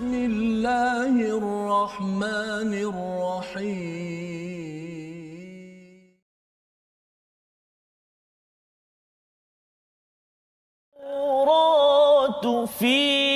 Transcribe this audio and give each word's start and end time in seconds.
بسم 0.00 0.14
الله 0.14 1.16
الرحمن 1.36 2.72
الرحيم. 2.88 4.00
فيها 12.66 13.29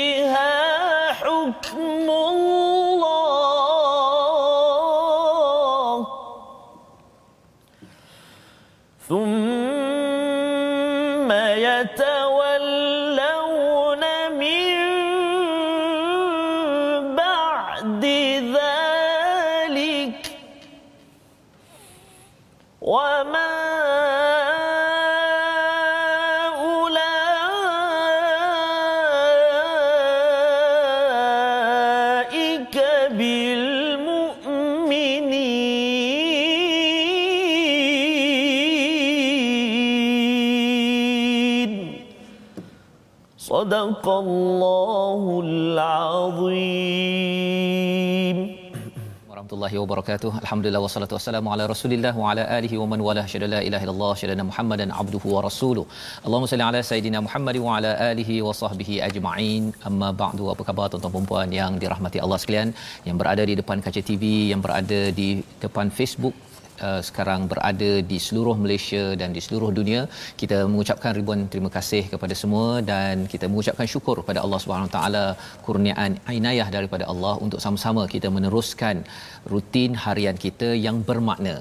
warahmatullahi 49.74 49.86
wabarakatuh. 49.86 50.30
Alhamdulillah 50.44 50.80
wassalatu 50.84 51.14
wassalamu 51.16 51.48
ala 51.54 51.64
Rasulillah 51.72 52.12
wa 52.22 52.30
ala 52.30 52.42
alihi 52.56 52.76
wa 52.82 52.86
man 52.92 53.00
wala 53.06 53.22
syada 53.32 53.46
la 53.54 53.60
ilaha 53.68 53.84
illallah 53.86 54.12
syada 54.20 54.44
Muhammadan 54.50 54.88
abduhu 55.02 55.26
wa 55.34 55.40
rasuluh. 55.48 55.84
Allahumma 56.24 56.50
salli 56.52 56.64
ala 56.70 56.80
sayidina 56.90 57.20
Muhammad 57.26 57.56
wa 57.66 57.76
ala 57.76 57.90
alihi 58.10 58.36
wa 58.46 58.54
sahbihi 58.62 58.94
ajma'in. 59.08 59.64
Amma 59.90 60.10
ba'du. 60.22 60.44
Apa 60.54 60.62
khabar 60.68 60.86
tuan-tuan 60.92 61.14
dan 61.16 61.28
puan 61.30 61.50
yang 61.60 61.72
dirahmati 61.82 62.20
Allah 62.24 62.38
sekalian 62.42 62.70
yang 63.08 63.18
berada 63.22 63.44
di 63.50 63.56
depan 63.60 63.80
kaca 63.86 64.02
TV, 64.10 64.24
yang 64.52 64.62
berada 64.66 65.00
di 65.20 65.28
depan 65.64 65.88
Facebook 65.98 66.34
Uh, 66.82 67.00
sekarang 67.08 67.40
berada 67.50 67.90
di 68.10 68.18
seluruh 68.26 68.54
Malaysia 68.62 69.02
dan 69.20 69.30
di 69.36 69.40
seluruh 69.46 69.70
dunia. 69.78 70.00
Kita 70.40 70.58
mengucapkan 70.70 71.12
ribuan 71.18 71.46
terima 71.52 71.70
kasih 71.76 72.02
kepada 72.12 72.34
semua 72.40 72.82
dan 72.92 73.26
kita 73.32 73.46
mengucapkan 73.52 73.86
syukur 73.92 74.16
kepada 74.22 74.42
Allah 74.44 74.60
Subhanahu 74.64 74.90
taala 74.96 75.24
kurniaan 75.66 76.18
inayah 76.38 76.68
daripada 76.76 77.06
Allah 77.12 77.34
untuk 77.46 77.62
sama-sama 77.64 78.04
kita 78.14 78.30
meneruskan 78.36 79.06
rutin 79.52 79.94
harian 80.06 80.38
kita 80.46 80.70
yang 80.86 80.98
bermakna 81.10 81.54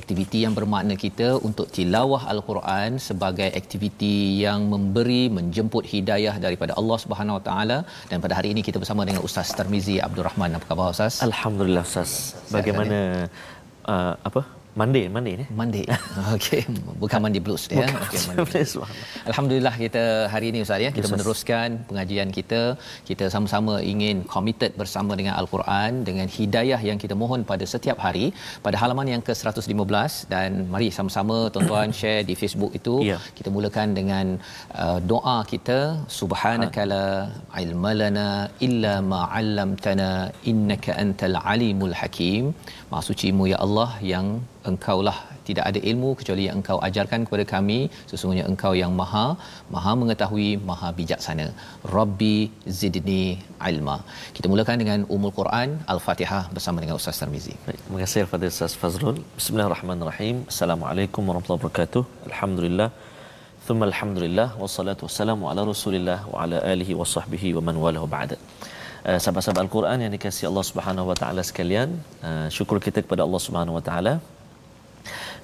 aktiviti 0.00 0.38
yang 0.44 0.54
bermakna 0.58 0.94
kita 1.04 1.28
untuk 1.48 1.66
tilawah 1.76 2.22
al-Quran 2.32 2.90
sebagai 3.08 3.48
aktiviti 3.60 4.16
yang 4.44 4.60
memberi 4.72 5.22
menjemput 5.38 5.84
hidayah 5.92 6.34
daripada 6.44 6.72
Allah 6.80 6.98
Subhanahu 7.04 7.38
Wa 7.38 7.44
Taala 7.48 7.78
dan 8.10 8.18
pada 8.24 8.36
hari 8.38 8.50
ini 8.54 8.62
kita 8.68 8.80
bersama 8.82 9.04
dengan 9.08 9.22
Ustaz 9.28 9.50
Tarmizi 9.58 9.96
Abdul 10.06 10.26
Rahman 10.28 10.56
apa 10.58 10.66
khabar 10.70 10.88
Ustaz 10.96 11.16
Alhamdulillah 11.28 11.84
Ustaz. 11.90 12.12
Bagaimana 12.56 12.98
uh, 13.86 14.14
apa? 14.22 14.61
Mandi, 14.80 15.02
mandi 15.14 15.32
ni. 15.40 15.44
Mandi. 15.60 15.82
Okey, 16.34 16.60
bukan 17.02 17.18
mandi 17.24 17.40
blues 17.46 17.64
ya. 17.68 17.76
Bukan. 17.76 17.96
Okey, 18.04 18.20
mandi 18.28 18.44
blues. 18.48 18.70
Alhamdulillah 19.30 19.74
kita 19.82 20.02
hari 20.32 20.46
ini 20.52 20.58
Ustaz 20.64 20.80
ya, 20.84 20.90
kita 20.96 21.06
Yes, 21.08 21.12
meneruskan 21.14 21.68
pengajian 21.88 22.28
kita. 22.36 22.60
Kita 23.08 23.24
sama-sama 23.34 23.74
ingin 23.92 24.24
committed 24.34 24.72
bersama 24.80 25.12
dengan 25.20 25.34
Al-Quran 25.40 25.90
dengan 26.08 26.24
hidayah 26.36 26.80
yang 26.88 26.98
kita 27.02 27.14
mohon 27.22 27.44
pada 27.50 27.64
setiap 27.72 28.00
hari 28.06 28.26
pada 28.66 28.76
halaman 28.82 29.08
yang 29.12 29.22
ke-115 29.28 30.12
dan 30.32 30.50
mari 30.72 30.88
sama-sama 30.98 31.36
tuan-tuan 31.52 31.92
share 32.00 32.24
di 32.30 32.36
Facebook 32.42 32.72
itu. 32.80 32.94
Ya. 33.10 33.18
Kita 33.40 33.52
mulakan 33.56 33.92
dengan 33.98 34.26
uh, 34.84 34.98
doa 35.12 35.38
kita 35.52 35.78
subhanakala 36.20 37.04
ilmalana 37.64 38.28
illa 38.68 38.94
ma 39.12 39.20
'allamtana 39.36 40.10
innaka 40.52 40.96
antal 41.04 41.36
alimul 41.54 41.96
hakim. 42.00 42.56
Maha 42.88 43.04
sucimu 43.10 43.44
ya 43.52 43.60
Allah 43.66 43.90
yang 44.14 44.26
engkaulah 44.70 45.16
tidak 45.48 45.64
ada 45.70 45.80
ilmu 45.90 46.10
kecuali 46.20 46.42
yang 46.48 46.56
engkau 46.60 46.78
ajarkan 46.88 47.20
kepada 47.26 47.44
kami 47.54 47.78
sesungguhnya 48.10 48.44
engkau 48.50 48.72
yang 48.82 48.92
maha 49.00 49.26
maha 49.74 49.92
mengetahui 50.02 50.48
maha 50.70 50.90
bijaksana 50.98 51.46
rabbi 51.96 52.36
zidni 52.80 53.22
ilma 53.72 53.96
kita 54.38 54.46
mulakan 54.52 54.78
dengan 54.84 55.00
umul 55.16 55.34
quran 55.40 55.70
al-fatihah 55.94 56.42
bersama 56.56 56.84
dengan 56.84 56.98
ustaz 57.00 57.22
Tarmizi 57.22 57.54
Baik, 57.66 57.80
terima 57.84 57.98
kasih 58.02 58.20
kepada 58.26 58.46
Ustaz 58.52 58.72
Fazrul. 58.80 59.18
Bismillahirrahmanirrahim. 59.38 60.36
Assalamualaikum 60.52 61.22
warahmatullahi 61.28 61.60
wabarakatuh. 61.60 62.02
Alhamdulillah. 62.28 62.88
Thumma 63.66 63.84
alhamdulillah 63.90 64.48
wassalatu 64.62 65.06
wassalamu 65.06 65.44
ala 65.50 65.62
Rasulillah 65.70 66.18
wa 66.32 66.42
ala 66.44 66.58
alihi 66.72 66.96
wa 67.00 67.06
sahbihi 67.14 67.48
wa 67.56 67.62
man 67.68 67.76
walahu 67.84 68.06
ba'da. 68.14 68.36
Uh, 69.08 69.18
sahabat-sahabat 69.22 69.62
Al-Quran 69.64 69.98
yang 70.04 70.12
dikasihi 70.16 70.46
Allah 70.50 70.64
Subhanahu 70.70 71.06
wa 71.10 71.16
taala 71.20 71.42
sekalian, 71.50 71.88
uh, 72.28 72.46
syukur 72.56 72.78
kita 72.86 72.98
kepada 73.06 73.22
Allah 73.26 73.42
Subhanahu 73.46 73.78
wa 73.78 73.84
taala 73.88 74.14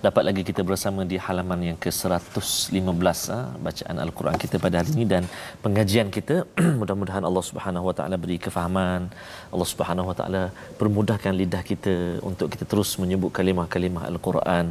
dapat 0.06 0.22
lagi 0.28 0.42
kita 0.48 0.62
bersama 0.69 1.03
di 1.10 1.16
halaman 1.26 1.60
yang 1.69 1.78
ke-115 1.84 3.19
ha, 3.34 3.38
bacaan 3.66 3.97
al-Quran 4.04 4.36
kita 4.42 4.56
pada 4.64 4.76
hari 4.81 4.91
ini 4.94 5.04
dan 5.12 5.22
pengajian 5.64 6.09
kita. 6.16 6.36
Mudah-mudahan 6.81 7.25
Allah 7.28 7.44
Subhanahu 7.48 7.88
wa 7.88 7.94
taala 7.98 8.16
beri 8.25 8.38
kefahaman. 8.44 9.10
Allah 9.54 9.69
Subhanahu 9.72 10.10
wa 10.10 10.16
taala 10.20 10.42
permudahkan 10.81 11.34
lidah 11.41 11.62
kita 11.70 11.94
untuk 12.31 12.47
kita 12.54 12.64
terus 12.72 12.91
menyebut 13.03 13.34
kalimah-kalimah 13.38 14.04
al-Quran. 14.12 14.70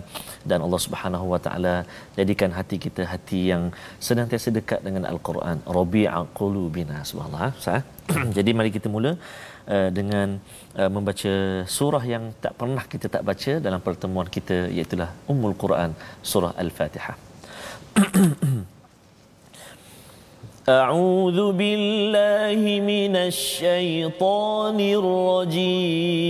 Dan 0.49 0.59
Allah 0.67 0.81
Subhanahu 0.85 1.27
wa 1.33 1.39
taala 1.47 1.75
jadikan 2.19 2.51
hati 2.59 2.79
kita 2.85 3.03
hati 3.13 3.41
yang 3.51 3.65
senantiasa 4.07 4.55
dekat 4.59 4.79
dengan 4.87 5.03
al-Quran. 5.11 5.59
Rabi'a 5.79 6.23
qulubina 6.39 7.03
subhanallah 7.09 7.51
sah 7.65 7.81
jadi 8.37 8.49
mari 8.57 8.71
kita 8.77 8.87
mula 8.95 9.11
uh, 9.68 9.90
dengan 9.98 10.28
uh, 10.76 10.90
membaca 10.92 11.32
surah 11.76 12.04
yang 12.14 12.24
tak 12.44 12.52
pernah 12.60 12.84
kita 12.92 13.06
tak 13.08 13.22
baca 13.22 13.52
dalam 13.66 13.80
pertemuan 13.80 14.28
kita 14.36 14.68
iaitu 14.76 14.96
Ummul 15.32 15.54
Quran 15.58 15.90
surah 16.22 16.52
Al-Fatihah. 16.56 17.16
أعوذ 20.62 21.52
بالله 21.58 22.62
من 22.86 23.16
الشيطان 23.16 24.78
الرجيم 24.78 26.22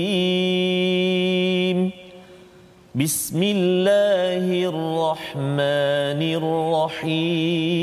بسم 2.97 3.41
الله 3.43 4.47
الرحمن 4.72 6.20
الرحيم 6.41 7.82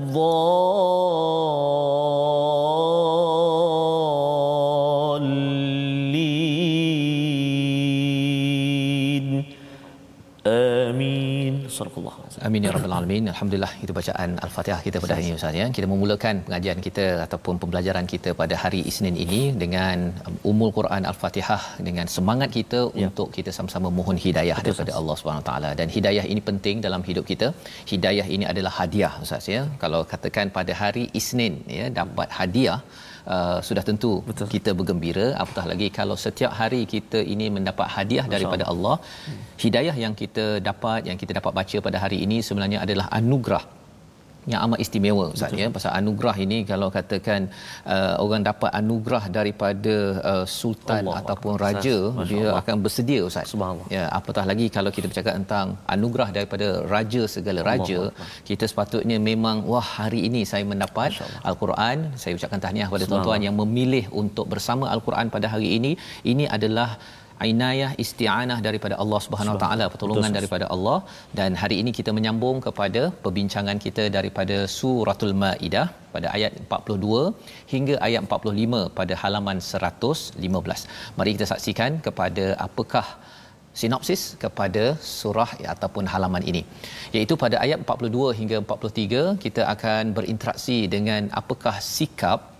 آمين 0.10 0.26
Amin 12.47 12.65
ya 12.65 12.69
rabbal 12.75 12.93
alamin. 12.97 13.25
Alhamdulillah 13.31 13.73
itu 13.85 13.93
bacaan 13.97 14.29
Al-Fatihah 14.45 14.79
kita 14.85 14.97
pada 15.03 15.13
hari 15.15 15.25
ini 15.27 15.35
Ustaz 15.39 15.57
ya. 15.59 15.65
Kita 15.77 15.87
memulakan 15.91 16.35
pengajian 16.45 16.79
kita 16.87 17.05
ataupun 17.25 17.55
pembelajaran 17.61 18.05
kita 18.13 18.29
pada 18.39 18.55
hari 18.63 18.79
Isnin 18.91 19.15
ini 19.25 19.41
dengan 19.63 19.97
um, 20.27 20.37
Ummul 20.51 20.71
Quran 20.77 21.03
Al-Fatihah 21.11 21.61
dengan 21.87 22.07
semangat 22.15 22.49
kita 22.57 22.79
ya. 22.89 23.05
untuk 23.07 23.27
kita 23.37 23.53
sama-sama 23.57 23.89
mohon 23.99 24.17
hidayah 24.25 24.57
Betul, 24.57 24.67
daripada 24.67 24.93
Allah 24.99 25.15
Subhanahu 25.19 25.45
taala 25.49 25.71
dan 25.81 25.87
hidayah 25.95 26.25
ini 26.33 26.43
penting 26.49 26.77
dalam 26.87 27.03
hidup 27.09 27.27
kita. 27.31 27.49
Hidayah 27.91 28.27
ini 28.35 28.47
adalah 28.53 28.73
hadiah 28.79 29.13
Ustaz 29.25 29.47
ya. 29.55 29.61
Kalau 29.83 30.01
katakan 30.13 30.49
pada 30.57 30.75
hari 30.81 31.05
Isnin 31.21 31.55
ya 31.79 31.87
dapat 32.01 32.29
hadiah 32.39 32.79
uh, 33.35 33.57
sudah 33.67 33.83
tentu 33.89 34.11
Betul. 34.29 34.47
kita 34.55 34.71
bergembira. 34.79 35.27
Apatah 35.43 35.65
lagi 35.71 35.89
kalau 35.99 36.17
setiap 36.25 36.53
hari 36.61 36.81
kita 36.93 37.21
ini 37.33 37.47
mendapat 37.57 37.87
hadiah 37.95 38.25
Masya 38.25 38.33
daripada 38.35 38.63
Allah 38.71 38.95
hidayah 39.63 39.95
yang 40.05 40.15
kita 40.21 40.45
dapat 40.69 41.01
yang 41.09 41.19
kita 41.21 41.33
dapat 41.39 41.53
baca 41.59 41.77
pada 41.87 41.97
hari 42.05 42.19
ini 42.25 42.39
sebenarnya 42.47 42.79
adalah 42.85 43.07
anugerah 43.19 43.63
yang 44.49 44.59
amat 44.65 44.79
istimewa 44.83 45.25
Ustaz 45.35 45.53
ya. 45.61 45.67
Pasal 45.77 45.91
anugerah 45.99 46.35
ini 46.45 46.57
kalau 46.71 46.87
katakan 46.97 47.41
uh, 47.93 48.15
orang 48.23 48.41
dapat 48.49 48.71
anugerah 48.79 49.23
daripada 49.37 49.95
uh, 50.31 50.45
sultan 50.59 51.03
Allah 51.05 51.21
ataupun 51.21 51.53
Allah. 51.55 51.65
raja 51.65 51.95
Masya 52.17 52.29
dia 52.31 52.45
Allah. 52.47 52.61
akan 52.61 52.75
bersedia 52.85 53.21
Ustaz. 53.29 53.45
Subhanallah. 53.53 53.87
Ya 53.97 54.03
apatah 54.19 54.45
lagi 54.51 54.65
kalau 54.77 54.91
kita 54.97 55.05
bercakap 55.11 55.33
tentang 55.39 55.77
anugerah 55.95 56.29
daripada 56.37 56.67
raja 56.95 57.21
segala 57.35 57.61
raja 57.71 57.99
Allah. 58.01 58.29
kita 58.49 58.65
sepatutnya 58.71 59.17
memang 59.29 59.61
wah 59.71 59.87
hari 59.99 60.21
ini 60.29 60.43
saya 60.51 60.65
mendapat 60.73 61.21
al-Quran. 61.49 61.97
Saya 62.21 62.33
ucapkan 62.39 62.61
tahniah 62.65 62.87
kepada 62.89 63.05
tuan-tuan 63.11 63.41
yang 63.47 63.57
memilih 63.63 64.05
untuk 64.23 64.47
bersama 64.53 64.89
al-Quran 64.95 65.29
pada 65.35 65.49
hari 65.53 65.69
ini. 65.77 65.93
Ini 66.33 66.45
adalah 66.57 66.89
inayah 67.49 67.91
isti'anah 68.03 68.57
daripada 68.67 68.95
Allah 69.03 69.19
Subhanahu 69.25 69.55
Wa 69.57 69.61
Taala 69.63 69.85
pertolongan 69.93 70.33
daripada 70.37 70.65
Allah. 70.75 70.97
Dan 71.39 71.51
hari 71.61 71.77
ini 71.81 71.91
kita 71.99 72.13
menyambung 72.17 72.59
kepada 72.67 73.01
perbincangan 73.25 73.79
kita 73.85 74.05
daripada 74.17 74.57
suratul 74.77 75.33
maidah 75.43 75.87
pada 76.15 76.27
ayat 76.37 76.53
42 76.63 77.21
hingga 77.73 77.95
ayat 78.07 78.21
45 78.27 78.81
pada 78.99 79.13
halaman 79.23 79.57
115 79.73 81.19
mari 81.19 81.31
kita 81.35 81.47
saksikan 81.53 81.91
kepada 82.07 82.45
apakah 82.67 83.05
sinopsis 83.79 84.21
kepada 84.43 84.83
surah 85.15 85.49
ataupun 85.73 86.05
halaman 86.13 86.43
ini. 86.51 86.63
Iaitu 87.15 87.35
pada 87.43 87.57
ayat 87.65 87.79
42 87.87 88.37
hingga 88.39 88.57
43 88.65 89.23
kita 89.45 89.61
akan 89.73 90.03
berinteraksi 90.17 90.77
dengan 90.95 91.31
apakah 91.41 91.75
sikap 91.95 92.50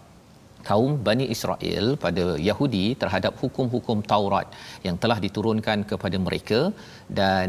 kaum 0.69 0.91
Bani 1.07 1.25
Israel 1.35 1.85
pada 2.03 2.25
Yahudi 2.49 2.85
terhadap 3.01 3.33
hukum-hukum 3.43 3.99
Taurat 4.11 4.47
yang 4.87 4.97
telah 5.03 5.17
diturunkan 5.25 5.79
kepada 5.91 6.17
mereka 6.27 6.61
dan 7.19 7.47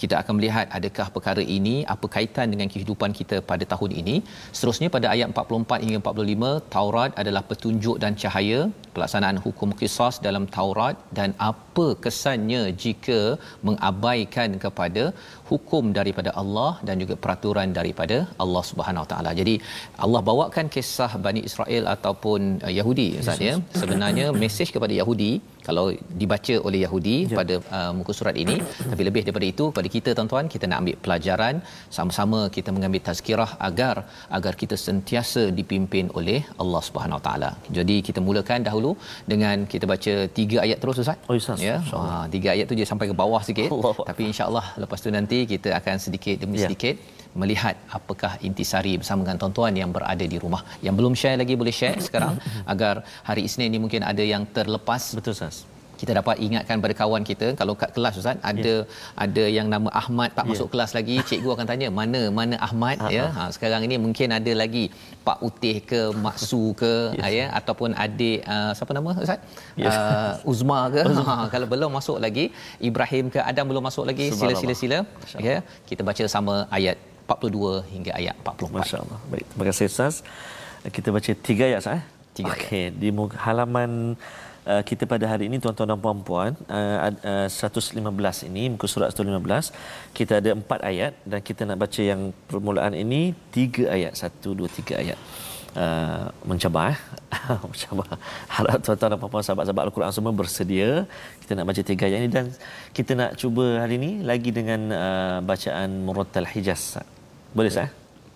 kita 0.00 0.14
akan 0.20 0.34
melihat 0.38 0.66
adakah 0.78 1.06
perkara 1.16 1.42
ini 1.56 1.74
apa 1.94 2.06
kaitan 2.14 2.48
dengan 2.52 2.68
kehidupan 2.74 3.10
kita 3.18 3.36
pada 3.50 3.64
tahun 3.72 3.92
ini 4.00 4.16
seterusnya 4.56 4.88
pada 4.96 5.06
ayat 5.14 5.28
44 5.34 5.84
hingga 5.84 5.98
45 6.12 6.52
Taurat 6.74 7.10
adalah 7.22 7.42
petunjuk 7.50 7.96
dan 8.04 8.14
cahaya 8.22 8.60
pelaksanaan 8.94 9.38
hukum 9.44 9.70
qisas 9.80 10.16
dalam 10.26 10.44
Taurat 10.56 10.96
dan 11.18 11.30
apa 11.50 11.86
kesannya 12.04 12.62
jika 12.84 13.20
mengabaikan 13.68 14.50
kepada 14.64 15.04
hukum 15.50 15.84
daripada 15.98 16.30
Allah 16.42 16.72
dan 16.88 16.96
juga 17.02 17.14
peraturan 17.24 17.70
daripada 17.78 18.18
Allah 18.44 18.62
Subhanahu 18.70 19.06
taala. 19.12 19.32
Jadi 19.40 19.54
Allah 20.04 20.20
bawakan 20.30 20.68
kisah 20.76 21.10
Bani 21.26 21.42
Israel 21.50 21.84
ataupun 21.94 22.40
uh, 22.66 22.72
Yahudi 22.78 23.08
Ustaz 23.22 23.42
ya. 23.48 23.56
Sebenarnya 23.82 24.26
mesej 24.44 24.68
kepada 24.76 24.94
Yahudi 25.00 25.32
kalau 25.66 25.84
dibaca 26.20 26.54
oleh 26.68 26.80
Yahudi 26.84 27.16
ya. 27.32 27.36
pada 27.40 27.54
uh, 27.78 27.92
muka 27.98 28.12
surat 28.18 28.36
ini 28.42 28.56
tapi 28.90 29.02
lebih 29.08 29.22
daripada 29.26 29.46
itu 29.52 29.64
pada 29.78 29.88
kita 29.96 30.10
tuan-tuan 30.18 30.46
kita 30.54 30.64
nak 30.70 30.78
ambil 30.82 30.96
pelajaran 31.04 31.54
sama-sama 31.96 32.40
kita 32.56 32.70
mengambil 32.76 33.02
tazkirah 33.08 33.50
agar 33.68 33.96
agar 34.38 34.52
kita 34.62 34.78
sentiasa 34.86 35.42
dipimpin 35.58 36.08
oleh 36.20 36.40
Allah 36.62 36.82
Subhanahu 36.88 37.18
Wa 37.20 37.24
taala. 37.26 37.50
Jadi 37.78 37.96
kita 38.08 38.20
mulakan 38.28 38.60
dahulu 38.68 38.92
dengan 39.32 39.66
kita 39.72 39.84
baca 39.92 40.14
tiga 40.38 40.58
ayat 40.66 40.78
terus 40.82 41.02
Ustaz. 41.04 41.18
Oh 41.30 41.36
Ustaz. 41.42 41.60
Ya. 41.68 41.76
Ha, 41.94 42.02
tiga 42.34 42.48
ayat 42.54 42.66
tu 42.70 42.76
je 42.80 42.86
sampai 42.92 43.08
ke 43.10 43.16
bawah 43.22 43.42
sikit. 43.48 43.70
Allah. 43.76 43.94
Tapi 44.10 44.22
insya-Allah 44.30 44.66
lepas 44.82 44.98
tu 45.04 45.10
nanti 45.18 45.38
kita 45.52 45.70
akan 45.80 45.96
sedikit 46.06 46.36
demi 46.44 46.58
ya. 46.60 46.66
sedikit 46.66 46.96
melihat 47.40 47.74
apakah 47.98 48.32
intisari 48.48 48.94
bersama 49.00 49.24
dengan 49.24 49.38
tuan-tuan 49.42 49.74
yang 49.82 49.90
berada 49.96 50.24
di 50.34 50.38
rumah. 50.44 50.62
Yang 50.86 50.94
belum 51.00 51.14
share 51.20 51.38
lagi 51.42 51.56
boleh 51.62 51.74
share 51.80 51.98
sekarang 52.08 52.36
agar 52.72 52.94
hari 53.28 53.44
Isnin 53.48 53.70
ni 53.74 53.80
mungkin 53.84 54.04
ada 54.12 54.24
yang 54.34 54.44
terlepas. 54.56 55.16
Betul 55.16 55.34
Ustaz 55.38 55.72
kita 56.02 56.12
dapat 56.18 56.36
ingatkan 56.46 56.82
pada 56.84 56.94
kawan 57.00 57.22
kita 57.30 57.48
kalau 57.58 57.74
kat 57.80 57.90
kelas 57.96 58.14
ustaz 58.20 58.38
ada 58.50 58.72
yeah. 58.82 59.22
ada 59.24 59.44
yang 59.56 59.66
nama 59.74 59.90
Ahmad 60.00 60.30
tak 60.38 60.44
yeah. 60.44 60.50
masuk 60.50 60.68
kelas 60.72 60.92
lagi 60.98 61.16
cikgu 61.28 61.50
akan 61.54 61.66
tanya 61.70 61.88
mana 61.98 62.22
mana 62.38 62.56
Ahmad 62.66 62.96
uh-huh. 62.98 63.16
ya 63.16 63.26
ha 63.36 63.44
sekarang 63.56 63.86
ini 63.88 63.98
mungkin 64.04 64.34
ada 64.38 64.52
lagi 64.62 64.84
Pak 65.26 65.38
Utih 65.48 65.76
ke 65.90 66.00
Mak 66.24 66.38
Su 66.48 66.62
ke 66.80 66.92
yes. 67.18 67.30
ya 67.38 67.46
ataupun 67.60 67.94
adik 68.06 68.40
uh, 68.54 68.72
siapa 68.78 68.92
nama 68.98 69.14
ustaz 69.26 69.38
yes. 69.84 69.94
uh, 69.94 70.50
Uzma 70.52 70.80
ke 70.96 71.06
ha 71.30 71.36
kalau 71.54 71.68
belum 71.74 71.92
masuk 71.98 72.18
lagi 72.26 72.46
Ibrahim 72.90 73.30
ke 73.36 73.40
Adam 73.52 73.66
belum 73.72 73.86
masuk 73.90 74.06
lagi 74.10 74.28
sila-sila 74.42 74.76
sila 74.82 74.98
ya 75.48 75.56
kita 75.90 76.02
baca 76.10 76.26
sama 76.36 76.56
ayat 76.78 76.98
42 77.40 77.92
hingga 77.94 78.12
ayat 78.20 78.34
44 78.44 78.76
masya-Allah. 78.76 79.18
Baik 79.32 79.46
terima 79.50 79.64
kasih 79.70 79.86
ustaz. 79.92 80.14
Kita 80.96 81.08
baca 81.14 81.30
tiga 81.48 81.64
ayat 81.70 81.82
sah 81.86 81.96
eh? 82.00 82.04
tiga 82.36 82.52
okey 82.56 82.84
di 82.96 83.08
halaman 83.44 84.16
uh, 84.64 84.82
kita 84.88 85.04
pada 85.12 85.24
hari 85.28 85.48
ini 85.48 85.60
tuan-tuan 85.62 85.92
dan 85.92 86.00
puan-puan 86.00 86.56
uh, 86.68 87.46
uh, 87.46 87.48
115 87.48 88.48
ini 88.48 88.72
muka 88.72 88.86
surat 88.88 89.12
115 89.12 90.16
kita 90.16 90.40
ada 90.40 90.50
empat 90.58 90.80
ayat 90.90 91.12
dan 91.28 91.40
kita 91.44 91.68
nak 91.68 91.78
baca 91.84 92.02
yang 92.02 92.32
permulaan 92.48 92.96
ini 92.96 93.36
tiga 93.52 93.92
ayat. 93.96 94.12
Satu 94.16 94.56
dua 94.56 94.68
tiga 94.72 94.96
ayat. 95.02 95.20
Uh, 95.72 96.28
mencabar 96.44 96.92
eh? 96.92 96.98
mencabar. 97.72 98.08
Harap 98.48 98.78
tuan-tuan 98.84 99.08
dan 99.12 99.18
puan-puan 99.20 99.44
sahabat-sahabat 99.44 99.84
Al-Quran 99.88 100.12
semua 100.12 100.32
bersedia 100.36 101.08
kita 101.40 101.52
nak 101.56 101.66
baca 101.68 101.80
tiga 101.80 102.04
ayat 102.08 102.18
ini. 102.24 102.30
Dan 102.32 102.46
kita 102.96 103.12
nak 103.16 103.30
cuba 103.40 103.84
hari 103.84 103.96
ini 104.00 104.12
lagi 104.24 104.52
dengan 104.52 104.80
uh, 104.92 105.38
bacaan 105.44 106.04
Murattal 106.04 106.48
Hijaz 106.48 107.00
boleh 107.52 107.70
sah? 107.70 107.88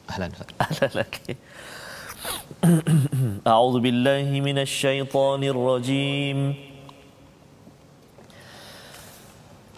Ahlan 0.08 0.30
Ahlan 0.60 0.92
okay. 1.02 1.36
أعوذ 3.46 3.80
بالله 3.80 4.40
من 4.40 4.58
الشيطان 4.58 5.44
الرجيم 5.44 6.54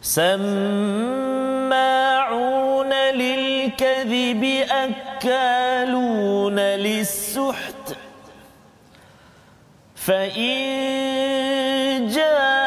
سماعون 0.03 1.43
للكذب 2.93 4.45
أكالون 4.71 6.59
للسحت 6.59 7.97
فإن 9.95 10.59
جاءوك 12.09 12.58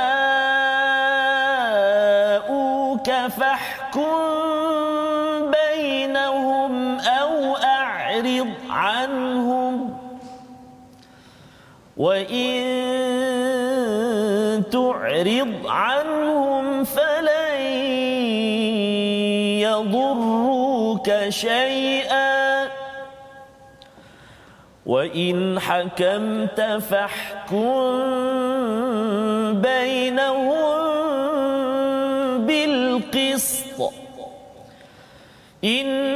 يضروك 19.90 21.30
شيئا. 21.30 22.68
وإن 24.86 25.60
حكمت 25.60 26.62
فاحكم 26.90 28.02
بينهم 29.62 30.92
بالقسط. 32.46 33.94
إن 35.64 36.12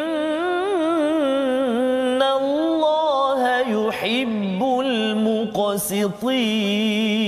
قاسطين 5.56 7.25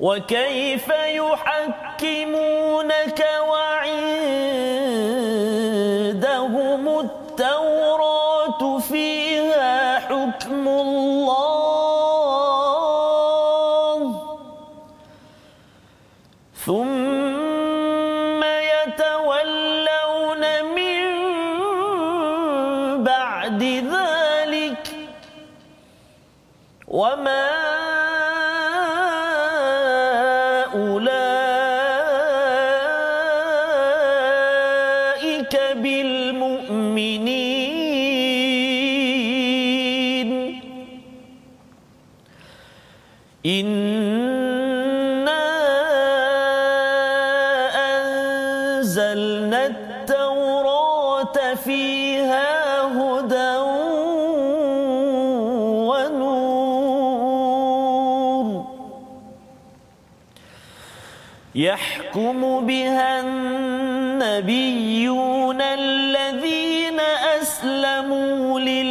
وكيف 0.00 0.88
يحكمونك 0.88 2.40
وعندهم 3.48 4.79
يحكم 61.54 62.66
بها 62.66 63.20
النبيون 64.40 65.60
الذين 65.60 67.00
أسلموا 67.40 68.60
للذين 68.60 68.89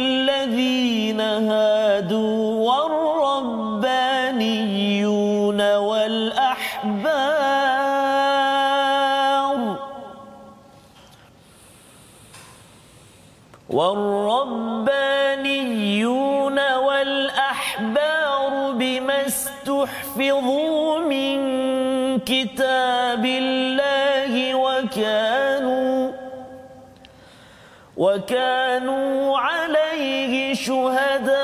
وكانوا 28.00 29.38
عليه 29.38 30.54
شهداء. 30.54 31.40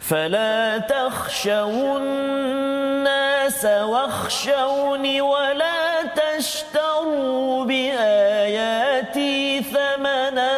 فلا 0.00 0.78
تخشوا 0.78 1.98
الناس 1.98 3.64
واخشوني 3.64 5.20
ولا 5.20 6.02
تشتروا 6.02 7.64
بآياتي 7.64 9.62
ثمنا 9.62 10.52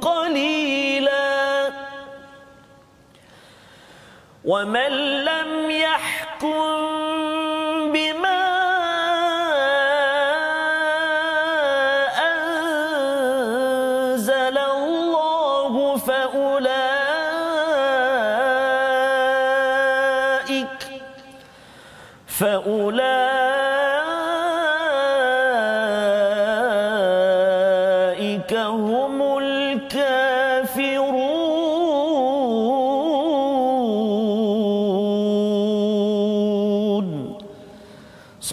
قليلا. 0.00 1.70
ومن 4.44 4.92
لم 5.24 5.70
يحكم 5.70 6.73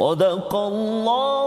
صدق 0.00 0.52
الله 0.54 1.39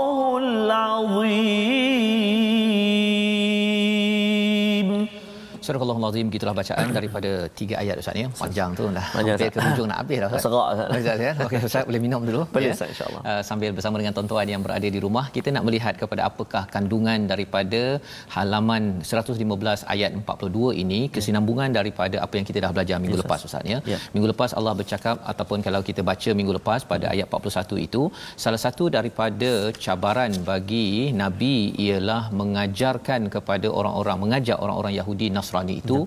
Surah 5.95 6.11
Al-Azim 6.11 6.27
gitulah 6.35 6.55
bacaan 6.59 6.87
daripada 6.97 7.31
tiga 7.59 7.75
ayat 7.83 7.97
Ustaz 8.03 8.17
ya. 8.23 8.29
Panjang 8.43 8.71
tu 8.79 8.85
dah. 8.99 9.07
Panjang, 9.17 9.37
Hampir 9.39 9.51
ke 9.55 9.59
hujung 9.67 9.89
nak 9.91 9.99
habis 10.03 10.19
dah 10.23 10.29
Ustaz. 10.31 10.43
Serak, 10.45 10.69
Ustaz. 10.75 10.99
Ustaz 11.03 11.19
ya. 11.27 11.33
Okey 11.47 11.59
Ustaz 11.69 11.85
boleh 11.89 12.01
minum 12.07 12.21
dulu. 12.29 12.41
Boleh, 12.55 12.69
ya. 12.69 12.75
Ustaz, 12.77 12.89
insya-Allah. 12.95 13.23
Uh, 13.31 13.43
sambil 13.49 13.71
bersama 13.77 13.97
dengan 14.01 14.13
tuan-tuan 14.17 14.47
yang 14.55 14.63
berada 14.67 14.89
di 14.97 15.01
rumah, 15.07 15.25
kita 15.37 15.49
nak 15.57 15.65
melihat 15.69 15.95
kepada 16.03 16.23
apakah 16.31 16.63
kandungan 16.75 17.19
daripada 17.33 17.83
halaman 18.37 18.83
115 19.13 19.95
ayat 19.95 20.11
42 20.19 20.83
ini 20.83 21.01
kesinambungan 21.15 21.71
daripada 21.79 22.17
apa 22.27 22.35
yang 22.41 22.47
kita 22.51 22.59
dah 22.67 22.73
belajar 22.75 22.99
minggu 23.03 23.15
Ya, 23.15 23.23
lepas 23.23 23.41
Ustaz 23.47 23.65
ya. 23.73 23.79
Ya. 23.93 23.99
Minggu 24.15 24.29
lepas 24.33 24.51
Allah 24.59 24.73
bercakap 24.81 25.17
ataupun 25.33 25.59
kalau 25.67 25.81
kita 25.89 26.01
baca 26.11 26.31
minggu 26.39 26.53
lepas 26.59 26.81
pada 26.93 27.07
ayat 27.15 27.27
41 27.31 27.87
itu 27.87 28.03
salah 28.45 28.61
satu 28.65 28.85
daripada 28.97 29.71
cabaran 29.85 30.33
bagi 30.49 30.89
nabi 31.23 31.57
ialah 31.87 32.23
mengajarkan 32.41 33.31
kepada 33.35 33.69
orang-orang 33.81 34.19
mengajak 34.25 34.59
orang-orang 34.65 34.95
Yahudi 34.99 35.29
Nasrani 35.37 35.77
itu 35.85 35.99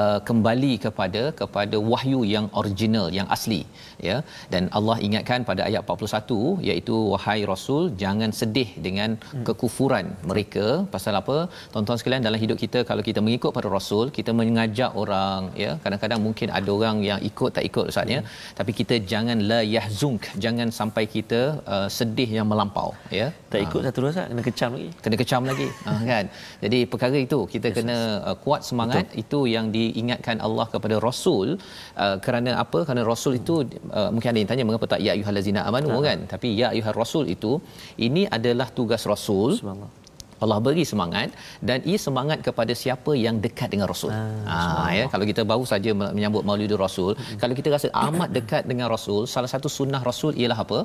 uh, 0.00 0.18
kembali 0.28 0.72
kepada 0.84 1.22
kepada 1.40 1.76
wahyu 1.92 2.20
yang 2.34 2.46
original 2.60 3.06
yang 3.18 3.28
asli 3.36 3.60
ya. 4.08 4.16
Dan 4.52 4.62
Allah 4.78 4.96
ingatkan 5.06 5.46
pada 5.50 5.62
ayat 5.68 5.82
41 5.94 6.68
iaitu 6.68 6.96
wahai 7.12 7.40
rasul 7.52 7.82
jangan 8.04 8.32
sedih 8.40 8.68
dengan 8.86 9.10
Hmm. 9.18 9.44
kekufuran 9.48 10.06
mereka. 10.30 10.66
Pasal 10.94 11.14
apa? 11.20 11.36
Tuan-tuan 11.72 11.98
sekalian 12.00 12.22
dalam 12.26 12.40
hidup 12.44 12.58
kita 12.64 12.78
kalau 12.90 13.02
kita 13.08 13.20
mengikut 13.26 13.50
pada 13.56 13.68
rasul 13.76 14.04
kita 14.18 14.30
mengajak 14.40 14.92
orang 15.02 15.42
ya. 15.62 15.70
Kadang-kadang 15.84 16.20
mungkin 16.26 16.48
ada 16.58 16.70
orang 16.78 16.96
yang 17.08 17.20
ikut 17.30 17.50
tak 17.56 17.64
ikut 17.70 17.84
ustaz 17.92 18.14
ya. 18.16 18.20
Tapi 18.58 18.72
kita 18.80 18.94
jangan 19.12 19.38
la 19.50 19.60
yahzunk 19.74 20.22
jangan 20.44 20.68
sampai 20.78 21.04
kita 21.16 21.40
uh, 21.74 21.88
sedih 21.98 22.30
yang 22.38 22.46
melampau 22.52 22.88
ya. 23.20 23.28
Tak 23.52 23.60
ikut 23.66 23.82
satu 23.86 23.98
dua 24.04 24.10
Ustaz, 24.14 24.26
kena 24.30 24.42
kecam 24.48 24.70
lagi. 24.76 24.88
kena 25.04 25.16
kecam 25.22 25.42
lagi. 25.50 25.68
Ha, 25.86 25.92
kan? 26.10 26.24
Jadi 26.64 26.78
perkara 26.92 27.18
itu 27.26 27.38
kita 27.54 27.68
yes, 27.70 27.76
kena 27.78 27.96
uh, 28.30 28.36
kuat 28.44 28.60
semangat 28.68 29.04
Betul. 29.08 29.17
Itu 29.22 29.38
yang 29.54 29.66
diingatkan 29.76 30.36
Allah 30.46 30.66
kepada 30.74 30.96
rasul 31.08 31.46
uh, 32.04 32.16
kerana 32.24 32.50
apa 32.64 32.78
kerana 32.86 33.04
rasul 33.12 33.34
itu 33.40 33.54
uh, 33.98 34.10
mungkin 34.14 34.28
ada 34.32 34.38
yang 34.42 34.50
tanya 34.52 34.64
mengapa 34.68 34.86
tak 34.94 35.00
ya 35.06 35.12
ayyuhallazina 35.16 35.62
amanu 35.70 35.88
Ha. 35.98 36.02
kan 36.08 36.18
tapi 36.32 36.48
ya 36.60 36.66
ayyuhar 36.74 36.96
rasul 37.04 37.24
itu 37.36 37.52
ini 38.08 38.24
adalah 38.38 38.68
tugas 38.80 39.04
rasul 39.12 39.50
Subhanallah. 39.60 39.92
Allah 40.44 40.58
beri 40.66 40.84
semangat 40.90 41.28
dan 41.68 41.78
ia 41.90 41.98
semangat 42.04 42.38
kepada 42.46 42.72
siapa 42.82 43.12
yang 43.22 43.36
dekat 43.44 43.68
dengan 43.74 43.86
Rasul. 43.92 44.10
Ah, 44.56 44.86
ya 44.98 45.04
kalau 45.12 45.26
kita 45.30 45.42
baru 45.52 45.64
saja 45.72 45.90
me- 46.00 46.12
menyambut 46.16 46.42
Maulid 46.48 46.72
Rasul, 46.84 47.12
hmm. 47.18 47.38
kalau 47.42 47.54
kita 47.58 47.68
rasa 47.74 47.88
amat 48.06 48.28
dekat 48.38 48.62
dengan 48.70 48.86
Rasul, 48.94 49.26
salah 49.34 49.50
satu 49.54 49.66
sunnah 49.78 49.98
Rasul 50.10 50.38
ialah 50.38 50.58
apa? 50.64 50.78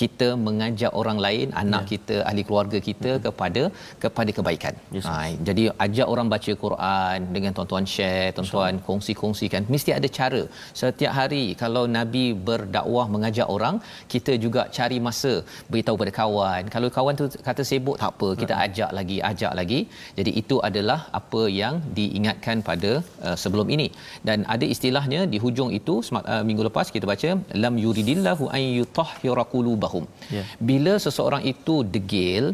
Kita 0.00 0.28
mengajak 0.46 0.92
orang 1.00 1.18
lain 1.26 1.46
anak 1.62 1.84
ya. 1.84 1.90
kita 1.92 2.16
ahli 2.30 2.42
keluarga 2.48 2.78
kita 2.88 3.10
hmm. 3.14 3.22
kepada 3.26 3.62
kepada 4.02 4.30
kebaikan. 4.36 4.74
Yes, 4.96 5.06
ha, 5.08 5.14
jadi 5.48 5.64
ajak 5.84 6.08
orang 6.14 6.28
baca 6.34 6.52
Quran 6.64 7.18
dengan 7.36 7.52
tuan-tuan 7.56 7.86
share, 7.94 8.30
tuan-tuan 8.36 8.74
kongsi-kongsikan. 8.88 9.62
Mesti 9.74 9.90
ada 9.98 10.08
cara. 10.18 10.42
Setiap 10.80 11.12
hari 11.20 11.44
kalau 11.62 11.84
Nabi 11.98 12.24
berdakwah 12.48 13.06
mengajak 13.14 13.48
orang, 13.56 13.76
kita 14.14 14.34
juga 14.44 14.64
cari 14.76 14.98
masa 15.08 15.32
beritahu 15.72 15.98
pada 16.02 16.12
kawan. 16.20 16.62
Kalau 16.74 16.88
kawan 16.98 17.14
tu 17.20 17.26
kata 17.48 17.62
sibuk 17.70 17.96
tak 18.02 18.10
apa, 18.14 18.28
kita 18.42 18.54
ajak 18.66 18.90
lagi, 18.98 19.18
ajak 19.30 19.52
lagi. 19.60 19.80
Jadi 20.18 20.30
itu 20.42 20.58
adalah 20.68 21.00
apa 21.20 21.42
yang 21.60 21.74
diingatkan 21.98 22.58
pada 22.70 22.92
uh, 23.26 23.36
sebelum 23.42 23.68
ini. 23.76 23.88
Dan 24.28 24.38
ada 24.54 24.66
istilahnya 24.74 25.20
di 25.32 25.40
hujung 25.44 25.70
itu 25.80 25.96
uh, 26.20 26.42
minggu 26.48 26.64
lepas 26.68 26.86
kita 26.94 27.06
baca 27.12 27.30
lam 27.64 27.74
yuridillahu 27.84 28.46
an 28.58 28.62
yutahhira 28.78 29.44
qulubahum. 29.88 30.04
Ya. 30.36 30.44
Bila 30.70 30.94
seseorang 31.06 31.44
itu 31.52 31.76
degil 31.96 32.46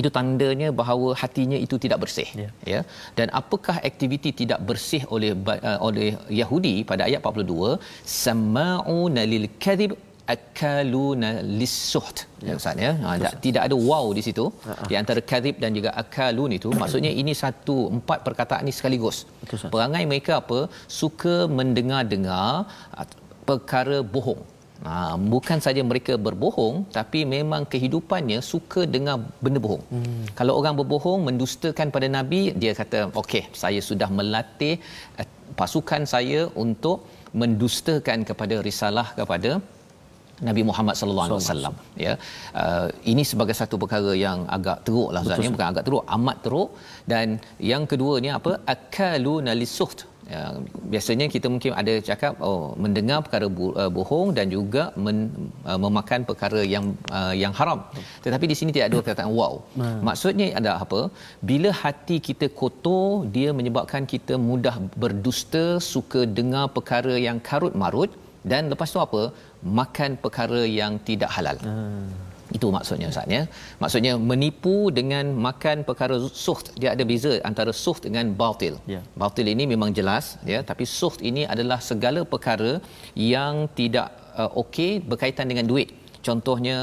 itu 0.00 0.08
tandanya 0.16 0.68
bahawa 0.80 1.08
hatinya 1.20 1.58
itu 1.66 1.76
tidak 1.84 1.98
bersih 2.02 2.28
Ya. 2.42 2.50
ya. 2.72 2.80
Dan 3.18 3.26
apakah 3.40 3.76
aktiviti 3.88 4.30
tidak 4.42 4.60
bersih 4.68 5.02
oleh 5.14 5.32
uh, 5.70 5.78
oleh 5.88 6.10
Yahudi 6.40 6.74
pada 6.90 7.02
ayat 7.08 7.26
42 7.26 7.74
sama'una 8.20 9.24
lil 9.32 9.46
kadhib 9.64 9.92
akaluna 10.34 11.30
lisuht 11.60 12.18
ya. 12.48 12.54
Ustaz 12.58 12.78
ya. 12.84 12.92
Ha, 13.04 13.14
tak, 13.24 13.34
tidak 13.46 13.62
ada 13.66 13.76
wow 13.88 14.04
di 14.18 14.22
situ. 14.26 14.44
Di 14.90 14.94
antara 15.00 15.20
kadhib 15.30 15.56
dan 15.62 15.74
juga 15.78 15.90
akalun 16.02 16.52
itu 16.58 16.70
maksudnya 16.82 17.12
ini 17.22 17.32
satu 17.42 17.76
empat 17.96 18.18
perkataan 18.26 18.62
ini 18.66 18.74
sekaligus. 18.78 19.18
Betul, 19.42 19.66
perangai 19.74 20.04
mereka 20.12 20.32
apa? 20.42 20.60
Suka 21.00 21.34
mendengar-dengar 21.58 22.46
perkara 23.48 23.98
bohong 24.14 24.42
Ha, 24.88 24.92
bukan 25.32 25.58
saja 25.64 25.82
mereka 25.88 26.14
berbohong 26.26 26.76
tapi 26.96 27.20
memang 27.32 27.62
kehidupannya 27.72 28.38
suka 28.52 28.82
dengar 28.94 29.16
benda 29.44 29.60
bohong. 29.64 29.82
Hmm. 29.92 30.22
Kalau 30.38 30.52
orang 30.60 30.74
berbohong 30.78 31.20
mendustakan 31.28 31.92
pada 31.96 32.08
nabi 32.16 32.40
dia 32.62 32.72
kata 32.78 33.00
okey 33.22 33.42
saya 33.62 33.80
sudah 33.88 34.08
melatih 34.18 34.74
uh, 35.20 35.26
pasukan 35.60 36.04
saya 36.14 36.40
untuk 36.64 37.04
mendustakan 37.42 38.24
kepada 38.30 38.56
risalah 38.68 39.06
kepada 39.18 39.52
Nabi 40.48 40.62
Muhammad 40.68 40.94
sallallahu 40.98 41.28
alaihi 41.28 41.42
wasallam. 41.44 41.74
Ya. 42.04 42.12
Uh, 42.60 42.88
ini 43.12 43.22
sebagai 43.30 43.56
satu 43.60 43.76
perkara 43.82 44.12
yang 44.26 44.38
agak 44.56 44.78
teruklah 44.86 45.20
Ustaz 45.26 45.44
ya. 45.44 45.52
Bukan 45.56 45.68
agak 45.72 45.84
teruk 45.88 46.04
amat 46.16 46.36
teruk. 46.44 46.70
Dan 47.12 47.36
yang 47.72 47.84
keduanya 47.90 48.32
apa? 48.40 48.52
Akaluna 48.74 49.52
lisuht 49.62 50.08
Ya, 50.34 50.42
biasanya 50.92 51.26
kita 51.34 51.46
mungkin 51.52 51.72
ada 51.80 51.94
cakap 52.08 52.32
oh 52.48 52.64
mendengar 52.82 53.18
perkara 53.26 53.46
bu- 53.56 53.74
uh, 53.82 53.90
bohong 53.96 54.28
dan 54.36 54.46
juga 54.56 54.82
men, 55.04 55.18
uh, 55.70 55.78
memakan 55.84 56.20
perkara 56.28 56.60
yang 56.74 56.84
uh, 57.18 57.34
yang 57.42 57.52
haram. 57.60 57.80
Tetapi 58.24 58.44
di 58.52 58.56
sini 58.58 58.70
tidak 58.74 58.86
ada 58.90 58.96
perkataan 59.02 59.30
wow. 59.40 59.54
Maksudnya 60.08 60.46
ada 60.60 60.70
apa? 60.84 61.00
Bila 61.50 61.70
hati 61.82 62.18
kita 62.28 62.48
kotor, 62.60 63.26
dia 63.36 63.50
menyebabkan 63.60 64.06
kita 64.14 64.36
mudah 64.50 64.76
berdusta, 65.02 65.64
suka 65.92 66.22
dengar 66.38 66.64
perkara 66.76 67.16
yang 67.26 67.40
karut 67.50 67.74
marut 67.82 68.10
dan 68.52 68.70
lepas 68.72 68.94
tu 68.94 69.02
apa? 69.06 69.22
Makan 69.80 70.10
perkara 70.24 70.62
yang 70.80 70.92
tidak 71.10 71.30
halal. 71.38 71.58
Itu 72.56 72.66
maksudnya 72.76 73.06
Ustaz 73.12 73.30
ya. 73.36 73.42
Maksudnya 73.82 74.12
menipu 74.30 74.76
dengan 74.98 75.24
makan 75.46 75.86
perkara 75.88 76.16
suht. 76.44 76.66
Dia 76.80 76.90
ada 76.94 77.04
beza 77.10 77.32
antara 77.50 77.72
suht 77.82 78.00
dengan 78.06 78.34
batil. 78.42 78.74
Ya. 78.94 79.00
Batil 79.22 79.46
ini 79.54 79.66
memang 79.72 79.90
jelas 79.98 80.24
ya, 80.52 80.60
tapi 80.70 80.84
suht 80.98 81.22
ini 81.30 81.44
adalah 81.54 81.78
segala 81.90 82.22
perkara 82.32 82.72
yang 83.14 83.70
tidak 83.78 84.08
uh, 84.34 84.50
okey 84.62 84.92
berkaitan 85.10 85.46
dengan 85.50 85.66
duit. 85.70 85.99
Contohnya 86.28 86.78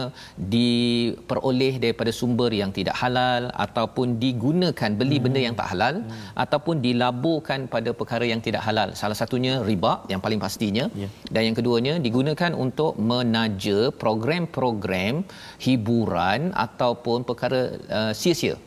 diperoleh 0.53 1.73
daripada 1.83 2.11
sumber 2.19 2.51
yang 2.61 2.71
tidak 2.77 2.95
halal 3.01 3.49
ataupun 3.65 4.17
digunakan 4.23 4.91
beli 4.99 5.17
benda 5.23 5.41
yang 5.47 5.55
tak 5.59 5.69
halal 5.73 5.95
ataupun 6.43 6.81
dilaburkan 6.85 7.69
pada 7.73 7.89
perkara 7.99 8.25
yang 8.33 8.41
tidak 8.47 8.61
halal. 8.67 8.91
Salah 9.01 9.17
satunya 9.21 9.53
riba 9.69 9.93
yang 10.11 10.21
paling 10.25 10.41
pastinya. 10.45 10.85
Ya. 11.01 11.09
Dan 11.33 11.41
yang 11.51 11.55
keduanya 11.59 11.93
digunakan 12.07 12.51
untuk 12.65 12.93
menaja 13.11 13.79
program-program 14.03 15.23
hiburan 15.65 16.51
ataupun 16.65 17.27
perkara 17.29 17.61
uh, 17.97 18.13
sia-sia. 18.21 18.57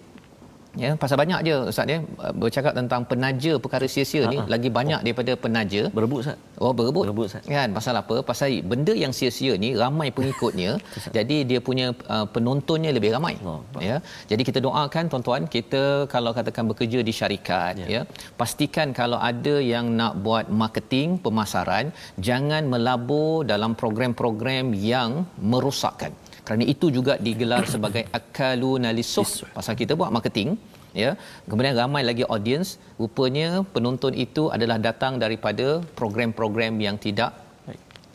Ya, 0.79 0.91
pasal 1.03 1.17
banyak 1.19 1.41
je 1.47 1.55
ustaz 1.71 1.91
ya 1.93 1.99
bercakap 2.43 2.73
tentang 2.79 3.03
penaja 3.11 3.53
perkara 3.63 3.87
sia-sia 3.91 4.23
ni 4.33 4.39
lagi 4.53 4.69
banyak 4.79 5.01
daripada 5.07 5.33
penaja 5.35 5.91
Berebut 5.97 6.19
Ustaz. 6.23 6.39
Oh 6.63 6.71
berebut. 6.79 7.05
Berebut, 7.11 7.27
Ustaz. 7.31 7.43
Kan 7.55 7.75
pasal 7.79 7.95
apa? 8.03 8.17
Pasal 8.31 8.63
benda 8.71 8.95
yang 9.03 9.13
sia-sia 9.19 9.53
ni 9.65 9.71
ramai 9.83 10.09
pengikutnya. 10.19 10.71
jadi 11.17 11.37
dia 11.51 11.61
punya 11.69 11.87
uh, 12.15 12.27
penontonnya 12.35 12.91
lebih 12.97 13.11
ramai. 13.17 13.35
Allah. 13.43 13.61
Ya. 13.89 13.97
Jadi 14.31 14.43
kita 14.49 14.59
doakan 14.67 15.11
tuan-tuan 15.11 15.45
kita 15.57 15.83
kalau 16.15 16.31
katakan 16.39 16.67
bekerja 16.71 17.01
di 17.09 17.13
syarikat 17.21 17.75
Ya. 17.81 17.87
ya. 17.95 18.03
pastikan 18.41 18.89
kalau 19.01 19.19
ada 19.31 19.55
yang 19.73 19.87
nak 19.99 20.15
buat 20.25 20.47
marketing, 20.63 21.19
pemasaran, 21.25 21.87
jangan 22.29 22.63
melabur 22.73 23.43
dalam 23.53 23.73
program-program 23.83 24.75
yang 24.93 25.11
merosakkan. 25.53 26.13
Kerana 26.51 26.67
itu 26.67 26.91
juga 26.91 27.15
digelar 27.15 27.63
sebagai 27.71 28.11
akaluna 28.11 28.91
lisuh 28.91 29.47
pasal 29.55 29.79
kita 29.79 29.95
buat 29.95 30.11
marketing 30.11 30.59
ya. 30.91 31.15
Kemudian 31.47 31.79
ramai 31.79 32.03
lagi 32.03 32.27
audience. 32.27 32.83
Rupanya 32.99 33.63
penonton 33.75 34.19
itu 34.19 34.51
adalah 34.51 34.83
datang 34.83 35.23
daripada 35.23 35.79
program-program 35.95 36.75
yang 36.83 36.99
tidak 36.99 37.39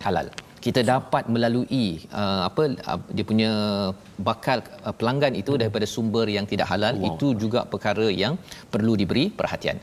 halal 0.04 0.27
kita 0.65 0.81
dapat 0.93 1.24
melalui 1.34 1.86
uh, 2.19 2.41
apa 2.50 2.63
uh, 2.91 3.00
dia 3.15 3.25
punya 3.31 3.50
bakal 4.27 4.57
uh, 4.88 4.93
pelanggan 5.00 5.34
itu 5.41 5.53
daripada 5.62 5.86
sumber 5.93 6.25
yang 6.36 6.45
tidak 6.51 6.67
halal 6.72 6.93
Wow. 6.95 7.07
itu 7.10 7.27
juga 7.43 7.60
perkara 7.72 8.05
yang 8.22 8.34
perlu 8.74 8.93
diberi 9.01 9.24
perhatian. 9.39 9.77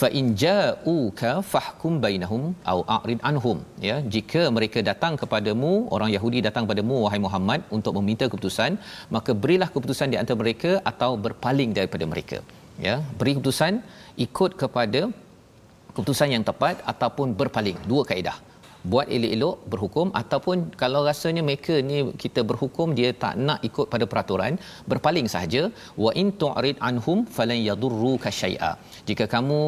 Fa 0.00 0.08
in 0.18 0.26
ja'uka 0.42 1.32
fahkum 1.52 1.94
bainahum 2.04 2.42
au 2.72 2.78
a'rid 2.96 3.20
anhum. 3.30 3.58
Ya 3.88 3.96
jika 4.14 4.42
mereka 4.56 4.78
datang 4.90 5.16
kepadamu 5.22 5.72
orang 5.96 6.10
Yahudi 6.16 6.40
datang 6.48 6.64
kepadamu 6.66 6.96
wahai 7.04 7.20
Muhammad 7.26 7.60
untuk 7.78 7.92
meminta 7.98 8.26
keputusan 8.32 8.78
maka 9.16 9.32
berilah 9.42 9.68
keputusan 9.74 10.08
di 10.14 10.18
antara 10.22 10.38
mereka 10.44 10.72
atau 10.92 11.10
berpaling 11.26 11.72
daripada 11.80 12.06
mereka. 12.12 12.38
Ya 12.86 12.96
beri 13.18 13.34
keputusan 13.36 13.82
ikut 14.28 14.52
kepada 14.62 15.02
keputusan 15.96 16.30
yang 16.36 16.46
tepat 16.50 16.76
ataupun 16.94 17.36
berpaling. 17.42 17.78
Dua 17.92 18.04
kaedah 18.12 18.38
buat 18.90 19.06
elok-elok 19.16 19.56
berhukum 19.72 20.06
ataupun 20.20 20.56
kalau 20.82 21.00
rasanya 21.08 21.42
mereka 21.48 21.74
ni 21.90 21.98
kita 22.22 22.40
berhukum 22.50 22.94
dia 22.98 23.10
tak 23.24 23.34
nak 23.46 23.60
ikut 23.68 23.86
pada 23.92 24.04
peraturan 24.12 24.54
berpaling 24.92 25.28
sahaja 25.34 25.62
wa 26.04 26.10
in 26.22 26.30
tu'rid 26.42 26.78
anhum 26.88 27.18
falan 27.36 27.60
yadurruka 27.68 28.32
syai'a. 28.40 28.72
Jika 29.10 29.26
kamu 29.34 29.60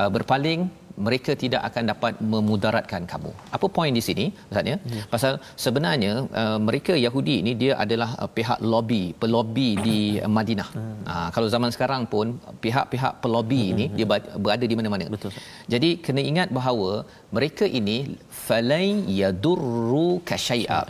uh, 0.00 0.10
berpaling 0.16 0.62
mereka 1.06 1.32
tidak 1.42 1.62
akan 1.68 1.84
dapat 1.92 2.12
memudaratkan 2.32 3.02
kamu. 3.12 3.32
Apa 3.56 3.66
poin 3.76 3.92
di 3.98 4.02
sini 4.08 4.24
Ustaz 4.50 4.70
ya? 4.72 4.76
Hmm. 4.76 5.02
Pasal 5.14 5.32
sebenarnya 5.64 6.12
uh, 6.42 6.58
mereka 6.68 6.92
Yahudi 7.06 7.34
ini 7.42 7.52
dia 7.62 7.72
adalah 7.84 8.10
uh, 8.22 8.30
pihak 8.38 8.58
lobby, 8.72 9.02
pelobi 9.22 9.68
di 9.86 9.98
uh, 10.20 10.30
Madinah. 10.36 10.68
Hmm. 10.76 10.94
Uh, 11.12 11.28
kalau 11.34 11.48
zaman 11.54 11.70
sekarang 11.76 12.04
pun 12.14 12.26
pihak-pihak 12.64 13.12
pelobi 13.24 13.62
hmm. 13.64 13.72
ini 13.72 13.84
dia 13.98 14.06
ba- 14.12 14.30
berada 14.44 14.64
di 14.72 14.76
mana-mana. 14.80 15.10
Betul. 15.16 15.32
Jadi 15.74 15.90
kena 16.06 16.22
ingat 16.30 16.48
bahawa 16.58 16.92
mereka 17.36 17.64
ini 17.80 17.98
falai 18.46 18.88
yadurru 19.20 20.08
kasyai'a. 20.30 20.82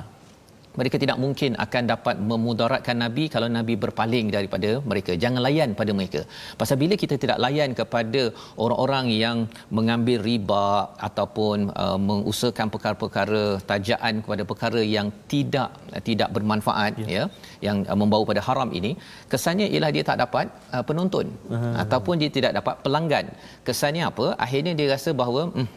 Mereka 0.78 0.96
tidak 1.02 1.18
mungkin 1.24 1.50
akan 1.64 1.82
dapat 1.92 2.16
memudaratkan 2.30 2.96
Nabi 3.04 3.24
kalau 3.34 3.48
Nabi 3.58 3.74
berpaling 3.84 4.26
daripada 4.36 4.70
mereka. 4.90 5.12
Jangan 5.22 5.42
layan 5.46 5.70
pada 5.80 5.92
mereka. 5.98 6.20
Pasal 6.60 6.76
bila 6.82 6.94
kita 7.02 7.14
tidak 7.22 7.38
layan 7.44 7.70
kepada 7.80 8.22
orang-orang 8.64 9.06
yang 9.24 9.36
mengambil 9.78 10.18
riba 10.28 10.66
ataupun 11.08 11.74
uh, 11.82 11.98
mengusahakan 12.10 12.70
perkara-perkara 12.74 13.42
tajaan 13.72 14.22
kepada 14.22 14.42
perkara 14.52 14.82
yang 14.96 15.10
tidak 15.32 15.70
tidak 16.08 16.30
bermanfaat 16.36 17.02
ya, 17.02 17.08
ya 17.16 17.24
yang 17.66 17.82
uh, 17.90 17.98
membawa 18.02 18.24
pada 18.30 18.44
haram 18.48 18.70
ini, 18.80 18.94
kesannya 19.32 19.66
ialah 19.74 19.90
dia 19.96 20.04
tak 20.10 20.18
dapat 20.24 20.46
uh, 20.74 20.84
penonton 20.86 21.26
uh-huh. 21.50 21.74
ataupun 21.82 22.14
dia 22.22 22.30
tidak 22.38 22.54
dapat 22.60 22.74
pelanggan. 22.86 23.26
Kesannya 23.66 24.04
apa? 24.10 24.26
Akhirnya 24.46 24.72
dia 24.78 24.88
rasa 24.94 25.10
bahawa 25.22 25.42
hmm, 25.50 25.68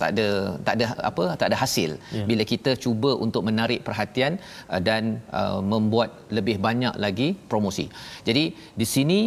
tak 0.00 0.10
ada 0.14 0.26
tak 0.66 0.74
ada 0.76 0.86
apa 1.10 1.24
tak 1.40 1.48
ada 1.50 1.56
hasil 1.64 1.90
Ya. 2.18 2.24
bila 2.30 2.42
kita 2.52 2.70
cuba 2.84 3.10
untuk 3.24 3.42
menarik 3.48 3.80
perhatian 3.88 4.32
uh, 4.72 4.80
dan 4.88 5.02
uh, 5.40 5.60
membuat 5.72 6.08
lebih 6.38 6.56
banyak 6.66 6.94
lagi 7.04 7.28
promosi. 7.52 7.86
Jadi 8.28 8.44
di 8.80 8.88
sini 8.94 9.20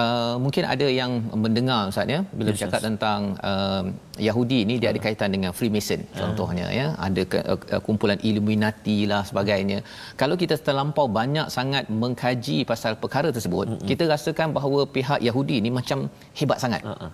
Uh, 0.00 0.38
mungkin 0.42 0.64
ada 0.72 0.86
yang 0.86 1.12
mendengar 1.44 1.90
Ustaz 1.90 2.06
ya 2.14 2.18
bila 2.38 2.48
Yes, 2.48 2.54
bercakap 2.54 2.78
yes. 2.78 2.86
tentang 2.88 3.20
uh, 3.48 3.82
Yahudi 4.26 4.58
ni 4.68 4.74
dia 4.82 4.88
ada 4.92 5.00
kaitan 5.06 5.34
dengan 5.34 5.50
Freemason 5.58 6.00
contohnya 6.20 6.66
ya 6.70 6.86
ada 7.06 7.22
ke, 7.32 7.38
uh, 7.52 7.80
kumpulan 7.86 8.18
Illuminati 8.28 8.98
lah 9.12 9.22
sebagainya 9.30 9.78
kalau 10.20 10.36
kita 10.42 10.58
terlampau 10.66 11.06
banyak 11.18 11.50
sangat 11.56 11.90
mengkaji 12.02 12.58
pasal 12.70 12.94
perkara 13.02 13.34
tersebut 13.36 13.66
mm-hmm. 13.66 13.88
kita 13.90 14.06
rasakan 14.12 14.54
bahawa 14.58 14.86
pihak 14.96 15.18
Yahudi 15.28 15.58
ni 15.64 15.72
macam 15.78 16.06
hebat 16.38 16.62
sangat 16.64 16.84
Uh-uh. 16.86 17.10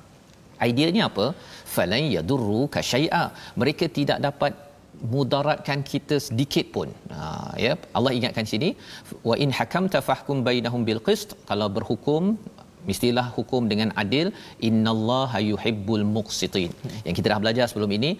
Ideanya 0.70 1.02
apa? 1.10 1.24
Falan 1.74 2.04
yadurru 2.16 2.62
ka 2.74 2.80
syai'a. 2.92 3.24
Mereka 3.62 3.86
tidak 3.98 4.20
dapat 4.28 4.52
mudaratkan 5.14 5.78
kita 5.92 6.16
sedikit 6.26 6.66
pun. 6.74 6.88
Ha, 7.14 7.24
ya, 7.64 7.72
Allah 7.96 8.12
ingatkan 8.18 8.46
sini 8.52 8.70
wa 9.28 9.34
in 9.44 9.50
hakamta 9.58 10.00
fahkum 10.08 10.38
bainahum 10.48 10.84
bil 10.88 11.02
qist. 11.08 11.30
Kalau 11.50 11.68
berhukum 11.76 12.22
mestilah 12.88 13.26
hukum 13.36 13.62
dengan 13.72 13.90
adil 14.02 14.28
innallaha 14.68 15.38
yuhibbul 15.50 16.06
muqsitin 16.16 16.70
yang 17.06 17.14
kita 17.18 17.26
dah 17.32 17.40
belajar 17.44 17.66
sebelum 17.70 17.92
ini 17.98 18.10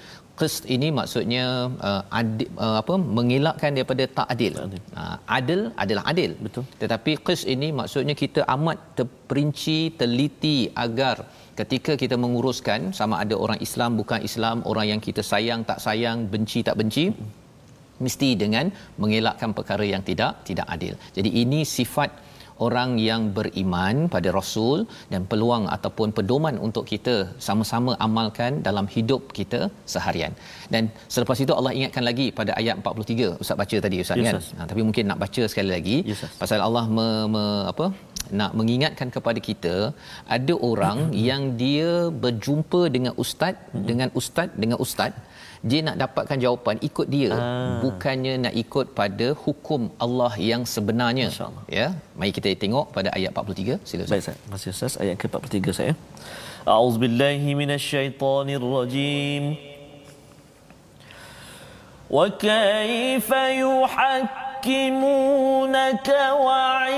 qist 0.40 0.64
ini 0.76 0.88
maksudnya 0.98 1.44
uh, 1.88 2.02
adil, 2.20 2.48
uh, 2.64 2.76
apa 2.82 2.94
mengelakkan 3.18 3.70
daripada 3.78 4.04
tak 4.18 4.28
adil 4.34 4.54
uh, 5.00 5.16
adil 5.38 5.60
adalah 5.84 6.04
adil 6.12 6.32
Betul. 6.46 6.64
tetapi 6.82 7.14
qist 7.28 7.46
ini 7.54 7.70
maksudnya 7.80 8.16
kita 8.22 8.42
amat 8.56 8.78
terperinci 8.98 9.78
teliti 10.00 10.58
agar 10.86 11.16
ketika 11.60 11.92
kita 12.02 12.16
menguruskan 12.24 12.80
sama 12.98 13.14
ada 13.24 13.34
orang 13.44 13.58
Islam 13.66 13.90
bukan 14.00 14.20
Islam 14.28 14.56
orang 14.70 14.86
yang 14.92 15.00
kita 15.06 15.24
sayang 15.32 15.60
tak 15.70 15.80
sayang 15.86 16.18
benci 16.32 16.60
tak 16.68 16.76
benci 16.80 17.04
mesti 18.04 18.30
dengan 18.42 18.66
mengelakkan 19.02 19.50
perkara 19.58 19.84
yang 19.94 20.02
tidak 20.08 20.32
tidak 20.48 20.66
adil. 20.74 20.94
Jadi 21.16 21.30
ini 21.42 21.60
sifat 21.76 22.10
orang 22.64 22.90
yang 23.08 23.22
beriman 23.36 23.96
pada 24.14 24.28
Rasul 24.38 24.78
dan 25.12 25.22
peluang 25.30 25.64
ataupun 25.76 26.08
pedoman 26.18 26.56
untuk 26.66 26.84
kita 26.92 27.16
sama-sama 27.46 27.92
amalkan 28.06 28.52
dalam 28.68 28.86
hidup 28.94 29.22
kita 29.38 29.60
seharian. 29.94 30.32
Dan 30.74 30.84
selepas 31.14 31.40
itu 31.44 31.52
Allah 31.58 31.72
ingatkan 31.78 32.04
lagi 32.10 32.26
pada 32.40 32.52
ayat 32.60 32.76
43 32.82 33.42
Ustaz 33.44 33.56
baca 33.62 33.78
tadi 33.86 33.98
Ustaz 34.04 34.18
Ya, 34.26 34.32
kan. 34.32 34.42
Ha, 34.58 34.68
tapi 34.70 34.82
mungkin 34.88 35.04
nak 35.12 35.20
baca 35.24 35.42
sekali 35.52 35.70
lagi 35.76 35.96
Ustaz. 36.16 36.32
pasal 36.42 36.60
Allah 36.68 36.84
me, 36.98 37.06
me, 37.34 37.44
apa 37.72 37.86
nak 38.38 38.50
mengingatkan 38.58 39.08
kepada 39.14 39.40
kita 39.48 39.74
ada 40.36 40.54
orang 40.70 40.98
hmm. 41.08 41.16
yang 41.28 41.42
dia 41.62 41.90
berjumpa 42.24 42.80
dengan 42.94 43.12
ustaz 43.24 43.54
hmm. 43.56 43.86
dengan 43.90 44.08
ustaz 44.20 44.48
dengan 44.62 44.78
ustaz. 44.84 45.12
Dia 45.70 45.80
nak 45.86 45.96
dapatkan 46.02 46.38
jawapan 46.44 46.76
ikut 46.88 47.06
dia. 47.14 47.30
Ah. 47.34 47.80
bukannya 47.84 48.34
nak 48.44 48.54
ikut 48.62 48.86
pada 48.98 49.28
hukum 49.44 49.82
Allah 50.04 50.32
yang 50.50 50.62
sebenarnya. 50.74 51.28
Ya 51.78 51.86
mari 52.18 52.32
kita 52.38 52.54
tengok 52.64 52.86
pada 52.96 53.08
ayat 53.18 53.30
43 53.34 53.78
sila 53.90 54.04
baik 54.12 54.22
ustaz. 54.24 54.38
Masih 54.52 54.68
ustaz. 54.74 54.92
Ayat 55.02 55.16
ke-43 55.22 55.58
saya. 55.78 55.92
Auzubillahi 56.78 57.50
minasyaitonirrajim. 57.60 59.44
Wa 62.16 62.26
kaifa 62.46 63.42
yuhakkim 63.62 64.45
يحكمونك 64.66 66.08
وعندهم 66.40 66.94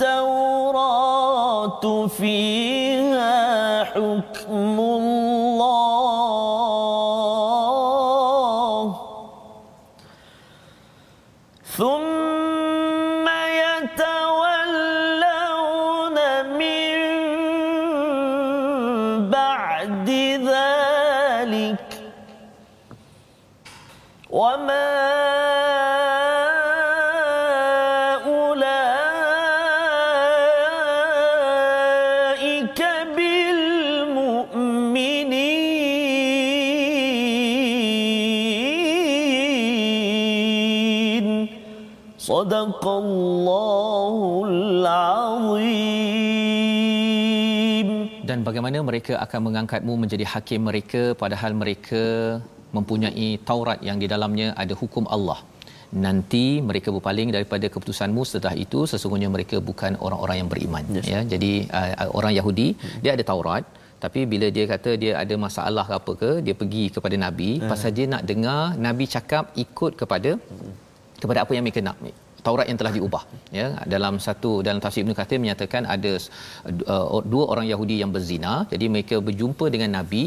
التوراة 0.00 1.06
فيها 2.06 3.40
بذلك 3.98 4.29
bagaimana 48.70 48.88
mereka 48.90 49.12
akan 49.24 49.40
mengangkatmu 49.46 49.92
menjadi 50.02 50.24
hakim 50.32 50.60
mereka 50.70 51.02
padahal 51.22 51.52
mereka 51.62 52.02
mempunyai 52.76 53.28
Taurat 53.48 53.78
yang 53.88 53.98
di 54.02 54.06
dalamnya 54.12 54.48
ada 54.62 54.74
hukum 54.80 55.04
Allah. 55.16 55.38
Nanti 56.04 56.44
mereka 56.68 56.88
berpaling 56.96 57.30
daripada 57.36 57.66
keputusanmu 57.74 58.22
setelah 58.30 58.54
itu 58.64 58.80
sesungguhnya 58.92 59.28
mereka 59.36 59.56
bukan 59.70 59.92
orang-orang 60.04 60.36
yang 60.40 60.50
beriman 60.52 60.84
Yes. 60.96 61.08
ya. 61.12 61.20
Jadi 61.32 61.52
uh, 61.78 62.10
orang 62.18 62.32
Yahudi 62.38 62.68
dia 63.02 63.12
ada 63.16 63.24
Taurat 63.30 63.64
tapi 64.04 64.20
bila 64.32 64.46
dia 64.56 64.64
kata 64.74 64.90
dia 65.02 65.12
ada 65.22 65.34
masalah 65.46 65.84
ke 65.90 65.94
apa 66.00 66.12
ke 66.22 66.30
dia 66.46 66.54
pergi 66.60 66.84
kepada 66.94 67.16
nabi 67.24 67.50
pasal 67.70 67.90
dia 67.96 68.06
nak 68.12 68.22
dengar 68.30 68.62
nabi 68.86 69.04
cakap 69.14 69.44
ikut 69.64 69.92
kepada 70.00 70.30
kepada 71.22 71.38
apa 71.44 71.52
yang 71.56 71.64
mereka 71.66 71.82
nak 71.88 71.98
Taurat 72.46 72.66
yang 72.70 72.78
telah 72.80 72.92
diubah 72.96 73.22
ya. 73.58 73.66
Dalam 73.94 74.14
satu 74.26 74.50
dalam 74.66 74.80
tafsir 74.84 75.02
Ibnu 75.04 75.14
Kathir 75.18 75.38
menyatakan 75.44 75.82
ada 75.94 76.12
uh, 76.94 77.22
dua 77.32 77.44
orang 77.52 77.66
Yahudi 77.72 77.96
yang 78.02 78.10
berzina. 78.16 78.54
Jadi 78.72 78.86
mereka 78.94 79.16
berjumpa 79.28 79.66
dengan 79.74 79.90
nabi 79.98 80.22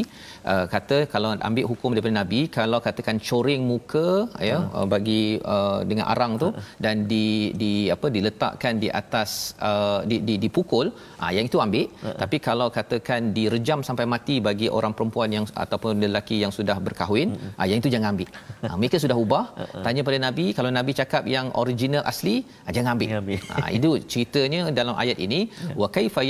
uh, 0.51 0.65
kata 0.73 0.97
kalau 1.13 1.29
ambil 1.49 1.65
hukum 1.71 1.89
daripada 1.95 2.15
nabi 2.21 2.39
kalau 2.57 2.79
katakan 2.87 3.17
coreng 3.27 3.63
muka 3.71 4.07
ya 4.49 4.57
uh, 4.77 4.87
bagi 4.93 5.21
uh, 5.55 5.79
dengan 5.89 6.05
arang 6.13 6.33
tu 6.43 6.49
dan 6.85 7.05
di 7.11 7.25
di 7.61 7.71
apa 7.95 8.07
diletakkan 8.17 8.73
di 8.83 8.89
atas 9.01 9.29
uh, 9.69 9.99
di, 10.09 10.17
di 10.27 10.35
dipukul 10.45 10.87
ah 11.23 11.31
yang 11.37 11.47
itu 11.51 11.59
ambil. 11.65 11.87
Tapi 12.21 12.37
kalau 12.47 12.67
katakan 12.77 13.21
direjam 13.37 13.79
sampai 13.87 14.05
mati 14.13 14.35
bagi 14.47 14.67
orang 14.77 14.93
perempuan 14.97 15.29
yang 15.35 15.45
ataupun 15.63 16.03
lelaki 16.05 16.37
yang 16.43 16.53
sudah 16.59 16.77
berkahwin 16.87 17.29
ah 17.61 17.65
yang 17.69 17.79
itu 17.81 17.91
jangan 17.95 18.09
ambil. 18.13 18.29
Ah, 18.69 18.75
mereka 18.79 18.97
sudah 19.03 19.17
ubah. 19.23 19.45
Tanya 19.85 20.01
pada 20.07 20.19
nabi 20.27 20.45
kalau 20.57 20.71
nabi 20.79 20.91
cakap 21.01 21.23
yang 21.35 21.47
original 21.63 22.02
asli 22.11 22.35
ah, 22.65 22.71
jangan 22.75 22.91
ambil. 22.95 23.07
Jangan 23.11 23.23
ambil. 23.25 23.39
ah, 23.59 23.69
itu 23.77 23.89
ceritanya 24.11 24.61
dalam 24.79 24.95
ayat 25.03 25.19
ini. 25.27 25.41
Wa 25.81 25.87
kaifa 25.97 26.23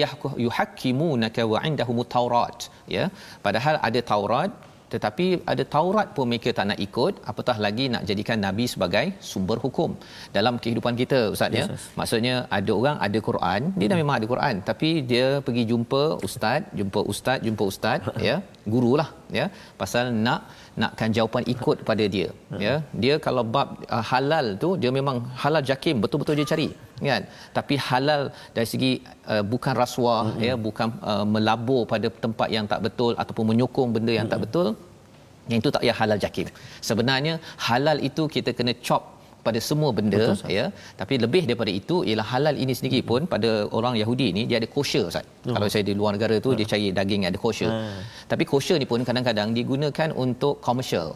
yuhakkimunaka 0.46 1.44
wa 1.54 1.62
indahumut 1.70 2.10
taurat. 2.16 2.70
Ya 2.98 3.06
padahal 3.46 3.78
ada 3.88 4.02
taurat 4.12 4.52
tetapi 4.94 5.26
ada 5.52 5.64
Taurat 5.76 6.08
pun 6.16 6.26
mereka 6.32 6.50
tak 6.58 6.66
nak 6.70 6.80
ikut. 6.86 7.14
Apatah 7.32 7.58
lagi 7.66 7.86
nak 7.94 8.04
jadikan 8.10 8.38
nabi 8.46 8.66
sebagai 8.74 9.06
sumber 9.30 9.58
hukum 9.66 9.92
dalam 10.38 10.56
kehidupan 10.64 10.94
kita 11.02 11.20
ustaz 11.36 11.58
ya? 11.58 11.64
Yes, 11.64 11.72
yes. 11.74 11.86
maksudnya 12.00 12.36
ada 12.58 12.72
orang 12.80 12.98
ada 13.08 13.20
Quran 13.30 13.62
dia 13.80 13.88
dah 13.92 13.98
memang 14.02 14.16
ada 14.20 14.28
Quran 14.34 14.56
tapi 14.70 14.90
dia 15.12 15.28
pergi 15.48 15.64
jumpa 15.72 16.04
ustaz 16.28 16.62
jumpa 16.80 17.02
ustaz 17.14 17.40
jumpa 17.48 17.64
ustaz 17.72 18.00
ya? 18.30 18.36
Gurulah 18.74 19.10
ya? 19.40 19.48
Pasal 19.82 20.14
nak 20.28 20.42
nakkan 20.82 21.10
jawapan 21.18 21.44
ikut 21.54 21.78
pada 21.90 22.06
dia 22.16 22.30
ya. 22.66 22.74
Dia 23.04 23.16
kalau 23.26 23.44
bab 23.56 23.68
uh, 23.96 24.04
halal 24.12 24.46
tu 24.64 24.70
dia 24.82 24.92
memang 24.98 25.18
halal 25.42 25.64
jakim 25.72 25.96
betul-betul 26.04 26.38
dia 26.40 26.48
cari 26.52 26.68
kan. 27.10 27.24
Tapi 27.58 27.76
halal 27.88 28.22
dari 28.56 28.68
segi 28.74 28.92
uh, 29.34 29.44
bukan 29.54 29.74
rasuah 29.84 30.26
ya 30.48 30.56
bukan 30.68 30.88
uh, 31.12 31.26
melabur 31.34 31.82
pada 31.94 32.10
tempat 32.26 32.50
yang 32.56 32.68
tak 32.74 32.82
betul 32.88 33.14
ataupun 33.24 33.46
menyokong 33.52 33.92
benda 33.98 34.14
yang 34.20 34.30
tak 34.34 34.42
betul 34.46 34.70
yang 35.50 35.60
itu 35.62 35.70
tak 35.76 35.82
payah 35.84 35.98
halal 36.02 36.20
jakim. 36.26 36.48
Sebenarnya 36.90 37.34
halal 37.68 37.98
itu 38.10 38.26
kita 38.36 38.52
kena 38.60 38.74
chop 38.88 39.04
pada 39.48 39.60
semua 39.70 39.90
benda 39.98 40.22
Betul, 40.24 40.52
ya 40.58 40.66
tapi 41.02 41.14
lebih 41.24 41.44
daripada 41.48 41.72
itu 41.82 41.96
ialah 42.10 42.28
halal 42.34 42.56
ini 42.64 42.74
sendiri 42.80 43.00
pun 43.10 43.22
pada 43.34 43.50
orang 43.78 43.96
Yahudi 44.02 44.28
ni 44.38 44.44
dia 44.50 44.58
ada 44.62 44.70
kosher 44.76 45.04
Ustaz. 45.12 45.26
Oh. 45.48 45.54
Kalau 45.56 45.68
saya 45.74 45.84
di 45.90 45.94
luar 46.00 46.12
negara 46.16 46.36
tu 46.46 46.52
dia 46.60 46.68
cari 46.72 46.88
daging 47.00 47.24
ada 47.30 47.40
kosher. 47.46 47.72
Tapi 48.32 48.44
kosher 48.52 48.78
ni 48.82 48.88
pun 48.92 49.02
kadang-kadang 49.10 49.50
digunakan 49.60 50.10
untuk 50.26 50.56
komersial. 50.68 51.10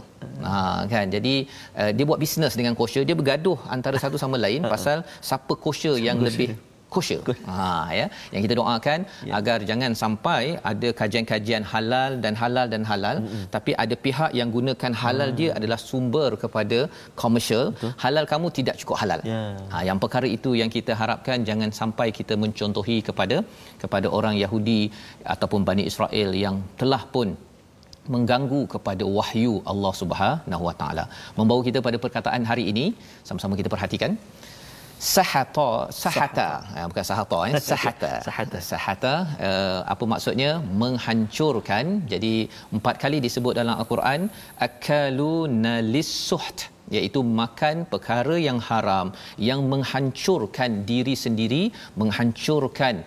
Ha 0.45 0.53
kan. 0.93 1.05
Jadi 1.15 1.35
uh, 1.81 1.91
dia 1.97 2.05
buat 2.09 2.19
bisnes 2.23 2.53
dengan 2.59 2.73
kosher, 2.81 3.03
dia 3.09 3.15
bergaduh 3.19 3.57
antara 3.75 3.97
satu 4.03 4.19
sama 4.23 4.37
lain 4.45 4.61
pasal 4.73 4.97
siapa 5.29 5.53
kosher 5.65 5.95
yang 6.07 6.19
lebih 6.27 6.49
kosher. 6.95 7.21
Ha 7.49 7.69
ya. 7.99 8.05
Yang 8.33 8.41
kita 8.45 8.55
doakan 8.59 8.99
ya. 9.29 9.33
agar 9.39 9.57
jangan 9.69 9.91
sampai 10.01 10.41
ada 10.71 10.89
kajian-kajian 10.99 11.63
halal 11.71 12.11
dan 12.23 12.33
halal 12.41 12.67
dan 12.73 12.83
halal 12.91 13.17
mm-hmm. 13.23 13.45
tapi 13.55 13.71
ada 13.83 13.95
pihak 14.05 14.31
yang 14.39 14.49
gunakan 14.57 14.93
halal 15.03 15.29
hmm. 15.31 15.37
dia 15.39 15.49
adalah 15.57 15.79
sumber 15.89 16.29
kepada 16.43 16.79
komersial. 17.21 17.65
Halal 18.03 18.25
kamu 18.33 18.47
tidak 18.59 18.75
cukup 18.81 18.97
halal. 19.01 19.21
Ya. 19.31 19.41
Ha 19.73 19.83
yang 19.89 19.99
perkara 20.03 20.29
itu 20.37 20.51
yang 20.61 20.71
kita 20.77 20.93
harapkan 21.01 21.47
jangan 21.49 21.71
sampai 21.81 22.07
kita 22.19 22.35
mencontohi 22.43 22.97
kepada 23.09 23.39
kepada 23.83 24.07
orang 24.19 24.37
Yahudi 24.43 24.81
ataupun 25.35 25.61
Bani 25.69 25.85
Israel 25.91 26.31
yang 26.45 26.57
telah 26.81 27.03
pun 27.15 27.29
mengganggu 28.13 28.61
kepada 28.73 29.03
wahyu 29.17 29.53
Allah 29.71 29.93
Subhanahu 30.01 30.63
Wa 30.69 30.75
Taala. 30.81 31.05
Membawa 31.37 31.61
kita 31.67 31.79
pada 31.87 31.97
perkataan 32.05 32.43
hari 32.51 32.63
ini, 32.71 32.85
sama-sama 33.29 33.59
kita 33.59 33.71
perhatikan. 33.75 34.13
Sahata, 34.97 35.93
sahata, 35.93 36.49
ha, 36.73 36.89
bukan 36.89 37.05
sahata 37.05 37.37
eh, 37.45 37.61
sahata. 37.71 38.11
Sahata. 38.27 38.57
Sahata 38.69 39.13
uh, 39.47 39.79
apa 39.93 40.03
maksudnya? 40.13 40.57
Menghancurkan. 40.81 42.01
Jadi 42.09 42.49
empat 42.73 42.97
kali 43.03 43.21
disebut 43.21 43.53
dalam 43.61 43.77
Al-Quran 43.77 44.25
akalu 44.57 45.45
nalisuht 45.65 46.73
iaitu 46.89 47.21
makan 47.21 47.85
perkara 47.91 48.35
yang 48.47 48.57
haram 48.57 49.13
yang 49.37 49.61
menghancurkan 49.71 50.81
diri 50.89 51.13
sendiri, 51.13 51.63
menghancurkan 52.01 53.05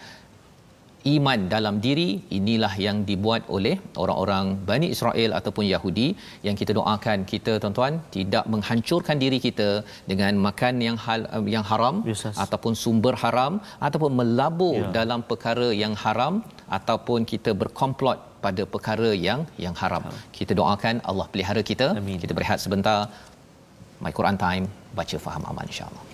iman 1.15 1.41
dalam 1.55 1.75
diri 1.85 2.09
inilah 2.39 2.73
yang 2.87 2.97
dibuat 3.09 3.43
oleh 3.57 3.75
orang-orang 4.03 4.47
Bani 4.69 4.89
Israel 4.95 5.31
ataupun 5.39 5.65
Yahudi 5.73 6.09
yang 6.47 6.57
kita 6.61 6.73
doakan 6.79 7.25
kita 7.33 7.53
tuan-tuan 7.63 7.95
tidak 8.17 8.45
menghancurkan 8.53 9.17
diri 9.23 9.39
kita 9.47 9.69
dengan 10.11 10.33
makan 10.47 10.75
yang 10.87 10.97
hal, 11.05 11.21
yang 11.57 11.65
haram 11.71 12.05
Yes, 12.11 12.23
yes. 12.27 12.37
ataupun 12.45 12.73
sumber 12.83 13.15
haram 13.25 13.53
ataupun 13.89 14.13
melabur 14.21 14.77
Ya. 14.81 14.91
dalam 14.99 15.21
perkara 15.31 15.69
yang 15.83 15.95
haram 16.05 16.35
ataupun 16.79 17.25
kita 17.33 17.51
berkomplot 17.63 18.19
pada 18.45 18.63
perkara 18.75 19.11
yang 19.27 19.41
yang 19.65 19.75
haram. 19.83 20.05
Kita 20.37 20.53
doakan 20.61 21.05
Allah 21.11 21.27
pelihara 21.33 21.63
kita. 21.71 21.87
Amin. 22.01 22.17
Kita 22.23 22.33
berehat 22.39 22.59
sebentar. 22.65 22.99
My 24.05 24.13
Quran 24.19 24.37
Time 24.45 24.65
baca 24.99 25.17
faham 25.27 25.43
aman 25.51 25.67
insya-Allah. 25.73 26.10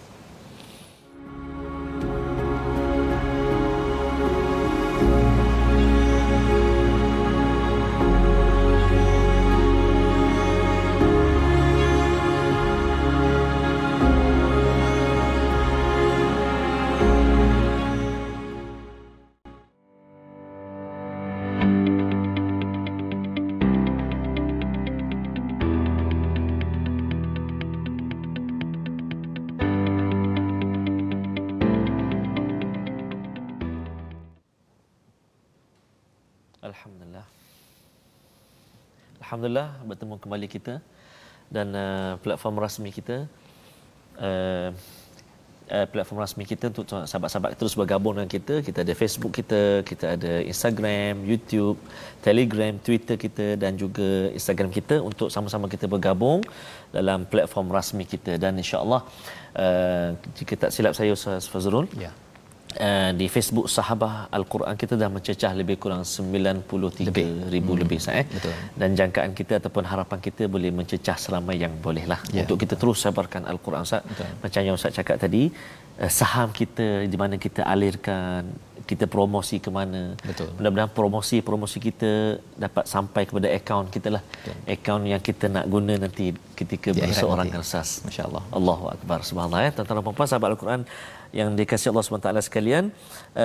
Alhamdulillah 39.36 39.84
bertemu 39.84 40.14
kembali 40.16 40.46
kita 40.48 40.74
dan 41.52 41.68
uh, 41.76 42.16
platform 42.24 42.56
rasmi 42.56 42.88
kita 42.88 43.28
uh, 44.16 44.72
uh, 45.76 45.86
platform 45.92 46.24
rasmi 46.24 46.48
kita 46.48 46.72
untuk 46.72 46.88
sahabat-sahabat 46.88 47.52
terus 47.60 47.76
bergabung 47.76 48.16
dengan 48.16 48.32
kita. 48.32 48.64
Kita 48.64 48.80
ada 48.80 48.94
Facebook 48.96 49.36
kita, 49.36 49.84
kita 49.84 50.16
ada 50.16 50.32
Instagram, 50.40 51.20
YouTube, 51.28 51.76
Telegram, 52.24 52.80
Twitter 52.80 53.20
kita 53.20 53.60
dan 53.60 53.76
juga 53.76 54.32
Instagram 54.32 54.72
kita 54.72 55.04
untuk 55.04 55.28
sama-sama 55.28 55.68
kita 55.68 55.84
bergabung 55.84 56.40
dalam 56.88 57.28
platform 57.28 57.68
rasmi 57.76 58.08
kita 58.08 58.40
dan 58.40 58.56
insya-Allah 58.56 59.04
uh, 59.60 60.16
jika 60.32 60.64
tak 60.64 60.72
silap 60.72 60.96
saya 60.96 61.12
Ustaz 61.12 61.44
Fazrul 61.44 61.92
Ya. 61.92 62.08
Uh, 62.76 63.10
di 63.16 63.26
Facebook 63.34 63.66
Sahabah 63.72 64.28
Al-Quran 64.36 64.74
kita 64.76 64.94
dah 65.00 65.08
mencecah 65.08 65.52
lebih 65.60 65.76
kurang 65.82 66.02
93 66.04 67.08
Lebih. 67.08 67.26
ribu 67.54 67.72
hmm. 67.72 67.80
lebih 67.82 67.98
saya. 68.06 68.22
Betul. 68.28 68.52
Dan 68.80 68.88
jangkaan 68.98 69.32
kita 69.38 69.52
ataupun 69.60 69.84
harapan 69.92 70.18
kita 70.26 70.44
boleh 70.54 70.70
mencecah 70.78 71.16
seramai 71.16 71.56
yang 71.56 71.72
boleh 71.86 72.04
lah. 72.04 72.20
Ya. 72.36 72.44
Untuk 72.44 72.60
kita 72.62 72.76
terus 72.76 73.00
sabarkan 73.00 73.48
Al-Quran 73.48 73.80
Ustaz. 73.80 74.04
Betul. 74.04 74.28
Macam 74.44 74.60
yang 74.66 74.76
Ustaz 74.76 74.92
cakap 74.98 75.16
tadi, 75.24 75.42
uh, 76.02 76.10
saham 76.20 76.52
kita 76.52 77.08
di 77.12 77.16
mana 77.16 77.40
kita 77.40 77.64
alirkan 77.64 78.44
kita 78.90 79.04
promosi 79.14 79.56
ke 79.64 79.70
mana. 79.78 80.02
Betul. 80.22 80.48
Mudah-mudahan 80.56 80.92
promosi-promosi 80.98 81.78
kita 81.88 82.10
dapat 82.64 82.84
sampai 82.94 83.22
kepada 83.28 83.48
akaun 83.58 83.86
kita 83.96 84.08
lah. 84.16 84.22
Akaun 84.74 85.04
yang 85.12 85.22
kita 85.28 85.50
nak 85.56 85.66
guna 85.74 85.94
nanti 86.04 86.26
ketika 86.60 86.94
berseorang 86.94 87.50
nanti. 87.50 87.66
asas. 87.66 87.90
Masya-Allah. 88.06 88.42
Allahu 88.58 88.86
akbar. 88.94 89.18
Subhanallah 89.28 89.62
ya. 89.66 89.70
Tuan-tuan 89.74 89.98
dan 89.98 90.04
puan-puan 90.06 90.28
sahabat 90.30 90.48
Al-Quran 90.54 90.82
yang 91.38 91.50
dikasihi 91.58 91.90
Allah 91.92 92.04
SWT 92.06 92.48
sekalian 92.48 92.84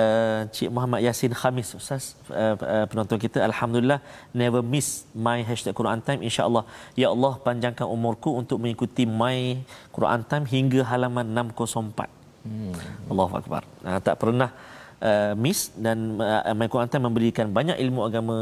uh, 0.00 0.40
Cik 0.54 0.70
Muhammad 0.74 1.00
Yasin 1.06 1.32
Khamis 1.40 1.70
Ustaz 1.78 2.04
uh, 2.30 2.54
uh, 2.74 2.84
penonton 2.90 3.18
kita 3.24 3.38
Alhamdulillah 3.48 4.00
never 4.42 4.62
miss 4.74 4.88
my 5.26 5.38
hashtag 5.48 5.74
Quran 5.80 6.00
Time 6.06 6.20
InsyaAllah 6.28 6.64
Ya 7.02 7.08
Allah 7.14 7.32
panjangkan 7.46 7.86
umurku 7.96 8.32
untuk 8.42 8.58
mengikuti 8.62 9.04
my 9.22 9.38
Quran 9.96 10.22
Time 10.30 10.46
hingga 10.54 10.80
halaman 10.90 11.26
604 11.36 12.08
hmm. 12.48 12.74
Allahu 13.12 13.34
Akbar 13.40 13.62
uh, 13.88 14.00
tak 14.06 14.16
pernah 14.22 14.50
uh, 15.10 15.32
miss 15.44 15.60
dan 15.84 15.98
uh, 16.16 16.54
my 16.58 16.68
Quran 16.72 16.88
Time 16.92 17.04
memberikan 17.10 17.46
banyak 17.58 17.76
ilmu 17.84 18.00
agama 18.08 18.36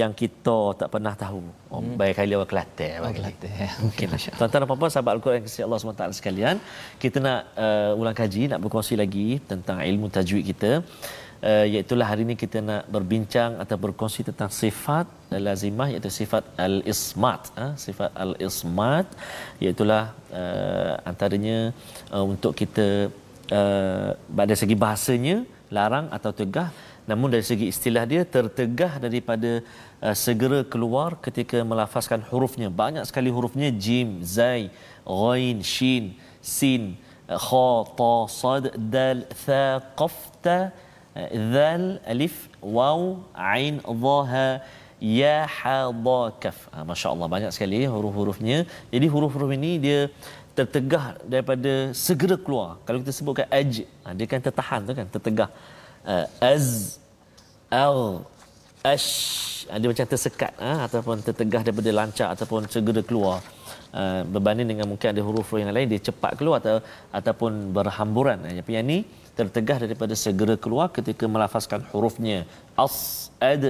yang 0.00 0.12
kita 0.22 0.56
tak 0.80 0.88
pernah 0.94 1.14
tahu 1.24 1.42
oh, 1.72 1.80
hmm. 1.82 1.96
baik 2.00 2.14
kali 2.20 2.32
orang 2.38 2.50
Kelantan 2.52 2.98
Oh. 3.02 3.12
Kelantan, 3.18 3.50
ya. 3.60 3.68
Tuan-tuan 4.38 4.60
dan 4.62 4.68
puan-puan 4.70 4.92
sahabat 4.94 5.12
Al-Quran 5.18 5.42
kasih 5.46 5.62
Allah 5.66 5.78
SWT 5.82 6.18
sekalian 6.20 6.56
Kita 7.02 7.18
nak 7.26 7.40
uh, 7.64 8.00
ulang 8.00 8.16
kaji, 8.20 8.42
nak 8.52 8.60
berkongsi 8.64 8.94
lagi 9.02 9.28
tentang 9.50 9.78
ilmu 9.90 10.06
tajwid 10.16 10.44
kita 10.50 10.70
uh, 11.48 11.66
Iaitulah 11.72 12.06
hari 12.10 12.22
ini 12.28 12.34
kita 12.42 12.58
nak 12.70 12.82
berbincang 12.94 13.58
atau 13.62 13.76
berkongsi 13.84 14.22
tentang 14.28 14.50
sifat 14.62 15.06
lazimah 15.46 15.88
iaitu 15.92 16.10
sifat 16.20 16.42
al-ismat 16.66 17.42
ha? 17.58 17.66
Sifat 17.86 18.10
al-ismat 18.24 19.06
Iaitulah 19.62 20.04
uh, 20.40 20.94
antaranya 21.10 21.58
uh, 22.14 22.24
untuk 22.32 22.54
kita 22.62 23.10
uh, 23.58 24.10
pada 24.38 24.54
segi 24.62 24.76
bahasanya 24.86 25.36
larang 25.70 26.06
atau 26.16 26.30
tegah. 26.30 26.68
Namun 27.06 27.30
dari 27.30 27.44
segi 27.46 27.66
istilah 27.70 28.04
dia 28.12 28.22
tertegah 28.36 28.98
daripada 28.98 29.62
uh, 30.02 30.14
segera 30.14 30.60
keluar 30.72 31.14
ketika 31.26 31.62
melafazkan 31.62 32.22
hurufnya. 32.30 32.68
Banyak 32.82 33.06
sekali 33.08 33.30
hurufnya. 33.36 33.70
Jim 33.70 34.22
zai 34.36 34.70
ghain 35.06 35.62
shin 35.62 36.04
sin 36.42 36.98
uh, 37.30 37.38
kha 37.46 37.68
ta 38.00 38.14
sad 38.40 38.64
dal 38.94 39.22
tha 39.44 39.62
qaf 40.00 40.16
ta 40.42 40.58
uh, 41.14 41.28
dhal 41.54 41.86
alif 42.14 42.50
waw 42.78 43.22
ain 43.34 43.78
dha 44.02 44.18
ha 44.32 44.48
ya 44.98 45.36
ha 45.56 45.78
dha 46.06 46.20
kaf. 46.42 46.58
Ha, 46.74 46.82
masya-Allah 46.90 47.28
banyak 47.34 47.50
sekali 47.54 47.84
huruf-hurufnya. 47.94 48.58
Jadi 48.94 49.06
huruf-huruf 49.14 49.50
ini 49.58 49.72
dia 49.86 50.00
tertegah 50.58 51.04
daripada 51.32 51.72
segera 52.06 52.36
keluar. 52.44 52.70
Kalau 52.86 52.98
kita 53.02 53.12
sebutkan 53.18 53.46
aj 53.58 53.84
ha, 54.04 54.08
dia 54.18 54.26
kan 54.32 54.40
tertahan 54.46 54.80
tu 54.88 54.92
kan 54.98 55.06
tertegah. 55.16 55.50
Az 56.40 56.66
al 57.68 58.24
ash 58.92 59.10
dia 59.66 59.88
macam 59.90 60.06
tersekat 60.12 60.52
ha, 60.62 60.72
ataupun 60.86 61.16
tertegah 61.28 61.60
daripada 61.66 61.90
lancar 62.00 62.28
ataupun 62.34 62.70
segera 62.74 63.02
keluar. 63.02 63.38
Uh, 63.96 64.22
berbanding 64.28 64.68
dengan 64.72 64.86
mungkin 64.90 65.08
ada 65.08 65.22
huruf 65.24 65.48
yang 65.56 65.72
lain 65.72 65.88
dia 65.88 66.00
cepat 66.08 66.36
keluar 66.38 66.60
atau 66.60 66.76
ataupun 67.18 67.72
berhamburan. 67.76 68.38
Ha, 68.44 68.60
tapi 68.60 68.72
yang 68.76 68.86
ni 68.92 68.98
tertegah 69.38 69.78
daripada 69.84 70.14
segera 70.24 70.54
keluar 70.64 70.86
ketika 70.96 71.24
melafazkan 71.34 71.80
hurufnya. 71.92 72.38
As 72.84 73.28
ad 73.52 73.64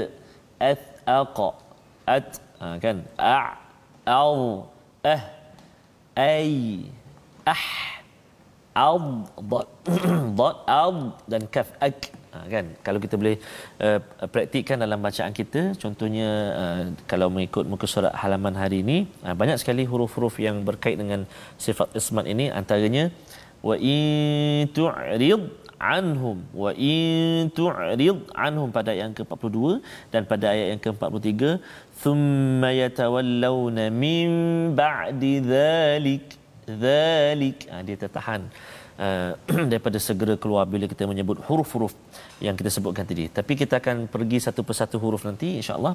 ath 0.70 0.86
aqa 1.06 1.50
at 2.16 2.28
ha, 2.60 2.74
kan? 2.84 2.96
A 3.18 3.38
al 4.06 4.66
ah 5.14 5.22
ay 6.16 6.80
ah 7.44 7.64
al 8.76 8.96
dot 9.36 9.68
dot 10.40 10.56
al 10.68 11.16
dan 11.28 11.44
kaf 11.54 11.68
ak. 11.80 12.12
Ha, 12.32 12.44
kan? 12.52 12.66
Kalau 12.84 12.98
kita 13.00 13.16
boleh 13.20 13.36
uh, 13.80 14.00
praktikkan 14.28 14.76
dalam 14.84 15.00
bacaan 15.00 15.32
kita 15.32 15.72
contohnya 15.82 16.28
uh, 16.62 16.82
kalau 17.08 17.28
mengikut 17.32 17.64
muka 17.64 17.88
surat 17.88 18.12
halaman 18.12 18.52
hari 18.52 18.84
ini 18.84 18.98
uh, 19.24 19.32
banyak 19.32 19.56
sekali 19.56 19.88
huruf-huruf 19.88 20.36
yang 20.46 20.60
berkait 20.68 20.96
dengan 21.00 21.24
sifat 21.56 21.96
ismat 21.96 22.28
ini. 22.28 22.52
Antaranya 22.52 23.08
wa 23.64 23.76
in 23.80 24.68
tu'rid 24.76 25.44
anhum 25.76 26.38
wa 26.62 26.72
in 26.76 27.48
tu'rid 27.56 28.20
anhum 28.32 28.68
pada 28.76 28.92
ayat 28.92 29.08
yang 29.08 29.16
ke-42 29.16 29.80
dan 30.12 30.22
pada 30.28 30.52
ayat 30.52 30.66
yang 30.76 30.80
ke-43 30.84 31.60
thumma 32.02 32.70
yatawallawna 32.82 33.84
min 34.02 34.30
ba'di 34.80 35.32
dhalik 35.52 36.26
dhalik 36.82 37.58
ha, 37.70 37.82
dia 37.86 37.96
tertahan 38.02 38.42
uh, 38.98 39.32
daripada 39.70 39.98
segera 40.06 40.34
keluar 40.42 40.64
bila 40.72 40.86
kita 40.92 41.04
menyebut 41.10 41.38
huruf-huruf 41.46 41.92
yang 42.46 42.54
kita 42.58 42.70
sebutkan 42.76 43.04
tadi. 43.10 43.24
Tapi 43.38 43.52
kita 43.62 43.80
akan 43.80 44.08
pergi 44.14 44.38
satu 44.46 44.60
persatu 44.68 44.96
huruf 45.04 45.24
nanti 45.28 45.48
insyaallah 45.60 45.94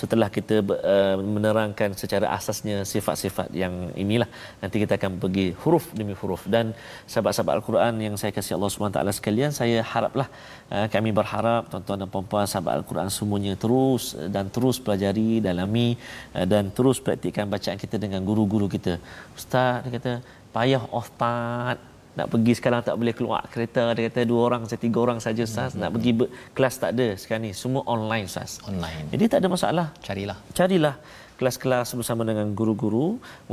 setelah 0.00 0.28
kita 0.36 0.56
uh, 0.64 1.16
menerangkan 1.34 1.96
secara 2.02 2.26
asasnya 2.38 2.84
sifat-sifat 2.92 3.48
yang 3.62 3.92
inilah. 4.04 4.28
Nanti 4.62 4.76
kita 4.84 4.96
akan 5.00 5.12
pergi 5.22 5.46
huruf 5.62 5.86
demi 6.00 6.16
huruf. 6.20 6.44
Dan 6.54 6.74
sahabat-sahabat 7.10 7.54
al-Quran 7.58 7.94
yang 8.06 8.14
saya 8.20 8.32
kasih 8.38 8.56
Allah 8.56 8.70
SWT 8.72 9.00
sekalian 9.18 9.50
saya 9.60 9.78
haraplah 9.92 10.28
uh, 10.74 10.86
kami 10.94 11.10
berharap 11.18 11.68
tuan-tuan 11.72 11.98
dan 12.02 12.08
puan-puan 12.12 12.46
sahabat 12.52 12.72
al-Quran 12.80 13.08
semuanya 13.18 13.54
terus 13.62 14.16
dan 14.34 14.46
terus 14.54 14.76
pelajari 14.84 15.40
dalami 15.48 15.88
uh, 16.36 16.46
dan 16.52 16.72
terus 16.76 16.98
praktikkan 17.06 17.46
bacaan 17.54 17.78
kita 17.84 17.96
dengan 18.04 18.20
guru-guru 18.28 18.68
kita. 18.76 18.96
Ustaz 19.38 19.84
dia 19.84 19.92
kata 19.96 20.12
payah 20.54 20.82
ustaz 21.00 21.78
nak 22.18 22.26
pergi 22.32 22.52
sekarang 22.58 22.80
tak 22.88 22.96
boleh 23.00 23.14
keluar 23.18 23.42
kereta. 23.52 23.82
Dia 23.96 24.10
kata 24.10 24.26
dua 24.32 24.40
orang 24.48 24.62
saya 24.70 24.80
tiga 24.86 24.98
orang 25.06 25.18
saja 25.26 25.42
ustaz. 25.50 25.72
Nak 25.82 25.90
pergi 25.94 26.12
ber- 26.18 26.32
kelas 26.56 26.74
tak 26.82 26.90
ada 26.96 27.06
sekarang 27.22 27.42
ni. 27.46 27.52
Semua 27.62 27.82
online 27.94 28.24
ustaz. 28.30 28.58
Online. 28.70 29.06
jadi 29.14 29.24
tak 29.32 29.38
ada 29.42 29.48
masalah. 29.56 29.86
Carilah. 30.08 30.38
carilah 30.58 30.96
kelas-kelas 31.38 31.88
bersama 31.98 32.22
dengan 32.26 32.46
guru-guru 32.58 33.04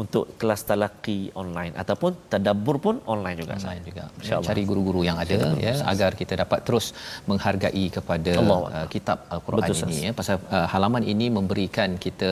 untuk 0.01 0.23
kelas 0.41 0.62
talaqi 0.69 1.17
online. 1.41 1.73
Ataupun 1.82 2.12
tadabbur 2.32 2.78
pun 2.86 2.95
online 3.13 3.38
juga 3.41 3.54
online 3.62 3.84
juga. 3.89 4.04
InsyaAllah. 4.17 4.47
cari 4.49 4.62
guru-guru 4.69 5.01
yang 5.10 5.17
ada 5.23 5.38
ya 5.65 5.73
agar 5.93 6.12
kita 6.21 6.34
dapat 6.43 6.60
terus 6.67 6.86
menghargai 7.30 7.86
kepada 7.97 8.32
Allah 8.41 8.60
uh, 8.80 8.88
kitab 8.95 9.17
al-Quran 9.36 9.62
Betul, 9.69 9.86
ini 9.93 9.97
ya. 10.08 10.12
Pasal 10.21 10.36
uh, 10.58 10.65
halaman 10.73 11.06
ini 11.13 11.28
memberikan 11.38 11.93
kita 12.06 12.32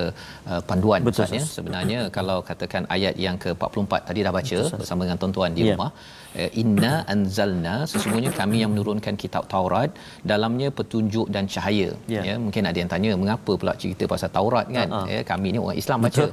uh, 0.49 0.61
panduan 0.69 1.05
Betul, 1.05 1.29
ya. 1.37 1.43
Sebenarnya 1.57 1.99
kalau 2.17 2.37
katakan 2.49 2.89
ayat 2.97 3.13
yang 3.27 3.37
ke-44 3.43 3.93
tadi 4.09 4.19
dah 4.25 4.33
baca 4.39 4.57
bersama 4.81 5.01
dengan 5.05 5.19
tuan-tuan 5.21 5.53
di 5.53 5.61
Ya. 5.69 5.77
rumah 5.77 5.91
inna 6.61 6.93
anzalna 7.13 7.75
sesungguhnya 7.91 8.31
kami 8.33 8.63
yang 8.63 8.71
menurunkan 8.73 9.13
kitab 9.23 9.45
Taurat 9.53 9.89
dalamnya 10.31 10.69
petunjuk 10.73 11.29
dan 11.35 11.45
cahaya. 11.45 11.89
Ya. 12.09 12.21
ya 12.29 12.35
mungkin 12.41 12.63
ada 12.69 12.77
yang 12.81 12.89
tanya 12.89 13.13
mengapa 13.23 13.53
pula 13.61 13.73
cerita 13.77 14.03
pasal 14.13 14.29
Taurat? 14.33 14.65
kan? 14.77 14.89
Ha. 14.89 14.99
ya 15.13 15.21
kami 15.31 15.47
ni 15.53 15.57
orang 15.61 15.77
Islam 15.83 15.97
baca. 16.05 16.25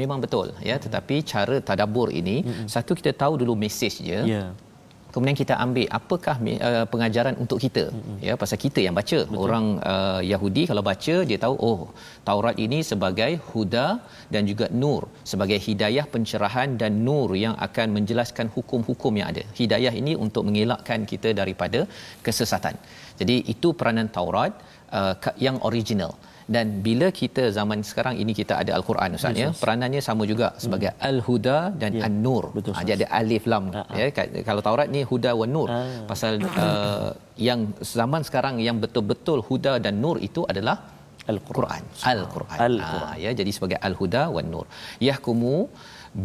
Memang 0.00 0.18
betul 0.24 0.54
ya. 0.62 0.76
Tetapi 0.78 1.16
cara 1.32 1.56
tadabbur 1.58 2.08
ini 2.14 2.36
satu 2.70 2.94
kita 2.98 3.12
tahu 3.22 3.34
dulu 3.42 3.54
mesej 3.58 3.94
dia 4.06 4.20
ya 4.36 4.44
kemudian 5.12 5.36
kita 5.42 5.54
ambil 5.64 5.86
apakah 5.98 6.36
uh, 6.68 6.84
pengajaran 6.92 7.34
untuk 7.42 7.58
kita. 7.64 7.84
Mm-hmm. 7.90 8.16
ya 8.28 8.34
pasal 8.42 8.58
kita 8.64 8.80
yang 8.86 8.94
baca. 9.00 9.18
Betul. 9.24 9.40
orang 9.44 9.66
uh, 9.92 10.20
Yahudi 10.32 10.62
kalau 10.70 10.82
baca 10.90 11.14
dia 11.28 11.38
tahu 11.44 11.54
oh 11.70 11.80
Taurat 12.28 12.56
ini 12.66 12.78
sebagai 12.90 13.30
huda 13.50 13.86
dan 14.34 14.42
juga 14.50 14.68
nur 14.82 15.02
sebagai 15.32 15.58
hidayah 15.66 16.06
pencerahan 16.14 16.70
dan 16.82 16.92
nur 17.08 17.30
yang 17.44 17.54
akan 17.68 17.88
menjelaskan 17.98 18.48
hukum-hukum 18.56 19.12
yang 19.20 19.28
ada. 19.32 19.44
Hidayah 19.60 19.94
ini 20.00 20.14
untuk 20.24 20.44
mengelakkan 20.48 21.02
kita 21.12 21.32
daripada 21.40 21.82
kesesatan. 22.28 22.76
Jadi 23.20 23.36
itu 23.54 23.70
peranan 23.78 24.08
Taurat 24.16 24.52
uh, 24.98 25.14
yang 25.46 25.58
original 25.70 26.12
dan 26.54 26.66
bila 26.86 27.06
kita 27.20 27.42
zaman 27.56 27.78
sekarang 27.90 28.14
ini 28.22 28.32
kita 28.40 28.54
ada 28.62 28.72
al-Quran 28.78 29.16
ustaz 29.18 29.36
ya 29.42 29.48
peranannya 29.62 30.00
sama 30.08 30.22
juga 30.30 30.46
sebagai 30.64 30.90
al-huda 31.10 31.58
dan 31.82 31.92
Ya. 31.98 32.02
an-nur 32.08 32.44
Betul, 32.56 32.72
ha, 32.76 32.82
ada 32.96 33.06
alif 33.20 33.44
lam 33.52 33.64
Ha, 33.76 33.82
ha. 33.90 33.94
ya 34.00 34.06
ka- 34.16 34.30
kalau 34.48 34.62
Taurat 34.66 34.88
ni 34.94 35.02
huda 35.10 35.30
wa 35.40 35.46
nur 35.54 35.68
Ah. 35.76 35.82
pasal 36.10 36.32
uh, 36.64 37.08
yang 37.48 37.60
zaman 37.96 38.22
sekarang 38.28 38.54
yang 38.68 38.78
betul-betul 38.84 39.40
huda 39.48 39.74
dan 39.86 39.96
nur 40.04 40.16
itu 40.28 40.42
adalah 40.52 40.76
Al-Quran. 41.32 41.82
Al-Quran. 42.12 42.58
Al-Quran. 42.66 43.14
Ha, 43.14 43.20
ya 43.24 43.30
jadi 43.40 43.50
sebagai 43.56 43.78
al-huda 43.88 44.22
wan 44.34 44.46
nur. 44.52 44.64
Yahkumu 45.08 45.56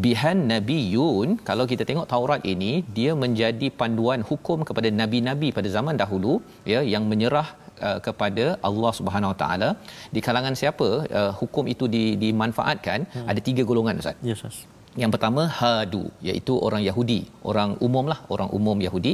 bihan 0.06 0.38
nabiyun 0.52 1.30
kalau 1.48 1.66
kita 1.72 1.84
tengok 1.90 2.08
Taurat 2.14 2.42
ini 2.54 2.72
dia 2.98 3.12
menjadi 3.24 3.68
panduan 3.82 4.22
hukum 4.30 4.60
kepada 4.70 4.88
nabi-nabi 5.02 5.50
pada 5.58 5.68
zaman 5.76 6.00
dahulu 6.04 6.34
ya 6.74 6.80
yang 6.94 7.04
menyerah 7.12 7.48
uh, 7.88 8.00
kepada 8.08 8.46
Allah 8.70 8.92
Subhanahu 9.00 9.34
Wa 9.34 9.40
Taala. 9.44 9.70
Di 10.16 10.22
kalangan 10.28 10.56
siapa 10.62 10.90
uh, 11.20 11.32
hukum 11.42 11.66
itu 11.74 11.88
di, 11.96 12.06
dimanfaatkan? 12.24 13.00
Hmm. 13.16 13.28
ada 13.32 13.40
tiga 13.50 13.64
golongan 13.72 14.02
ustaz. 14.04 14.18
Ya 14.30 14.36
ustaz 14.40 14.73
yang 15.02 15.12
pertama 15.14 15.44
hadu 15.60 16.04
iaitu 16.30 16.54
orang 16.68 16.82
Yahudi, 16.88 17.20
orang 17.52 17.70
umum 17.86 18.06
lah, 18.12 18.20
orang 18.34 18.50
umum 18.58 18.78
Yahudi. 18.86 19.14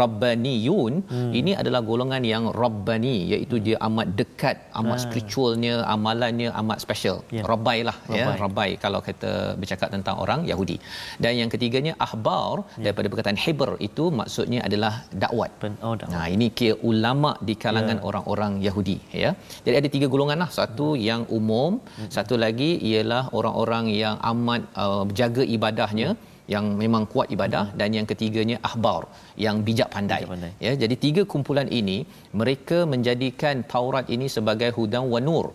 Rabbaniyun 0.00 0.92
hmm. 1.12 1.32
ini 1.40 1.52
adalah 1.60 1.80
golongan 1.90 2.22
yang 2.32 2.44
rabbani 2.62 3.16
iaitu 3.32 3.56
dia 3.66 3.76
amat 3.88 4.08
dekat, 4.20 4.56
amat 4.80 4.98
ah. 4.98 5.02
spiritualnya, 5.04 5.74
amalannya 5.94 6.48
amat 6.60 6.78
special. 6.84 7.18
Yeah. 7.36 7.46
Rabbai 7.50 7.78
lah 7.88 7.96
ya, 8.08 8.24
rabbai. 8.24 8.32
ya, 8.32 8.40
rabbai 8.44 8.70
kalau 8.84 9.00
kita 9.08 9.32
bercakap 9.60 9.88
tentang 9.96 10.16
orang 10.24 10.40
Yahudi. 10.50 10.76
Dan 11.22 11.34
yang 11.40 11.52
ketiganya 11.54 11.92
ahbar 12.06 12.64
yeah. 12.64 12.84
daripada 12.88 13.06
perkataan 13.12 13.40
Hebr 13.44 13.70
itu 13.88 14.06
maksudnya 14.20 14.60
adalah 14.68 14.92
dakwat. 15.24 15.52
Oh, 15.84 15.94
dakwat. 16.00 16.14
Nah, 16.14 16.26
ini 16.34 16.48
kira 16.58 16.76
ulama 16.90 17.32
di 17.48 17.56
kalangan 17.64 17.98
yeah. 18.00 18.08
orang-orang 18.08 18.52
Yahudi 18.66 18.96
ya. 19.24 19.30
Jadi 19.64 19.76
ada 19.80 19.88
tiga 19.96 20.06
golongan 20.14 20.40
lah. 20.44 20.50
Satu 20.60 20.88
hmm. 20.96 21.02
yang 21.08 21.22
umum, 21.38 21.70
hmm. 21.98 22.10
satu 22.16 22.34
lagi 22.44 22.70
ialah 22.90 23.22
orang-orang 23.38 23.84
yang 24.02 24.16
amat 24.32 24.62
uh, 24.84 25.04
jaga 25.20 25.44
ibadahnya 25.56 26.08
yang 26.54 26.66
memang 26.82 27.04
kuat 27.12 27.28
ibadah 27.36 27.64
hmm. 27.68 27.76
dan 27.80 27.90
yang 27.96 28.06
ketiganya 28.10 28.56
ahbar 28.68 29.00
yang 29.46 29.56
bijak 29.66 29.88
pandai. 29.94 30.20
bijak 30.20 30.32
pandai 30.34 30.52
ya 30.66 30.72
jadi 30.82 30.94
tiga 31.04 31.22
kumpulan 31.32 31.68
ini 31.80 31.98
mereka 32.40 32.78
menjadikan 32.92 33.64
Taurat 33.72 34.06
ini 34.16 34.28
sebagai 34.36 34.70
hudan 34.78 35.06
wa 35.14 35.20
nur 35.28 35.48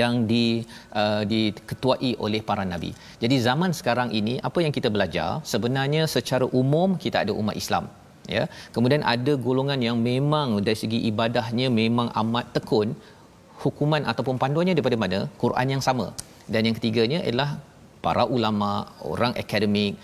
yang 0.00 0.14
di 0.30 0.44
uh, 1.00 1.22
diketuai 1.32 2.10
oleh 2.24 2.40
para 2.48 2.64
nabi. 2.72 2.90
Jadi 3.22 3.36
zaman 3.46 3.72
sekarang 3.78 4.08
ini 4.18 4.34
apa 4.48 4.58
yang 4.64 4.72
kita 4.76 4.88
belajar 4.94 5.28
sebenarnya 5.52 6.02
secara 6.14 6.46
umum 6.60 7.00
kita 7.04 7.24
ada 7.24 7.32
umat 7.40 7.56
Islam 7.62 7.86
ya. 8.34 8.44
Kemudian 8.74 9.02
ada 9.14 9.34
golongan 9.46 9.80
yang 9.88 9.98
memang 10.10 10.60
dari 10.66 10.78
segi 10.82 11.00
ibadahnya 11.10 11.68
memang 11.82 12.10
amat 12.22 12.46
tekun 12.56 12.90
hukuman 13.62 14.02
ataupun 14.10 14.36
panduannya 14.42 14.74
daripada 14.78 14.98
mana? 15.04 15.20
Quran 15.42 15.68
yang 15.74 15.82
sama. 15.88 16.06
Dan 16.52 16.68
yang 16.68 16.76
ketiganya 16.78 17.18
ialah 17.28 17.50
para 18.06 18.24
ulama, 18.36 18.70
orang 19.12 19.32
akademik, 19.42 19.94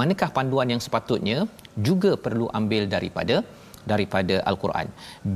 manakah 0.00 0.30
panduan 0.36 0.70
yang 0.74 0.82
sepatutnya 0.86 1.38
juga 1.88 2.12
perlu 2.26 2.46
ambil 2.60 2.84
daripada 2.94 3.36
daripada 3.92 4.36
al-Quran. 4.50 4.86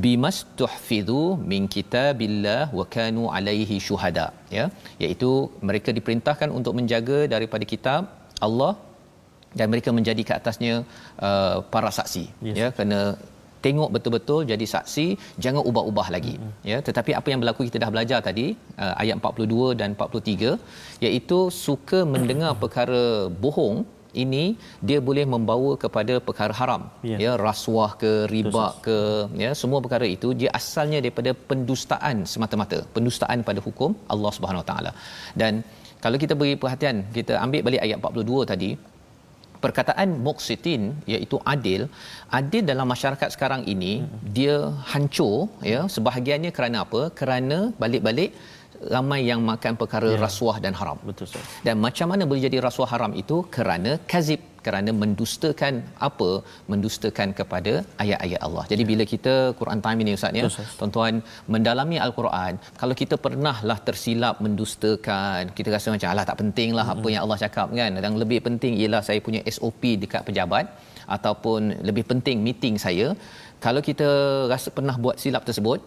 Bimas 0.03 0.39
tuhfizu 0.59 1.23
min 1.53 1.63
kitabillah 1.75 2.63
wa 2.79 2.85
kanu 2.97 3.23
alaihi 3.37 3.77
syuhada, 3.87 4.27
ya. 4.59 4.67
Iaitu 5.03 5.31
mereka 5.69 5.91
diperintahkan 5.99 6.51
untuk 6.59 6.75
menjaga 6.79 7.21
daripada 7.35 7.65
kitab 7.73 8.03
Allah 8.47 8.73
dan 9.59 9.67
mereka 9.73 9.91
menjadi 9.99 10.23
ke 10.29 10.33
atasnya 10.41 10.75
uh, 11.27 11.57
para 11.73 11.91
saksi 11.99 12.25
yes. 12.49 12.57
ya 12.61 12.69
kerana 12.77 13.01
tengok 13.67 13.91
betul-betul 13.95 14.41
jadi 14.53 14.67
saksi 14.75 15.07
jangan 15.45 15.63
ubah-ubah 15.71 16.09
lagi 16.17 16.35
mm-hmm. 16.37 16.63
ya 16.71 16.79
tetapi 16.89 17.13
apa 17.21 17.29
yang 17.33 17.41
berlaku 17.43 17.67
kita 17.69 17.81
dah 17.85 17.91
belajar 17.95 18.19
tadi 18.29 18.47
uh, 18.85 18.95
ayat 19.03 19.17
42 19.21 19.81
dan 19.81 19.91
43 19.99 21.05
iaitu 21.07 21.39
suka 21.65 22.01
mendengar 22.15 22.53
perkara 22.63 23.05
bohong 23.45 23.79
ini 24.23 24.45
dia 24.89 24.99
boleh 25.09 25.25
membawa 25.35 25.71
kepada 25.85 26.15
perkara 26.27 26.55
haram 26.61 26.83
yeah. 27.11 27.21
ya 27.25 27.33
rasuah 27.47 27.91
ke 28.03 28.13
riba 28.35 28.67
ke 28.87 28.99
ya 29.45 29.51
semua 29.61 29.81
perkara 29.85 30.07
itu 30.17 30.31
dia 30.41 30.51
asalnya 30.61 30.99
daripada 31.05 31.31
pendustaan 31.51 32.19
semata-mata 32.33 32.79
pendustaan 32.97 33.41
pada 33.49 33.63
hukum 33.67 33.93
Allah 34.15 34.33
Subhanahu 34.37 34.63
Wa 34.65 34.69
Taala 34.71 34.93
dan 35.43 35.55
kalau 36.05 36.19
kita 36.23 36.35
beri 36.41 36.55
perhatian 36.63 36.97
kita 37.19 37.35
ambil 37.45 37.63
balik 37.69 37.83
ayat 37.87 37.99
42 38.01 38.51
tadi 38.53 38.71
perkataan 39.65 40.09
muqsitin 40.27 40.83
iaitu 41.15 41.39
adil 41.55 41.83
adil 42.41 42.65
dalam 42.71 42.89
masyarakat 42.95 43.29
sekarang 43.37 43.63
ini 43.75 43.93
hmm. 44.01 44.19
dia 44.37 44.57
hancur 44.93 45.37
ya 45.73 45.81
sebahagiannya 45.97 46.53
kerana 46.59 46.79
apa 46.87 47.03
kerana 47.21 47.59
balik-balik 47.83 48.33
ramai 48.95 49.21
yang 49.31 49.41
makan 49.51 49.75
perkara 49.81 50.11
ya. 50.15 50.21
rasuah 50.27 50.57
dan 50.65 50.75
haram 50.81 50.99
betul 51.09 51.27
Ustaz. 51.29 51.47
dan 51.67 51.77
macam 51.87 52.07
mana 52.13 52.23
boleh 52.31 52.43
jadi 52.49 52.59
rasuah 52.69 52.89
haram 52.95 53.13
itu 53.23 53.37
kerana 53.57 53.93
kazib 54.13 54.41
kerana 54.67 54.91
mendustakan 55.03 55.75
apa 56.09 56.31
mendustakan 56.73 57.29
kepada 57.39 57.73
ayat-ayat 58.05 58.41
Allah. 58.47 58.65
Jadi 58.73 58.83
bila 58.91 59.05
kita 59.13 59.35
Quran 59.61 59.81
time 59.87 60.01
ini 60.05 60.13
ustaz 60.19 60.39
ya, 60.41 60.49
tuan-tuan 60.79 61.15
mendalami 61.55 61.99
al-Quran, 62.07 62.53
kalau 62.83 62.97
kita 63.03 63.17
pernahlah 63.27 63.79
tersilap 63.89 64.37
mendustakan, 64.47 65.53
kita 65.59 65.69
rasa 65.77 65.95
macam 65.95 66.11
alah 66.13 66.27
tak 66.31 66.39
pentinglah 66.43 66.87
apa 66.97 67.09
yang 67.15 67.23
Allah 67.25 67.39
cakap 67.45 67.69
kan. 67.81 68.03
Yang 68.07 68.19
lebih 68.25 68.41
penting 68.49 68.75
ialah 68.83 69.03
saya 69.09 69.21
punya 69.29 69.43
SOP 69.57 69.83
dekat 70.05 70.23
pejabat 70.29 70.67
ataupun 71.17 71.61
lebih 71.89 72.05
penting 72.13 72.39
meeting 72.47 72.77
saya. 72.87 73.09
Kalau 73.65 73.81
kita 73.89 74.09
rasa 74.53 74.69
pernah 74.77 74.97
buat 75.05 75.17
silap 75.23 75.43
tersebut, 75.49 75.81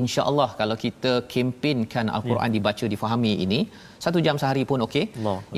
insya-Allah 0.00 0.48
kalau 0.60 0.76
kita 0.84 1.12
kempenkan 1.32 2.08
al-Quran 2.16 2.48
yeah. 2.48 2.56
dibaca 2.56 2.84
difahami 2.94 3.32
ini 3.44 3.60
satu 4.04 4.18
jam 4.26 4.36
sehari 4.42 4.62
pun 4.70 4.80
okey 4.86 5.04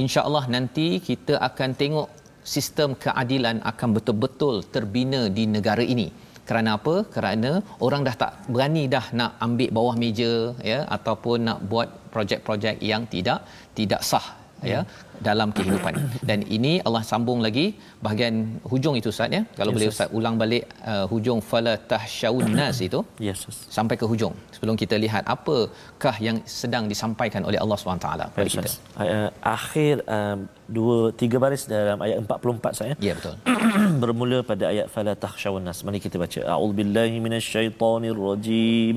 insya-Allah 0.02 0.44
nanti 0.54 0.86
kita 1.08 1.34
akan 1.48 1.70
tengok 1.82 2.08
sistem 2.54 2.90
keadilan 3.04 3.58
akan 3.70 3.88
betul-betul 3.96 4.54
terbina 4.74 5.22
di 5.38 5.44
negara 5.56 5.84
ini. 5.94 6.08
Kerana 6.48 6.70
apa? 6.78 6.94
Kerana 7.14 7.50
orang 7.86 8.02
dah 8.06 8.16
tak 8.22 8.32
berani 8.54 8.84
dah 8.94 9.06
nak 9.18 9.32
ambil 9.46 9.70
bawah 9.76 9.94
meja 10.02 10.32
ya 10.70 10.78
ataupun 10.96 11.38
nak 11.48 11.58
buat 11.70 11.88
projek-projek 12.14 12.76
yang 12.90 13.02
tidak 13.14 13.40
tidak 13.78 14.02
sah 14.10 14.26
ya 14.72 14.80
dalam 15.26 15.48
kehidupan. 15.56 15.94
Dan 16.28 16.38
ini 16.56 16.72
Allah 16.86 17.02
sambung 17.10 17.40
lagi 17.46 17.66
bahagian 18.04 18.34
hujung 18.70 18.94
itu 19.00 19.08
ustaz 19.14 19.36
ya. 19.36 19.42
Kalau 19.58 19.70
yes, 19.72 19.76
boleh 19.76 19.88
ustaz 19.92 20.08
ulang 20.18 20.36
balik 20.42 20.64
uh, 20.92 21.04
hujung 21.12 21.40
fala 21.50 21.74
tahsyaun 21.92 22.52
nas 22.58 22.80
itu. 22.88 23.00
Yes, 23.26 23.40
sampai 23.76 23.96
ke 24.00 24.06
hujung 24.10 24.34
sebelum 24.54 24.74
kita 24.82 24.96
lihat 25.04 25.22
apakah 25.34 26.14
yang 26.26 26.36
sedang 26.60 26.84
disampaikan 26.92 27.42
oleh 27.48 27.58
Allah 27.62 27.76
SWT 27.80 28.08
pada 28.36 28.46
yes, 28.46 28.54
kita. 28.54 28.70
uh, 29.02 29.30
akhir 29.56 29.94
uh, 30.16 30.36
dua 30.76 30.98
tiga 31.20 31.36
baris 31.42 31.64
dalam 31.74 31.98
ayat 32.06 32.16
44 32.22 32.78
saya 32.78 32.94
ya. 33.08 33.14
Betul. 33.18 33.34
Bermula 34.02 34.38
pada 34.50 34.64
ayat 34.72 34.86
fala 34.94 35.14
tahsyaun 35.26 35.64
nas 35.68 35.80
mari 35.86 35.98
kita 36.06 36.16
baca. 36.24 36.40
A'udzubillahi 36.54 37.16
minasyaitonirrajim 37.26 38.96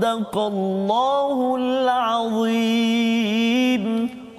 صدق 0.00 0.38
الله 0.38 1.56
العظيم 1.56 1.79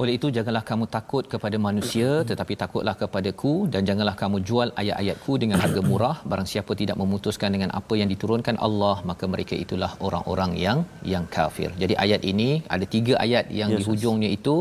oleh 0.02 0.14
itu 0.18 0.28
janganlah 0.36 0.64
kamu 0.70 0.84
takut 0.94 1.24
kepada 1.32 1.56
manusia 1.66 2.08
tetapi 2.30 2.54
takutlah 2.62 2.94
kepadaku 3.00 3.52
dan 3.72 3.82
janganlah 3.88 4.14
kamu 4.22 4.38
jual 4.48 4.68
ayat-ayatku 4.82 5.32
dengan 5.42 5.58
harga 5.64 5.80
murah 5.90 6.16
barang 6.30 6.48
siapa 6.52 6.72
tidak 6.80 6.96
memutuskan 7.02 7.50
dengan 7.54 7.70
apa 7.80 7.94
yang 8.00 8.08
diturunkan 8.12 8.56
Allah 8.66 8.96
maka 9.10 9.24
mereka 9.34 9.54
itulah 9.64 9.90
orang-orang 10.06 10.52
yang 10.64 10.78
yang 11.12 11.24
kafir. 11.36 11.70
Jadi 11.82 11.96
ayat 12.04 12.22
ini 12.32 12.50
ada 12.76 12.88
tiga 12.96 13.14
ayat 13.26 13.46
yang 13.60 13.70
yes, 13.74 13.78
di 13.78 13.82
hujungnya 13.90 14.30
itu 14.38 14.56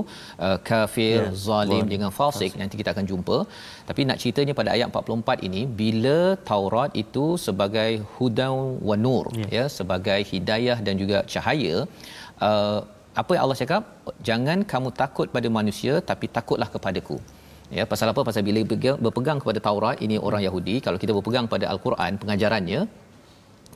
uh, 0.48 0.58
kafir, 0.72 1.18
yes, 1.24 1.42
zalim 1.48 1.84
well, 1.84 1.92
dengan 1.94 2.12
fasik 2.20 2.54
nanti 2.62 2.78
kita 2.84 2.92
akan 2.96 3.08
jumpa. 3.12 3.38
Tapi 3.90 4.02
nak 4.10 4.20
ceritanya 4.24 4.56
pada 4.62 4.72
ayat 4.78 4.88
44 4.94 5.48
ini 5.50 5.62
bila 5.82 6.20
Taurat 6.52 6.94
itu 7.04 7.26
sebagai 7.48 7.92
hudan 8.16 8.56
wa 8.90 8.98
nur 9.06 9.26
yes. 9.42 9.52
ya 9.58 9.66
sebagai 9.80 10.20
hidayah 10.32 10.80
dan 10.88 10.96
juga 11.04 11.20
cahaya 11.34 11.76
uh, 12.50 12.80
apa 13.12 13.32
yang 13.36 13.44
Allah 13.46 13.60
cakap? 13.60 13.82
Jangan 14.28 14.64
kamu 14.72 14.90
takut 14.96 15.28
pada 15.36 15.48
manusia 15.52 16.00
tapi 16.00 16.32
takutlah 16.32 16.70
kepadaku. 16.72 17.20
Ya 17.72 17.84
pasal 17.92 18.12
apa? 18.12 18.22
Pasal 18.28 18.44
bila 18.48 18.60
berpegang, 19.00 19.40
kepada 19.44 19.60
Taurat 19.64 20.00
ini 20.06 20.16
orang 20.28 20.44
Yahudi 20.48 20.76
kalau 20.86 21.00
kita 21.00 21.12
berpegang 21.16 21.48
pada 21.54 21.68
al-Quran 21.72 22.20
pengajarannya 22.22 22.80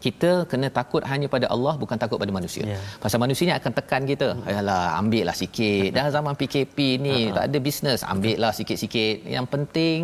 kita 0.05 0.31
kena 0.51 0.67
takut 0.77 1.03
hanya 1.11 1.27
pada 1.35 1.47
Allah 1.53 1.73
bukan 1.83 1.97
takut 2.03 2.17
pada 2.23 2.33
manusia. 2.37 2.63
Ya. 2.65 2.71
Yeah. 2.73 2.81
Pasal 3.03 3.19
manusia 3.23 3.45
ni 3.49 3.53
akan 3.59 3.71
tekan 3.79 4.03
kita. 4.11 4.27
Ayalah 4.49 4.81
ambil 5.01 5.23
lah 5.29 5.35
sikit. 5.41 5.89
Dah 5.97 6.07
zaman 6.15 6.33
PKP 6.41 6.77
ni 7.05 7.15
tak 7.37 7.43
ada 7.49 7.59
bisnes, 7.67 8.01
ambil 8.13 8.37
lah 8.43 8.51
sikit-sikit. 8.59 9.15
Yang 9.35 9.47
penting 9.53 9.97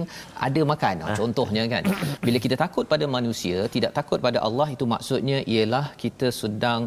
ada 0.47 0.61
makan. 0.73 0.95
Ah, 1.07 1.17
Contohnya 1.21 1.63
kan. 1.73 1.83
Bila 2.25 2.37
kita 2.45 2.55
takut 2.63 2.85
pada 2.93 3.05
manusia, 3.17 3.57
tidak 3.75 3.91
takut 3.99 4.19
pada 4.27 4.39
Allah 4.47 4.67
itu 4.75 4.87
maksudnya 4.93 5.39
ialah 5.55 5.85
kita 6.03 6.29
sedang 6.41 6.81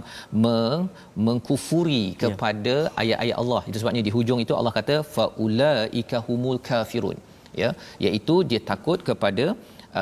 meng- 0.44 0.88
mengkufuri 1.26 2.04
kepada 2.24 2.74
ayat-ayat 3.02 3.36
Allah. 3.42 3.62
Itu 3.68 3.78
sebabnya 3.82 4.02
di 4.08 4.12
hujung 4.16 4.40
itu 4.46 4.54
Allah 4.60 4.74
kata 4.80 4.96
faulaika 5.16 6.18
humul 6.28 6.60
kafirun. 6.70 7.18
Ya, 7.62 7.68
iaitu 8.04 8.36
dia 8.50 8.60
takut 8.70 8.98
kepada 9.08 9.44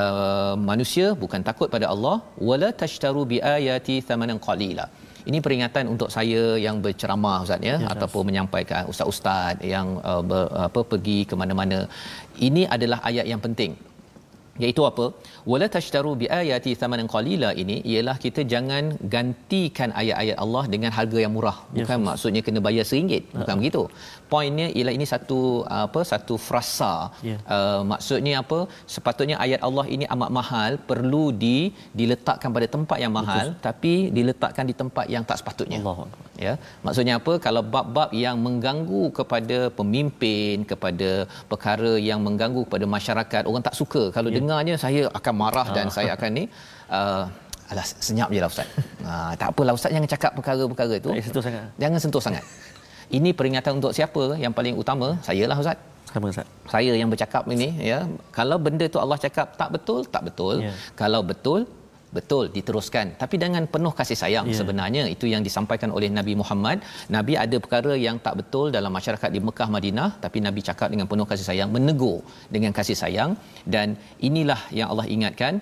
uh, 0.01 0.55
manusia 0.71 1.07
bukan 1.23 1.41
takut 1.49 1.69
pada 1.75 1.87
Allah. 1.95 2.17
Wala 2.49 2.71
tashtaru 2.83 3.23
biayati 3.35 3.97
thamanan 4.09 4.41
qalila. 4.49 4.87
Ini 5.31 5.39
peringatan 5.45 5.85
untuk 5.95 6.09
saya 6.17 6.43
yang 6.65 6.77
berceramah 6.85 7.37
ustaz 7.45 7.63
ya, 7.71 7.77
ya 7.83 7.89
ataupun 7.93 8.23
menyampaikan 8.29 8.83
ustaz-ustaz 8.93 9.63
yang 9.75 9.89
uh, 10.11 10.23
ber, 10.31 10.45
apa 10.67 10.81
pergi 10.93 11.19
ke 11.31 11.35
mana-mana. 11.43 11.81
Ini 12.49 12.63
adalah 12.77 12.99
ayat 13.11 13.27
yang 13.33 13.43
penting. 13.47 13.75
Iaitu 14.63 14.83
apa? 14.89 15.05
Wala 15.51 15.67
tashtaru 15.75 16.11
biayati 16.23 16.73
thamanan 16.81 17.09
qalila 17.15 17.51
ini 17.63 17.77
ialah 17.93 18.17
kita 18.25 18.41
jangan 18.53 18.85
gantikan 19.15 19.91
ayat-ayat 20.01 20.37
Allah 20.45 20.65
dengan 20.75 20.91
harga 20.99 21.19
yang 21.25 21.33
murah. 21.37 21.57
Bukan 21.77 21.99
yes, 21.99 22.07
maksudnya 22.09 22.43
kena 22.47 22.61
bayar 22.67 22.85
RM1 22.91 23.23
bukan 23.41 23.55
uh 23.55 23.61
begitu 23.61 23.83
poinnya 24.33 24.67
ialah 24.77 24.95
ini 24.99 25.07
satu 25.13 25.41
apa 25.85 26.01
satu 26.13 26.35
frasa 26.47 26.93
yeah. 27.29 27.41
uh, 27.55 27.81
maksudnya 27.93 28.35
apa 28.43 28.59
sepatutnya 28.95 29.37
ayat 29.45 29.61
Allah 29.69 29.87
ini 29.95 30.07
amat 30.15 30.31
mahal 30.39 30.73
perlu 30.91 31.25
di 31.45 31.59
diletakkan 32.01 32.51
pada 32.57 32.69
tempat 32.77 32.99
yang 33.05 33.13
mahal 33.19 33.47
Betul. 33.49 33.63
tapi 33.67 33.95
diletakkan 34.19 34.67
di 34.71 34.75
tempat 34.83 35.07
yang 35.15 35.25
tak 35.31 35.39
sepatutnya 35.43 35.79
Allah 35.83 35.97
ya 36.47 36.55
maksudnya 36.87 37.15
apa 37.21 37.35
kalau 37.47 37.63
bab-bab 37.75 38.11
yang 38.25 38.39
mengganggu 38.47 39.05
kepada 39.19 39.59
pemimpin 39.79 40.65
kepada 40.73 41.11
perkara 41.53 41.93
yang 42.11 42.21
mengganggu 42.27 42.63
kepada 42.69 42.89
masyarakat 42.97 43.43
orang 43.51 43.65
tak 43.69 43.79
suka 43.83 44.05
kalau 44.17 44.31
yeah. 44.31 44.39
dengarnya 44.39 44.77
saya 44.85 45.03
akan 45.21 45.35
marah 45.45 45.69
dan 45.77 45.87
ah. 45.91 45.95
saya 45.97 46.11
akan 46.17 46.31
ni 46.41 46.45
uh, 46.99 47.25
alah 47.73 47.87
senyap 48.07 48.29
je 48.35 48.41
lah 48.43 48.51
ustaz. 48.53 48.69
Ha, 49.07 49.13
tak 49.41 49.49
apalah 49.53 49.73
ustaz 49.79 49.91
jangan 49.95 50.11
cakap 50.15 50.33
perkara-perkara 50.39 50.95
tu. 51.05 51.11
Tak 51.11 51.25
sentuh 51.29 51.45
sangat. 51.47 51.65
Jangan 51.83 51.99
sentuh 52.05 52.23
sangat. 52.27 52.45
Ini 53.13 53.31
peringatan 53.39 53.73
untuk 53.79 53.93
siapa 53.93 54.23
yang 54.41 54.53
paling 54.57 54.75
utama? 54.83 55.09
Saya 55.29 55.45
lah 55.51 55.57
ustaz. 55.61 55.79
Sama 56.13 56.29
Ustaz. 56.29 56.47
Saya 56.69 56.93
yang 56.93 57.09
bercakap 57.13 57.49
ini 57.49 57.69
ya. 57.81 58.05
Kalau 58.37 58.57
benda 58.61 58.85
tu 58.95 59.01
Allah 59.01 59.17
cakap 59.17 59.57
tak 59.61 59.69
betul, 59.73 60.05
tak 60.05 60.23
betul. 60.29 60.61
Yeah. 60.61 60.77
Kalau 60.93 61.21
betul, 61.25 61.65
betul 62.17 62.45
diteruskan. 62.57 63.07
Tapi 63.23 63.37
dengan 63.45 63.65
penuh 63.75 63.93
kasih 64.01 64.19
sayang 64.23 64.47
yeah. 64.49 64.59
sebenarnya 64.61 65.03
itu 65.15 65.27
yang 65.33 65.43
disampaikan 65.49 65.91
oleh 65.97 66.09
Nabi 66.19 66.35
Muhammad. 66.41 66.79
Nabi 67.17 67.35
ada 67.45 67.57
perkara 67.65 67.95
yang 68.07 68.17
tak 68.27 68.35
betul 68.41 68.67
dalam 68.77 68.93
masyarakat 68.99 69.31
di 69.37 69.41
Mekah 69.47 69.69
Madinah 69.77 70.09
tapi 70.25 70.39
Nabi 70.47 70.61
cakap 70.69 70.89
dengan 70.95 71.07
penuh 71.13 71.27
kasih 71.31 71.47
sayang 71.51 71.71
menegur 71.77 72.19
dengan 72.57 72.75
kasih 72.79 72.97
sayang. 73.03 73.33
Dan 73.75 73.97
inilah 74.29 74.61
yang 74.79 74.89
Allah 74.93 75.07
ingatkan 75.17 75.55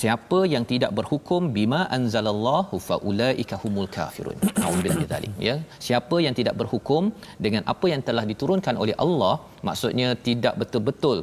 siapa 0.00 0.40
yang 0.54 0.64
tidak 0.72 0.92
berhukum 0.98 1.50
bima 1.56 1.80
anzalallahu 1.98 2.74
faulaika 2.88 3.56
humul 3.62 3.90
kafirun. 3.96 4.38
Auzubillahi 4.66 5.30
ya. 5.48 5.56
Siapa 5.86 6.16
yang 6.26 6.34
tidak 6.40 6.56
berhukum 6.60 7.02
dengan 7.46 7.62
apa 7.74 7.86
yang 7.92 8.02
telah 8.08 8.24
diturunkan 8.32 8.74
oleh 8.82 8.96
Allah 9.06 9.34
maksudnya 9.68 10.08
tidak 10.28 10.54
betul-betul 10.60 11.18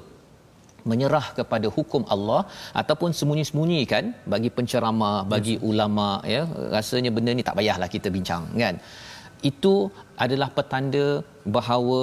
menyerah 0.92 1.26
kepada 1.40 1.68
hukum 1.78 2.04
Allah 2.16 2.42
ataupun 2.82 3.12
sembunyi-sembunyi 3.20 3.82
kan 3.94 4.06
bagi 4.34 4.52
penceramah 4.58 5.18
bagi 5.34 5.56
yes. 5.58 5.66
ulama 5.72 6.10
ya. 6.36 6.44
Rasanya 6.76 7.14
benda 7.18 7.34
ni 7.38 7.46
tak 7.50 7.58
payahlah 7.60 7.90
kita 7.96 8.10
bincang 8.18 8.46
kan? 8.64 8.78
Itu 9.50 9.74
adalah 10.24 10.48
petanda 10.58 11.06
bahawa 11.56 12.02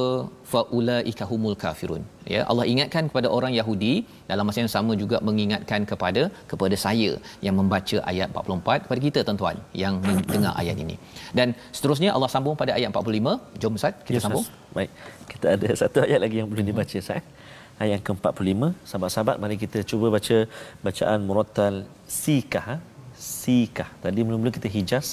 faulaika 0.53 1.25
humul 1.31 1.57
kafirun. 1.63 2.03
Ya 2.35 2.41
Allah 2.51 2.65
ingatkan 2.73 3.05
kepada 3.11 3.29
orang 3.37 3.53
Yahudi 3.59 3.93
dalam 4.31 4.45
masa 4.49 4.59
yang 4.63 4.73
sama 4.75 4.93
juga 5.03 5.17
mengingatkan 5.29 5.83
kepada 5.91 6.23
kepada 6.51 6.77
saya 6.85 7.11
yang 7.47 7.55
membaca 7.61 7.99
ayat 8.13 8.29
44 8.35 8.85
kepada 8.85 9.01
kita 9.07 9.21
tuan-tuan 9.29 9.59
yang 9.83 9.95
mendengar 10.07 10.55
ayat 10.63 10.77
ini. 10.85 10.97
Dan 11.39 11.55
seterusnya 11.77 12.11
Allah 12.17 12.31
sambung 12.35 12.59
pada 12.63 12.75
ayat 12.79 12.91
45 12.91 13.63
jom 13.63 13.79
Ustaz 13.81 13.95
kita 14.09 14.19
yes, 14.19 14.27
sambung. 14.27 14.47
Baik. 14.79 14.91
Kita 15.33 15.47
ada 15.57 15.71
satu 15.83 15.99
ayat 16.09 16.21
lagi 16.27 16.39
yang 16.43 16.51
belum 16.51 16.67
dibaca 16.71 16.97
Ustaz 17.05 17.23
ayat 17.23 17.48
yang 17.92 18.02
ke-45 18.08 18.62
sahabat-sahabat 18.90 19.36
mari 19.44 19.56
kita 19.64 19.80
cuba 19.92 20.08
baca 20.16 20.38
bacaan 20.86 21.20
murattal 21.28 21.76
sikah 22.20 22.66
ha? 22.70 22.76
sikah 23.18 23.90
tadi 24.04 24.20
mula-mula 24.26 24.52
kita 24.58 24.70
hijaz 24.76 25.08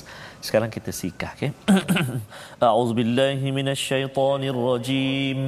sekarang 0.47 0.71
kita 0.77 0.91
sikah 1.01 1.31
okey 1.37 1.51
a'udzubillahi 2.67 3.47
minasyaitonirrajim 3.59 5.39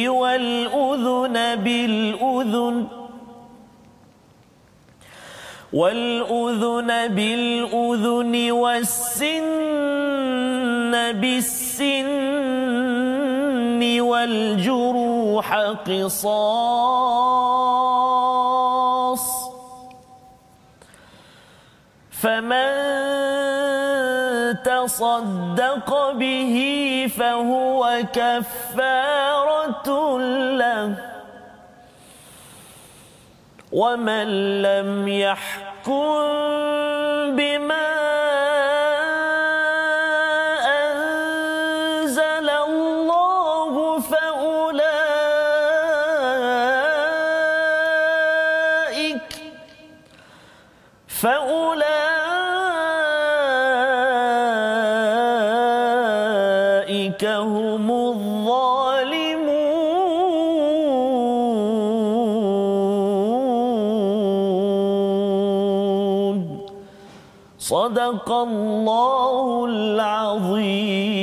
والأذن 0.07 1.55
بالأذن. 1.55 2.87
والأذن 5.73 7.07
بالأذن 7.07 8.51
والسن 8.51 9.43
بالسن. 11.21 12.62
والجروح 14.03 15.53
قصاص 15.87 17.13
فمن 22.11 22.73
تصدق 24.63 26.11
به 26.11 26.57
فهو 27.17 28.03
كفارة 28.13 29.87
له 30.57 30.95
ومن 33.71 34.61
لم 34.61 35.07
يحكم 35.07 36.13
بما 37.35 38.22
صدق 67.62 68.28
الله 68.48 69.64
العظيم 69.66 71.18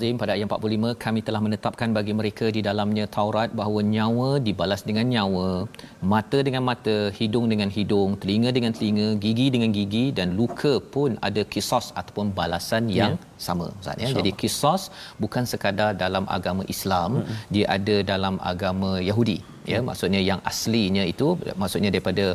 Azim 0.00 0.16
pada 0.20 0.32
ayat 0.32 0.48
45 0.48 0.96
kami 1.04 1.20
telah 1.26 1.40
menetapkan 1.44 1.88
bagi 1.96 2.12
mereka 2.18 2.46
di 2.56 2.60
dalamnya 2.68 3.04
Taurat 3.16 3.52
bahawa 3.58 3.80
nyawa 3.94 4.28
dibalas 4.46 4.80
dengan 4.88 5.06
nyawa, 5.12 5.68
mata 6.12 6.38
dengan 6.46 6.62
mata, 6.68 6.96
hidung 7.18 7.46
dengan 7.52 7.68
hidung, 7.76 8.16
telinga 8.22 8.50
dengan 8.56 8.72
telinga, 8.76 9.08
gigi 9.24 9.46
dengan 9.54 9.70
gigi 9.76 10.04
dan 10.18 10.40
luka 10.40 10.72
pun 10.94 11.20
ada 11.28 11.44
kisos 11.52 11.92
ataupun 12.00 12.32
balasan 12.38 12.88
yang 12.88 13.20
ya. 13.20 13.33
sama 13.47 13.65
Ustaz 13.79 13.97
ya. 14.03 14.09
Jadi 14.19 14.31
kisos 14.41 14.83
bukan 15.23 15.43
sekadar 15.51 15.91
dalam 16.03 16.25
agama 16.37 16.63
Islam, 16.75 17.11
hmm. 17.21 17.37
dia 17.53 17.65
ada 17.77 17.95
dalam 18.13 18.37
agama 18.53 18.91
Yahudi 19.09 19.39
ya 19.71 19.79
maksudnya 19.89 20.21
yang 20.29 20.39
aslinya 20.51 21.03
itu 21.13 21.27
maksudnya 21.61 21.89
daripada 21.95 22.25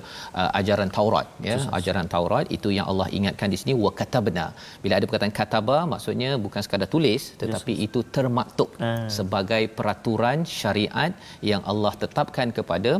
uh, 0.40 0.50
ajaran 0.60 0.90
Taurat 0.96 1.26
ya 1.48 1.56
Susah. 1.58 1.76
ajaran 1.78 2.08
Taurat 2.14 2.46
itu 2.56 2.68
yang 2.78 2.86
Allah 2.92 3.08
ingatkan 3.18 3.48
di 3.54 3.58
sini 3.60 3.74
wa 3.84 3.92
katabna 4.00 4.46
bila 4.82 4.94
ada 4.98 5.06
perkataan 5.08 5.34
kataba 5.40 5.78
maksudnya 5.92 6.30
bukan 6.46 6.62
sekadar 6.66 6.90
tulis 6.94 7.22
tetapi 7.42 7.72
Susah. 7.76 7.86
itu 7.86 8.00
termaktub 8.16 8.70
ah. 8.88 9.06
sebagai 9.18 9.62
peraturan 9.78 10.38
syariat 10.60 11.14
yang 11.52 11.62
Allah 11.72 11.94
tetapkan 12.04 12.50
kepada 12.58 12.92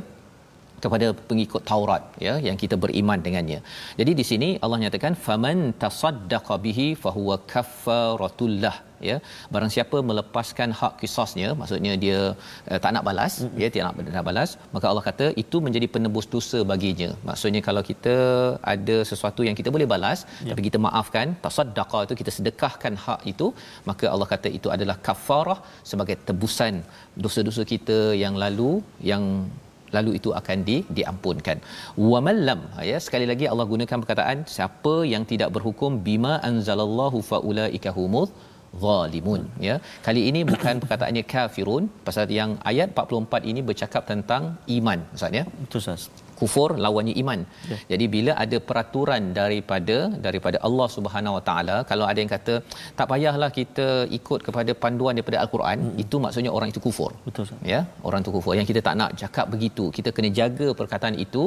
kepada 0.85 1.07
pengikut 1.31 1.65
Taurat 1.71 2.05
ya 2.27 2.35
yang 2.49 2.59
kita 2.63 2.77
beriman 2.85 3.25
dengannya. 3.27 3.61
Jadi 4.01 4.15
di 4.21 4.27
sini 4.31 4.51
Allah 4.65 4.81
nyatakan 4.85 5.17
faman 5.27 5.59
tasaddaqa 5.85 6.57
bihi 6.67 6.87
fahuwa 7.05 7.37
kaffaratullah 7.55 8.77
ya 9.09 9.17
barang 9.53 9.71
siapa 9.75 9.97
melepaskan 10.09 10.71
hak 10.81 10.95
kisasnya 11.01 11.49
maksudnya 11.61 11.93
dia 12.05 12.19
uh, 12.71 12.79
tak 12.85 12.93
nak 12.95 13.05
balas 13.09 13.35
mm-hmm. 13.37 13.61
ya 13.63 13.69
tidak 13.73 13.85
nak, 13.87 14.13
nak 14.17 14.25
balas 14.29 14.51
maka 14.75 14.87
Allah 14.91 15.05
kata 15.09 15.27
itu 15.43 15.57
menjadi 15.67 15.87
penebus 15.95 16.29
dosa 16.35 16.61
baginya 16.73 17.11
maksudnya 17.29 17.63
kalau 17.69 17.83
kita 17.91 18.17
ada 18.75 18.97
sesuatu 19.11 19.45
yang 19.49 19.57
kita 19.61 19.73
boleh 19.77 19.89
balas 19.95 20.21
yeah. 20.29 20.51
tapi 20.53 20.65
kita 20.69 20.81
maafkan 20.87 21.37
tasaddaqa 21.47 22.01
itu 22.07 22.17
kita 22.21 22.33
sedekahkan 22.39 22.97
hak 23.07 23.23
itu 23.33 23.49
maka 23.91 24.07
Allah 24.13 24.29
kata 24.35 24.51
itu 24.59 24.71
adalah 24.77 24.99
kafarah 25.09 25.59
sebagai 25.93 26.19
tebusan 26.29 26.77
dosa-dosa 27.25 27.65
kita 27.75 27.99
yang 28.25 28.37
lalu 28.45 28.73
yang 29.13 29.25
lalu 29.97 30.11
itu 30.19 30.31
akan 30.41 30.59
di 30.69 30.77
diampunkan. 30.99 31.59
Wa 32.13 32.21
mallam 32.29 32.63
ya 32.91 32.99
sekali 33.07 33.27
lagi 33.33 33.47
Allah 33.53 33.67
gunakan 33.73 33.99
perkataan 34.05 34.39
siapa 34.57 34.95
yang 35.15 35.27
tidak 35.33 35.51
berhukum 35.57 36.01
bima 36.09 36.35
anzalallahu 36.51 37.21
faulaika 37.33 37.93
humuz 37.99 38.31
zalimun 38.85 39.43
ya. 39.69 39.77
Kali 40.07 40.23
ini 40.31 40.43
bukan 40.53 40.75
perkataannya 40.83 41.25
kafirun 41.35 41.87
pasal 42.09 42.27
yang 42.41 42.53
ayat 42.73 42.91
44 42.95 43.51
ini 43.53 43.63
bercakap 43.71 44.03
tentang 44.13 44.43
iman 44.79 44.99
maksudnya 45.13 45.45
betul 45.63 45.81
Ustaz 45.83 46.30
kufur 46.41 46.69
lawannya 46.85 47.15
iman. 47.23 47.41
Ya. 47.73 47.77
Jadi 47.93 48.05
bila 48.15 48.33
ada 48.45 48.59
peraturan 48.69 49.23
daripada 49.39 49.97
daripada 50.27 50.59
Allah 50.69 50.89
Subhanahu 50.97 51.37
Wa 51.39 51.43
Taala, 51.49 51.77
kalau 51.91 52.05
ada 52.11 52.19
yang 52.23 52.33
kata 52.37 52.55
tak 52.99 53.07
payahlah 53.13 53.51
kita 53.59 53.89
ikut 54.19 54.41
kepada 54.47 54.75
panduan 54.83 55.15
daripada 55.19 55.39
Al-Quran, 55.45 55.79
hmm. 55.87 56.03
itu 56.05 56.17
maksudnya 56.25 56.53
orang 56.59 56.71
itu 56.73 56.83
kufur. 56.87 57.11
Betul. 57.29 57.47
Ya, 57.73 57.81
orang 58.09 58.21
itu 58.25 58.33
kufur. 58.37 58.55
Yang 58.61 58.69
kita 58.73 58.83
tak 58.89 58.97
nak 59.03 59.11
cakap 59.23 59.47
begitu. 59.55 59.87
Kita 59.99 60.11
kena 60.17 60.31
jaga 60.41 60.69
perkataan 60.81 61.17
itu. 61.27 61.43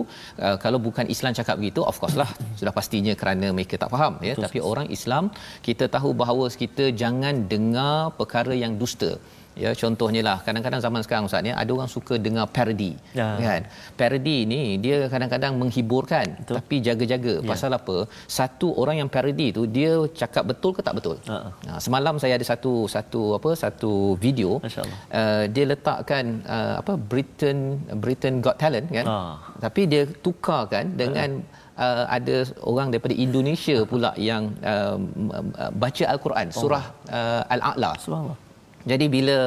Uh, 0.46 0.56
kalau 0.64 0.82
bukan 0.88 1.06
Islam 1.16 1.32
cakap 1.40 1.56
begitu, 1.62 1.82
of 1.92 1.98
course 2.02 2.18
lah 2.22 2.30
sudah 2.60 2.74
pastinya 2.80 3.14
kerana 3.22 3.48
mereka 3.58 3.76
tak 3.84 3.92
faham 3.96 4.14
ya. 4.30 4.34
Betul. 4.34 4.46
Tapi 4.46 4.60
orang 4.72 4.88
Islam 4.98 5.24
kita 5.68 5.86
tahu 5.96 6.12
bahawa 6.24 6.46
kita 6.64 6.86
jangan 7.02 7.36
dengar 7.54 7.96
perkara 8.20 8.54
yang 8.64 8.76
dusta 8.82 9.12
ya 9.64 9.72
contohnya 9.82 10.22
lah 10.28 10.38
kadang-kadang 10.46 10.82
zaman 10.86 11.02
sekarang 11.06 11.26
ustaz 11.30 11.50
ya 11.50 11.56
ada 11.62 11.72
orang 11.76 11.90
suka 11.96 12.16
dengar 12.26 12.46
parody 12.56 12.92
ya. 13.20 13.28
kan 13.48 13.62
parody 14.00 14.38
ni 14.52 14.62
dia 14.86 14.98
kadang-kadang 15.14 15.54
menghiburkan 15.62 16.26
betul. 16.40 16.56
tapi 16.58 16.76
jaga-jaga 16.88 17.34
ya. 17.40 17.48
pasal 17.52 17.72
apa 17.80 17.98
satu 18.38 18.70
orang 18.82 18.98
yang 19.02 19.10
parody 19.16 19.48
tu 19.58 19.64
dia 19.78 19.92
cakap 20.22 20.44
betul 20.52 20.74
ke 20.78 20.82
tak 20.88 20.96
betul 21.00 21.18
uh-uh. 21.30 21.52
nah, 21.68 21.80
semalam 21.86 22.18
saya 22.24 22.36
ada 22.40 22.46
satu 22.52 22.74
satu 22.96 23.22
apa 23.38 23.52
satu 23.64 23.94
video 24.26 24.52
uh, 24.60 25.44
dia 25.56 25.66
letakkan 25.72 26.26
uh, 26.56 26.76
apa 26.82 26.94
Britain 27.12 27.60
Britain 28.06 28.42
Got 28.46 28.58
Talent 28.64 28.88
kan 28.98 29.06
uh. 29.06 29.36
tapi 29.66 29.82
dia 29.94 30.04
tukarkan 30.28 30.98
dengan 31.04 31.30
uh. 31.42 31.62
Uh, 31.74 32.06
ada 32.18 32.36
orang 32.70 32.94
daripada 32.94 33.18
Indonesia 33.18 33.82
pula 33.92 34.14
yang 34.30 34.54
uh, 34.62 34.94
baca 35.74 36.06
al-Quran 36.14 36.54
surah 36.54 36.86
uh, 37.10 37.42
al-A'la 37.50 37.98
subhanallah 37.98 38.38
jadi 38.84 39.06
bila 39.08 39.38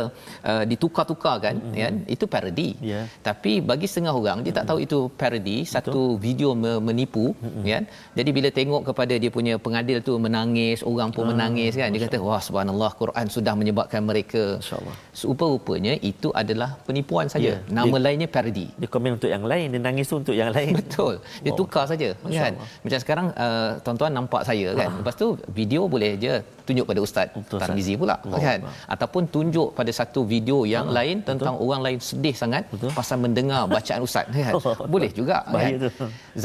uh, 0.51 0.65
ditukar-tukarkan 0.65 1.55
mm-hmm. 1.61 1.77
kan 1.77 1.95
itu 2.09 2.25
parody. 2.25 2.69
Yeah. 2.81 3.05
Tapi 3.21 3.61
bagi 3.61 3.87
setengah 3.91 4.15
orang 4.17 4.41
dia 4.41 4.51
mm-hmm. 4.51 4.59
tak 4.59 4.65
tahu 4.69 4.79
itu 4.81 4.99
parody, 5.21 5.59
Betul. 5.63 5.73
satu 5.73 6.03
video 6.17 6.57
menipu 6.57 7.37
mm-hmm. 7.37 7.65
kan. 7.69 7.83
Jadi 8.17 8.31
bila 8.33 8.49
tengok 8.49 8.83
kepada 8.93 9.15
dia 9.21 9.31
punya 9.31 9.55
pengadil 9.61 10.01
tu 10.01 10.17
menangis, 10.17 10.81
orang 10.81 11.13
pun 11.13 11.29
ah, 11.29 11.31
menangis 11.33 11.77
kan. 11.77 11.89
Dia 11.93 12.09
kata 12.09 12.19
wah 12.25 12.41
subhanallah 12.41 12.91
Quran 12.97 13.27
sudah 13.29 13.53
menyebabkan 13.53 14.01
mereka. 14.01 14.57
Insya-Allah. 14.61 14.97
Rupa-rupanya 15.13 15.93
itu 16.01 16.33
adalah 16.33 16.81
penipuan 16.89 17.29
saja. 17.29 17.61
Yeah. 17.61 17.61
Nama 17.69 17.97
dia, 17.97 18.05
lainnya 18.09 18.29
parody. 18.33 18.67
Dia 18.81 18.89
komen 18.89 19.21
untuk 19.21 19.29
yang 19.29 19.45
lain, 19.45 19.67
dia 19.75 19.81
nangis 19.81 20.07
tu 20.09 20.17
untuk 20.17 20.33
yang 20.33 20.51
lain. 20.57 20.73
Betul. 20.81 21.21
Dia 21.45 21.53
wow. 21.53 21.59
tukar 21.61 21.85
saja 21.85 22.09
kan. 22.17 22.53
Macam 22.57 22.99
sekarang 23.05 23.27
uh, 23.37 23.71
tuan-tuan 23.85 24.13
nampak 24.17 24.43
saya 24.49 24.73
kan. 24.73 24.89
Ah. 24.89 24.99
Lepas 25.05 25.15
tu 25.21 25.37
video 25.53 25.85
boleh 25.85 26.17
je 26.17 26.35
tunjuk 26.67 26.87
pada 26.89 27.01
ustaz 27.05 27.27
Tarmizi 27.61 27.95
pula 28.01 28.17
wow. 28.25 28.41
kan. 28.41 28.59
Ataupun 28.89 29.26
tunjuk 29.35 29.69
pada 29.79 29.93
satu 29.99 30.21
video 30.33 30.59
yang 30.75 30.87
uh, 30.91 30.95
lain 30.99 31.17
tentang 31.29 31.55
betul. 31.57 31.67
orang 31.67 31.81
lain 31.87 31.99
sedih 32.09 32.35
sangat 32.43 32.65
betul. 32.73 32.91
pasal 32.99 33.19
mendengar 33.25 33.63
bacaan 33.77 34.01
ustaz 34.09 34.27
kan 34.47 34.55
boleh 34.95 35.11
juga 35.19 35.39
kan 35.53 35.73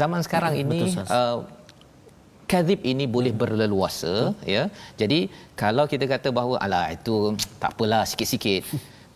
zaman 0.00 0.20
sekarang 0.26 0.54
ini 0.62 0.80
uh, 1.18 1.38
kadhib 2.52 2.80
ini 2.92 3.04
boleh 3.16 3.32
berleluasa 3.42 4.14
hmm. 4.14 4.40
ya 4.54 4.62
jadi 5.00 5.20
kalau 5.62 5.84
kita 5.92 6.06
kata 6.14 6.28
bahawa 6.38 6.56
alah 6.64 6.86
itu 6.96 7.16
tak 7.62 7.70
apalah 7.74 8.02
sikit-sikit 8.10 8.62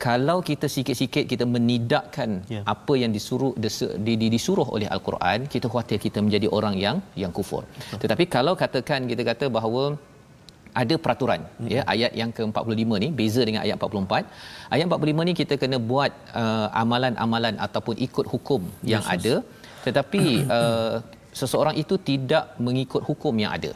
kalau 0.04 0.38
kita 0.48 0.66
sikit-sikit 0.74 1.24
kita 1.32 1.44
menidakkan 1.54 2.30
yeah. 2.54 2.64
apa 2.74 2.94
yang 3.02 3.12
disuruh 3.16 3.52
di, 4.06 4.12
di, 4.22 4.26
disuruh 4.34 4.68
oleh 4.76 4.88
al-Quran 4.96 5.48
kita 5.54 5.66
khawatir 5.72 5.98
kita 6.06 6.20
menjadi 6.26 6.48
orang 6.56 6.74
yang 6.84 6.96
yang 7.22 7.32
kufur 7.38 7.62
Betul. 7.64 8.00
tetapi 8.04 8.24
kalau 8.36 8.54
katakan 8.62 9.08
kita 9.12 9.24
kata 9.30 9.48
bahawa 9.56 9.84
ada 10.82 10.94
peraturan 11.04 11.40
hmm. 11.46 11.68
ya 11.74 11.82
ayat 11.92 12.12
yang 12.20 12.30
ke-45 12.36 12.90
ni 13.04 13.08
beza 13.18 13.42
dengan 13.48 13.60
ayat 13.66 13.76
44 13.80 14.74
ayat 14.74 14.84
45 14.90 15.28
ni 15.28 15.32
kita 15.40 15.54
kena 15.62 15.78
buat 15.90 16.12
uh, 16.42 16.68
amalan-amalan 16.82 17.54
ataupun 17.66 17.94
ikut 18.06 18.26
hukum 18.32 18.62
yes, 18.66 18.90
yang 18.92 19.04
yes. 19.04 19.14
ada 19.14 19.34
tetapi 19.86 20.22
uh, 20.56 20.96
seseorang 21.40 21.76
itu 21.82 21.96
tidak 22.10 22.44
mengikut 22.66 23.02
hukum 23.08 23.34
yang 23.44 23.52
ada 23.58 23.72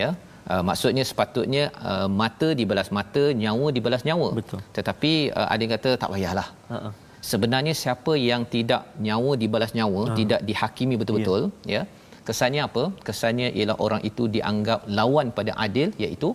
ya 0.00 0.08
uh, 0.50 0.62
maksudnya 0.68 1.04
sepatutnya 1.10 1.64
uh, 1.90 2.08
mata 2.20 2.48
dibalas 2.60 2.90
mata 2.98 3.24
nyawa 3.42 3.66
dibalas 3.78 4.04
nyawa 4.08 4.28
betul 4.40 4.60
tetapi 4.78 5.12
uh, 5.38 5.48
ada 5.52 5.60
yang 5.64 5.74
kata 5.76 5.90
tak 6.02 6.10
payahlah 6.14 6.48
uh-uh. 6.76 6.92
sebenarnya 7.30 7.74
siapa 7.82 8.14
yang 8.30 8.42
tidak 8.54 8.82
nyawa 9.08 9.32
dibalas 9.42 9.72
nyawa 9.78 10.02
uh. 10.08 10.16
tidak 10.20 10.40
dihakimi 10.48 10.96
betul-betul 11.02 11.42
yeah. 11.74 11.84
ya 11.86 11.93
kesannya 12.28 12.62
apa 12.68 12.84
kesannya 13.08 13.48
ialah 13.58 13.76
orang 13.86 14.02
itu 14.10 14.24
dianggap 14.36 14.80
lawan 14.98 15.28
pada 15.38 15.52
adil 15.66 15.90
iaitu 16.04 16.30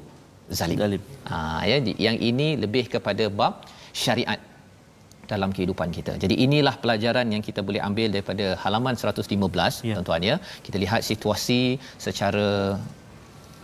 zalim, 0.60 0.78
zalim. 0.84 1.02
Ha, 1.30 1.38
ya 1.72 1.78
yang 2.08 2.18
ini 2.30 2.48
lebih 2.64 2.86
kepada 2.94 3.26
bab 3.40 3.66
syariat 4.04 4.40
dalam 5.32 5.50
kehidupan 5.56 5.90
kita. 5.98 6.14
Jadi 6.24 6.36
inilah 6.46 6.76
pelajaran 6.84 7.28
yang 7.34 7.44
kita 7.48 7.62
boleh 7.68 7.82
ambil 7.88 8.08
daripada 8.16 8.46
halaman 8.64 8.96
115 9.02 9.28
ya. 9.90 9.96
tuan-tuan 9.98 10.24
ya. 10.30 10.36
Kita 10.66 10.78
lihat 10.84 11.02
situasi 11.10 11.62
secara 12.06 12.48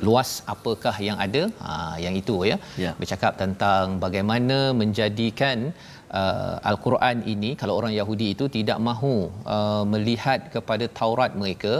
luas 0.08 0.30
apakah 0.54 0.96
yang 1.08 1.18
ada 1.26 1.44
ha, 1.66 1.74
yang 2.06 2.16
itu 2.22 2.36
ya. 2.52 2.58
ya 2.84 2.92
bercakap 3.02 3.34
tentang 3.42 3.96
bagaimana 4.06 4.58
menjadikan 4.82 5.58
uh, 6.22 6.56
al-Quran 6.72 7.18
ini 7.34 7.52
kalau 7.62 7.76
orang 7.80 7.94
Yahudi 8.00 8.28
itu 8.36 8.46
tidak 8.58 8.80
mahu 8.88 9.16
uh, 9.56 9.84
melihat 9.94 10.52
kepada 10.56 10.88
Taurat 11.00 11.32
mereka 11.42 11.74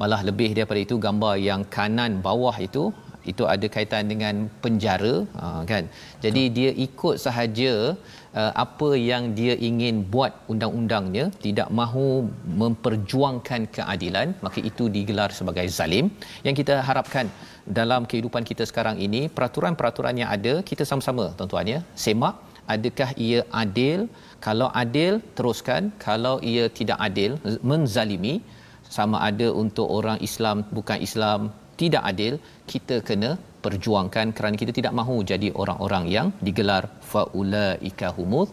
malah 0.00 0.20
lebih 0.28 0.50
daripada 0.56 0.80
itu 0.86 0.96
gambar 1.06 1.34
yang 1.48 1.62
kanan 1.76 2.12
bawah 2.28 2.56
itu 2.68 2.84
itu 3.32 3.44
ada 3.52 3.66
kaitan 3.74 4.04
dengan 4.12 4.34
penjara 4.62 5.14
uh, 5.44 5.62
kan? 5.70 5.84
Jadi 6.24 6.42
Betul. 6.46 6.56
dia 6.58 6.70
ikut 6.86 7.16
sahaja 7.24 7.72
uh, 8.40 8.52
apa 8.64 8.88
yang 9.10 9.22
dia 9.38 9.54
ingin 9.68 9.96
buat 10.14 10.32
undang-undangnya 10.52 11.24
tidak 11.44 11.68
mahu 11.80 12.06
memperjuangkan 12.62 13.62
keadilan 13.76 14.30
maka 14.46 14.58
itu 14.70 14.86
digelar 14.96 15.30
sebagai 15.38 15.66
zalim. 15.78 16.08
Yang 16.46 16.56
kita 16.62 16.76
harapkan 16.88 17.28
dalam 17.80 18.02
kehidupan 18.10 18.46
kita 18.50 18.64
sekarang 18.70 18.98
ini 19.06 19.22
peraturan-peraturan 19.36 20.16
yang 20.22 20.30
ada 20.36 20.54
kita 20.70 20.86
sama-sama 20.90 21.26
tuan-tuan 21.38 21.72
ya 21.74 21.80
semak 22.04 22.36
adakah 22.74 23.10
ia 23.28 23.40
adil. 23.64 24.00
Kalau 24.46 24.68
adil 24.82 25.12
teruskan. 25.36 25.82
Kalau 26.06 26.34
ia 26.52 26.64
tidak 26.78 26.98
adil 27.08 27.30
menzalimi 27.70 28.34
sama 28.96 29.16
ada 29.28 29.48
untuk 29.62 29.88
orang 29.98 30.18
Islam 30.28 30.56
bukan 30.76 30.98
Islam 31.08 31.40
tidak 31.80 32.02
adil 32.10 32.34
kita 32.72 32.96
kena 33.08 33.30
perjuangkan 33.64 34.26
kerana 34.36 34.56
kita 34.62 34.72
tidak 34.78 34.92
mahu 34.98 35.16
jadi 35.30 35.48
orang-orang 35.62 36.04
yang 36.16 36.26
digelar. 36.46 36.82
Faulaika 37.12 38.08
humuz 38.16 38.48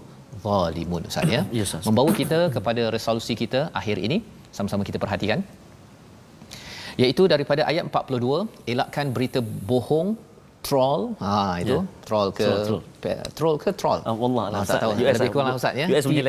zalimun 0.45 1.03
ustaz 1.09 1.29
ya? 1.35 1.41
Yes, 1.59 1.73
membawa 1.87 2.11
kita 2.21 2.39
kepada 2.55 2.83
resolusi 2.95 3.35
kita 3.43 3.61
akhir 3.81 3.97
ini. 4.07 4.19
Sama-sama 4.57 4.83
kita 4.89 4.99
perhatikan. 5.03 5.39
Iaitu 7.01 7.23
daripada 7.33 7.61
ayat 7.69 7.83
42 7.89 8.69
elakkan 8.73 9.07
berita 9.15 9.39
bohong 9.69 10.09
troll? 10.67 11.03
Ha 11.23 11.35
itu? 11.63 11.77
Yeah. 11.77 12.01
troll 12.07 12.29
ke 12.37 12.47
troll, 12.47 12.81
troll. 13.03 13.21
troll 13.37 13.57
ke 13.63 13.69
troll? 13.79 13.99
Uh, 14.07 14.15
wallah 14.21 14.45
lah 14.53 14.61
tak 14.69 14.81
tahu. 14.83 14.91
US 15.03 15.17
lebih 15.19 15.33
kurang 15.35 15.47
lah 15.49 15.55
ustaz 15.59 15.79
ya. 15.81 15.85
US 15.93 16.05
punya 16.09 16.23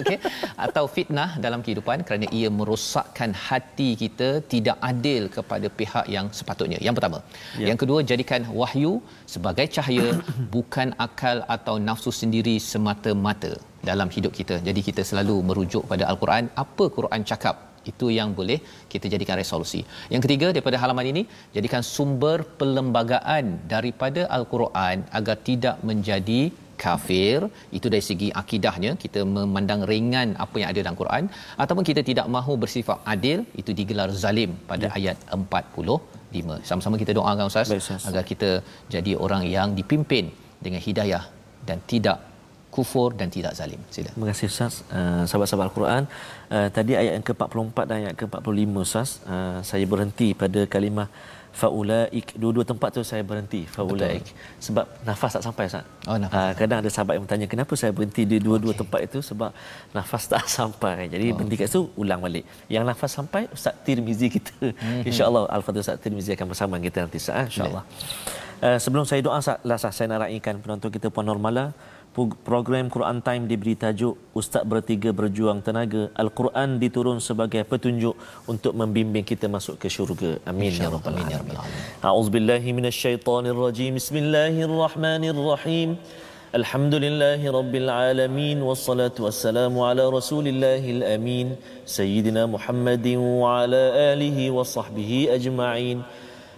okey 0.00 0.18
atau 0.66 0.84
fitnah 0.94 1.30
dalam 1.46 1.60
kehidupan 1.66 2.04
kerana 2.06 2.26
ia 2.38 2.48
merosakkan 2.58 3.32
hati 3.46 3.88
kita 4.02 4.28
tidak 4.52 4.76
adil 4.90 5.22
kepada 5.36 5.66
pihak 5.80 6.06
yang 6.16 6.28
sepatutnya. 6.40 6.78
Yang 6.86 6.96
pertama. 7.00 7.18
Yeah. 7.24 7.68
yang 7.70 7.78
kedua 7.82 7.98
jadikan 8.12 8.44
wahyu 8.60 8.94
sebagai 9.34 9.66
cahaya 9.76 10.08
bukan 10.54 10.90
akal 11.08 11.40
atau 11.56 11.76
nafsu 11.88 12.12
sendiri 12.22 12.56
semata-mata 12.70 13.52
dalam 13.90 14.08
hidup 14.16 14.32
kita. 14.40 14.56
Jadi 14.68 14.80
kita 14.88 15.02
selalu 15.10 15.36
merujuk 15.50 15.84
pada 15.92 16.06
al-Quran. 16.12 16.46
Apa 16.64 16.84
Quran 16.98 17.22
cakap 17.32 17.71
itu 17.90 18.08
yang 18.18 18.30
boleh 18.38 18.58
kita 18.92 19.06
jadikan 19.14 19.36
resolusi. 19.42 19.80
Yang 20.14 20.22
ketiga 20.26 20.48
daripada 20.56 20.76
halaman 20.82 21.06
ini 21.12 21.22
jadikan 21.56 21.82
sumber 21.94 22.38
perlembagaan 22.60 23.44
daripada 23.74 24.24
al-Quran 24.38 25.06
agar 25.18 25.36
tidak 25.48 25.76
menjadi 25.90 26.42
kafir 26.84 27.38
itu 27.78 27.86
dari 27.94 28.04
segi 28.08 28.28
akidahnya 28.40 28.92
kita 29.04 29.20
memandang 29.36 29.82
ringan 29.90 30.28
apa 30.44 30.56
yang 30.60 30.68
ada 30.72 30.80
dalam 30.84 30.98
Quran 31.02 31.24
ataupun 31.64 31.84
kita 31.90 32.02
tidak 32.10 32.26
mahu 32.36 32.54
bersifat 32.64 32.98
adil 33.14 33.38
itu 33.60 33.70
digelar 33.80 34.08
zalim 34.24 34.50
pada 34.70 34.88
ya. 34.88 34.96
ayat 34.98 35.18
45 35.36 36.58
sama-sama 36.68 36.96
kita 37.02 37.12
doakan 37.18 37.46
ustaz, 37.52 37.70
Baik, 37.72 37.82
ustaz 37.84 38.08
agar 38.10 38.24
kita 38.32 38.50
jadi 38.94 39.14
orang 39.24 39.44
yang 39.56 39.70
dipimpin 39.78 40.26
dengan 40.66 40.82
hidayah 40.88 41.24
dan 41.68 41.78
tidak 41.92 42.18
kufur 42.74 43.08
dan 43.20 43.28
tidak 43.36 43.52
zalim. 43.58 43.80
Sila. 43.94 44.10
Terima 44.14 44.28
kasih 44.32 44.46
Ustaz. 44.52 44.74
Uh, 44.88 45.22
sahabat-sahabat 45.28 45.66
Al-Quran, 45.68 46.02
uh, 46.56 46.68
tadi 46.76 46.92
ayat 47.00 47.12
yang 47.20 47.26
ke-44 47.28 47.78
dan 47.88 47.96
ayat 48.02 48.14
ke-45 48.20 48.72
Ustaz, 48.86 49.10
uh, 49.28 49.58
saya 49.70 49.84
berhenti 49.92 50.28
pada 50.42 50.60
kalimah 50.74 51.08
faulaik 51.52 52.32
dua-dua 52.42 52.64
tempat 52.64 52.88
tu 52.96 53.02
saya 53.04 53.20
berhenti 53.30 53.60
faulaik 53.68 54.24
sebab 54.66 54.88
nafas 55.08 55.36
tak 55.36 55.44
sampai 55.46 55.64
Ustaz. 55.68 55.84
Oh 56.08 56.16
nafas. 56.22 56.40
Uh, 56.40 56.52
kadang 56.60 56.78
ada 56.80 56.90
sahabat 56.94 57.14
yang 57.16 57.24
bertanya 57.28 57.46
kenapa 57.52 57.72
saya 57.76 57.92
berhenti 57.96 58.22
di 58.24 58.36
dua-dua 58.46 58.72
okay. 58.72 58.80
tempat 58.80 59.00
itu 59.06 59.18
sebab 59.20 59.50
nafas 59.96 60.22
tak 60.32 60.44
sampai. 60.58 61.12
Jadi 61.12 61.24
oh. 61.28 61.36
berhenti 61.36 61.56
kat 61.60 61.68
situ 61.68 61.82
ulang 62.02 62.24
balik. 62.24 62.44
Yang 62.72 62.84
nafas 62.88 63.10
sampai 63.12 63.42
Ustaz 63.52 63.76
Tirmizi 63.84 64.32
kita. 64.32 64.56
Mm-hmm. 64.64 65.08
Insya-Allah 65.12 65.42
Al-Fatihah 65.56 65.84
Ustaz 65.84 66.00
Tirmizi 66.00 66.32
akan 66.32 66.46
bersama 66.56 66.74
kita 66.80 67.04
nanti 67.04 67.20
Ustaz. 67.20 67.52
Insya-Allah. 67.52 67.84
Uh, 68.64 68.78
sebelum 68.80 69.04
saya 69.04 69.20
doa 69.20 69.36
Ustaz, 69.44 69.92
saya 69.92 70.06
nak 70.08 70.24
raikan 70.24 70.56
penonton 70.56 70.88
kita 70.88 71.12
puan 71.12 71.28
normala 71.28 71.76
program 72.44 72.92
Quran 72.92 73.24
Time 73.24 73.48
diberi 73.50 73.72
tajuk 73.72 74.36
Ustaz 74.36 74.68
Bertiga 74.68 75.16
Berjuang 75.16 75.64
Tenaga 75.64 76.12
Al-Quran 76.12 76.76
diturun 76.82 77.24
sebagai 77.24 77.64
petunjuk 77.64 78.12
untuk 78.52 78.76
membimbing 78.76 79.24
kita 79.24 79.48
masuk 79.48 79.80
ke 79.80 79.88
syurga. 79.88 80.36
Amin 80.44 80.76
ya 80.76 80.92
rabbal 80.92 81.16
alamin. 81.16 81.56
A'udzubillahi 82.04 82.68
minasyaitonirrajim. 82.78 83.96
Bismillahirrahmanirrahim. 83.96 85.96
Alhamdulillahi 86.52 87.48
rabbil 87.48 87.88
alamin 87.88 88.60
wassalatu 88.60 89.24
wassalamu 89.24 89.88
ala 89.88 90.04
rasulillahil 90.12 91.00
amin 91.00 91.56
sayyidina 91.88 92.44
Muhammadin 92.44 93.16
wa 93.16 93.64
ala 93.64 94.12
alihi 94.12 94.52
wa 94.52 94.60
sahbihi 94.60 95.32
ajma'in. 95.32 96.04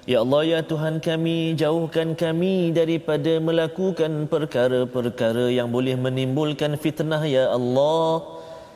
Ya 0.04 0.20
Allah 0.20 0.44
ya 0.44 0.60
Tuhan 0.60 1.00
kami 1.00 1.56
jauhkan 1.56 2.12
kami 2.12 2.76
daripada 2.76 3.40
melakukan 3.40 4.28
perkara-perkara 4.28 5.48
yang 5.48 5.72
boleh 5.72 5.96
menimbulkan 5.96 6.76
fitnah 6.76 7.24
ya 7.24 7.48
Allah. 7.48 8.20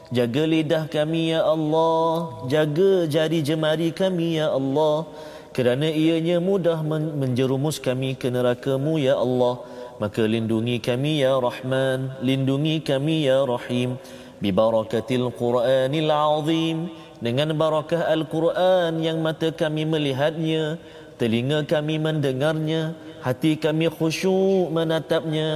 Jaga 0.09 0.49
lidah 0.49 0.89
kami 0.89 1.37
ya 1.37 1.45
Allah, 1.45 2.33
jaga 2.49 3.05
jari 3.05 3.45
jemari 3.45 3.93
kami 3.93 4.41
ya 4.41 4.57
Allah. 4.57 5.05
Kerana 5.53 5.93
ianya 5.93 6.41
mudah 6.41 6.81
menjerumus 7.21 7.77
kami 7.77 8.17
ke 8.17 8.33
neraka-Mu 8.33 8.97
ya 8.97 9.21
Allah. 9.21 9.61
Maka 10.01 10.25
lindungi 10.25 10.81
kami 10.81 11.21
ya 11.21 11.37
Rahman, 11.37 12.09
lindungi 12.25 12.81
kami 12.81 13.29
ya 13.29 13.45
Rahim. 13.45 14.01
Bibarakatil 14.41 15.29
Quranil 15.37 16.09
Azim. 16.09 16.89
Dengan 17.19 17.51
barakah 17.53 18.07
Al-Quran 18.15 19.03
yang 19.03 19.19
mata 19.19 19.51
kami 19.51 19.83
melihatnya 19.83 20.79
telinga 21.19 21.67
kami 21.67 21.99
mendengarnya, 21.99 22.95
hati 23.29 23.53
kami 23.65 23.87
khusyuk 23.97 24.73
menatapnya 24.77 25.49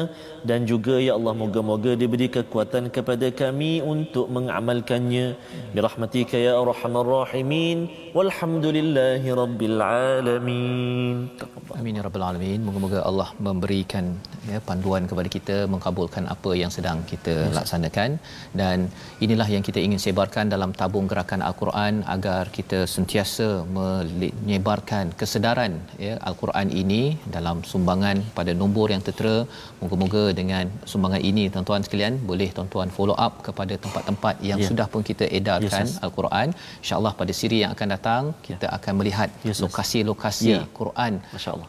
dan 0.48 0.60
juga 0.70 0.94
ya 1.06 1.12
Allah 1.18 1.34
moga-moga 1.42 1.92
diberi 2.02 2.28
kekuatan 2.36 2.84
kepada 2.96 3.28
kami 3.42 3.72
untuk 3.94 4.26
mengamalkannya. 4.36 5.26
Birahmatika 5.74 6.36
ya 6.46 6.52
arhamar 6.62 7.06
rahimin. 7.16 7.78
Walhamdulillahi 8.16 9.28
rabbil 9.42 9.78
alamin. 9.80 11.16
Amin 11.78 11.98
ya 11.98 12.02
rabbal 12.06 12.26
alamin. 12.28 12.60
Moga-moga 12.66 12.98
Allah 13.10 13.28
memberikan 13.46 14.04
ya 14.50 14.58
panduan 14.68 15.06
kepada 15.10 15.28
kita 15.36 15.56
mengabulkan 15.74 16.26
apa 16.34 16.50
yang 16.62 16.72
sedang 16.76 16.98
kita 17.12 17.34
yes. 17.38 17.54
laksanakan 17.58 18.10
dan 18.60 18.78
inilah 19.24 19.48
yang 19.54 19.64
kita 19.68 19.78
ingin 19.86 20.00
sebarkan 20.04 20.50
dalam 20.54 20.70
tabung 20.80 21.06
gerakan 21.12 21.40
al-Quran 21.48 22.02
agar 22.16 22.44
kita 22.58 22.80
sentiasa 22.94 23.48
menyebarkan 23.78 25.14
kesedaran 25.20 25.74
ya 26.06 26.14
al-Quran 26.30 26.68
ini 26.82 27.02
dalam 27.36 27.61
sumbangan 27.70 28.16
pada 28.38 28.52
nombor 28.60 28.86
yang 28.94 29.02
tertera. 29.06 29.36
Moga-moga 29.80 30.24
dengan 30.40 30.64
sumbangan 30.92 31.22
ini 31.30 31.44
tuan-tuan 31.54 31.82
sekalian 31.86 32.16
boleh 32.30 32.48
tuan-tuan 32.56 32.88
follow 32.96 33.16
up 33.26 33.34
kepada 33.46 33.74
tempat-tempat 33.84 34.34
yang 34.50 34.60
yeah. 34.62 34.70
sudah 34.70 34.86
pun 34.92 35.02
kita 35.10 35.26
edarkan 35.38 35.86
yes, 35.90 36.00
al-Quran. 36.06 36.48
Insya-Allah 36.82 37.12
pada 37.20 37.32
siri 37.40 37.60
yang 37.62 37.72
akan 37.76 37.88
datang 37.96 38.22
kita 38.48 38.66
yeah. 38.66 38.76
akan 38.78 38.92
melihat 39.00 39.30
yes, 39.48 39.60
lokasi-lokasi 39.64 40.52
yeah. 40.54 40.66
Quran 40.80 41.12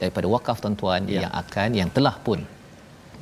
daripada 0.02 0.28
wakaf 0.36 0.60
tuan-tuan 0.66 1.02
yeah. 1.06 1.24
yang 1.26 1.34
akan 1.44 1.70
yang 1.82 1.90
telah 1.98 2.18
pun 2.28 2.42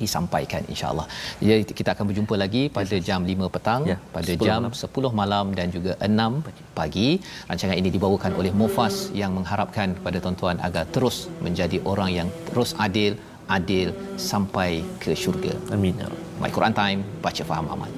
disampaikan 0.04 0.62
insyaallah. 0.72 1.06
Jadi 1.40 1.74
kita 1.80 1.90
akan 1.94 2.04
berjumpa 2.10 2.34
lagi 2.44 2.62
pada 2.76 2.96
jam 3.08 3.20
5 3.32 3.54
petang, 3.54 3.82
ya, 3.92 3.98
pada 4.16 4.32
10 4.36 4.46
jam 4.46 4.60
malam. 4.66 4.72
10 4.84 5.20
malam 5.20 5.46
dan 5.58 5.66
juga 5.76 5.92
6 6.00 6.42
pagi. 6.78 7.08
Rancangan 7.50 7.76
ini 7.82 7.88
dibawakan 7.96 8.32
oleh 8.40 8.52
Mufas 8.60 8.96
yang 9.22 9.32
mengharapkan 9.38 9.88
kepada 9.98 10.18
tuan-tuan 10.24 10.56
agar 10.68 10.84
terus 10.94 11.16
menjadi 11.46 11.78
orang 11.92 12.10
yang 12.18 12.28
terus 12.50 12.72
adil, 12.86 13.12
adil 13.58 13.88
sampai 14.30 14.70
ke 15.02 15.12
syurga. 15.24 15.54
Amin. 15.74 15.94
My 16.42 16.50
Quran 16.56 16.74
Time, 16.82 17.00
baca 17.26 17.42
faham 17.50 17.68
amal. 17.74 17.90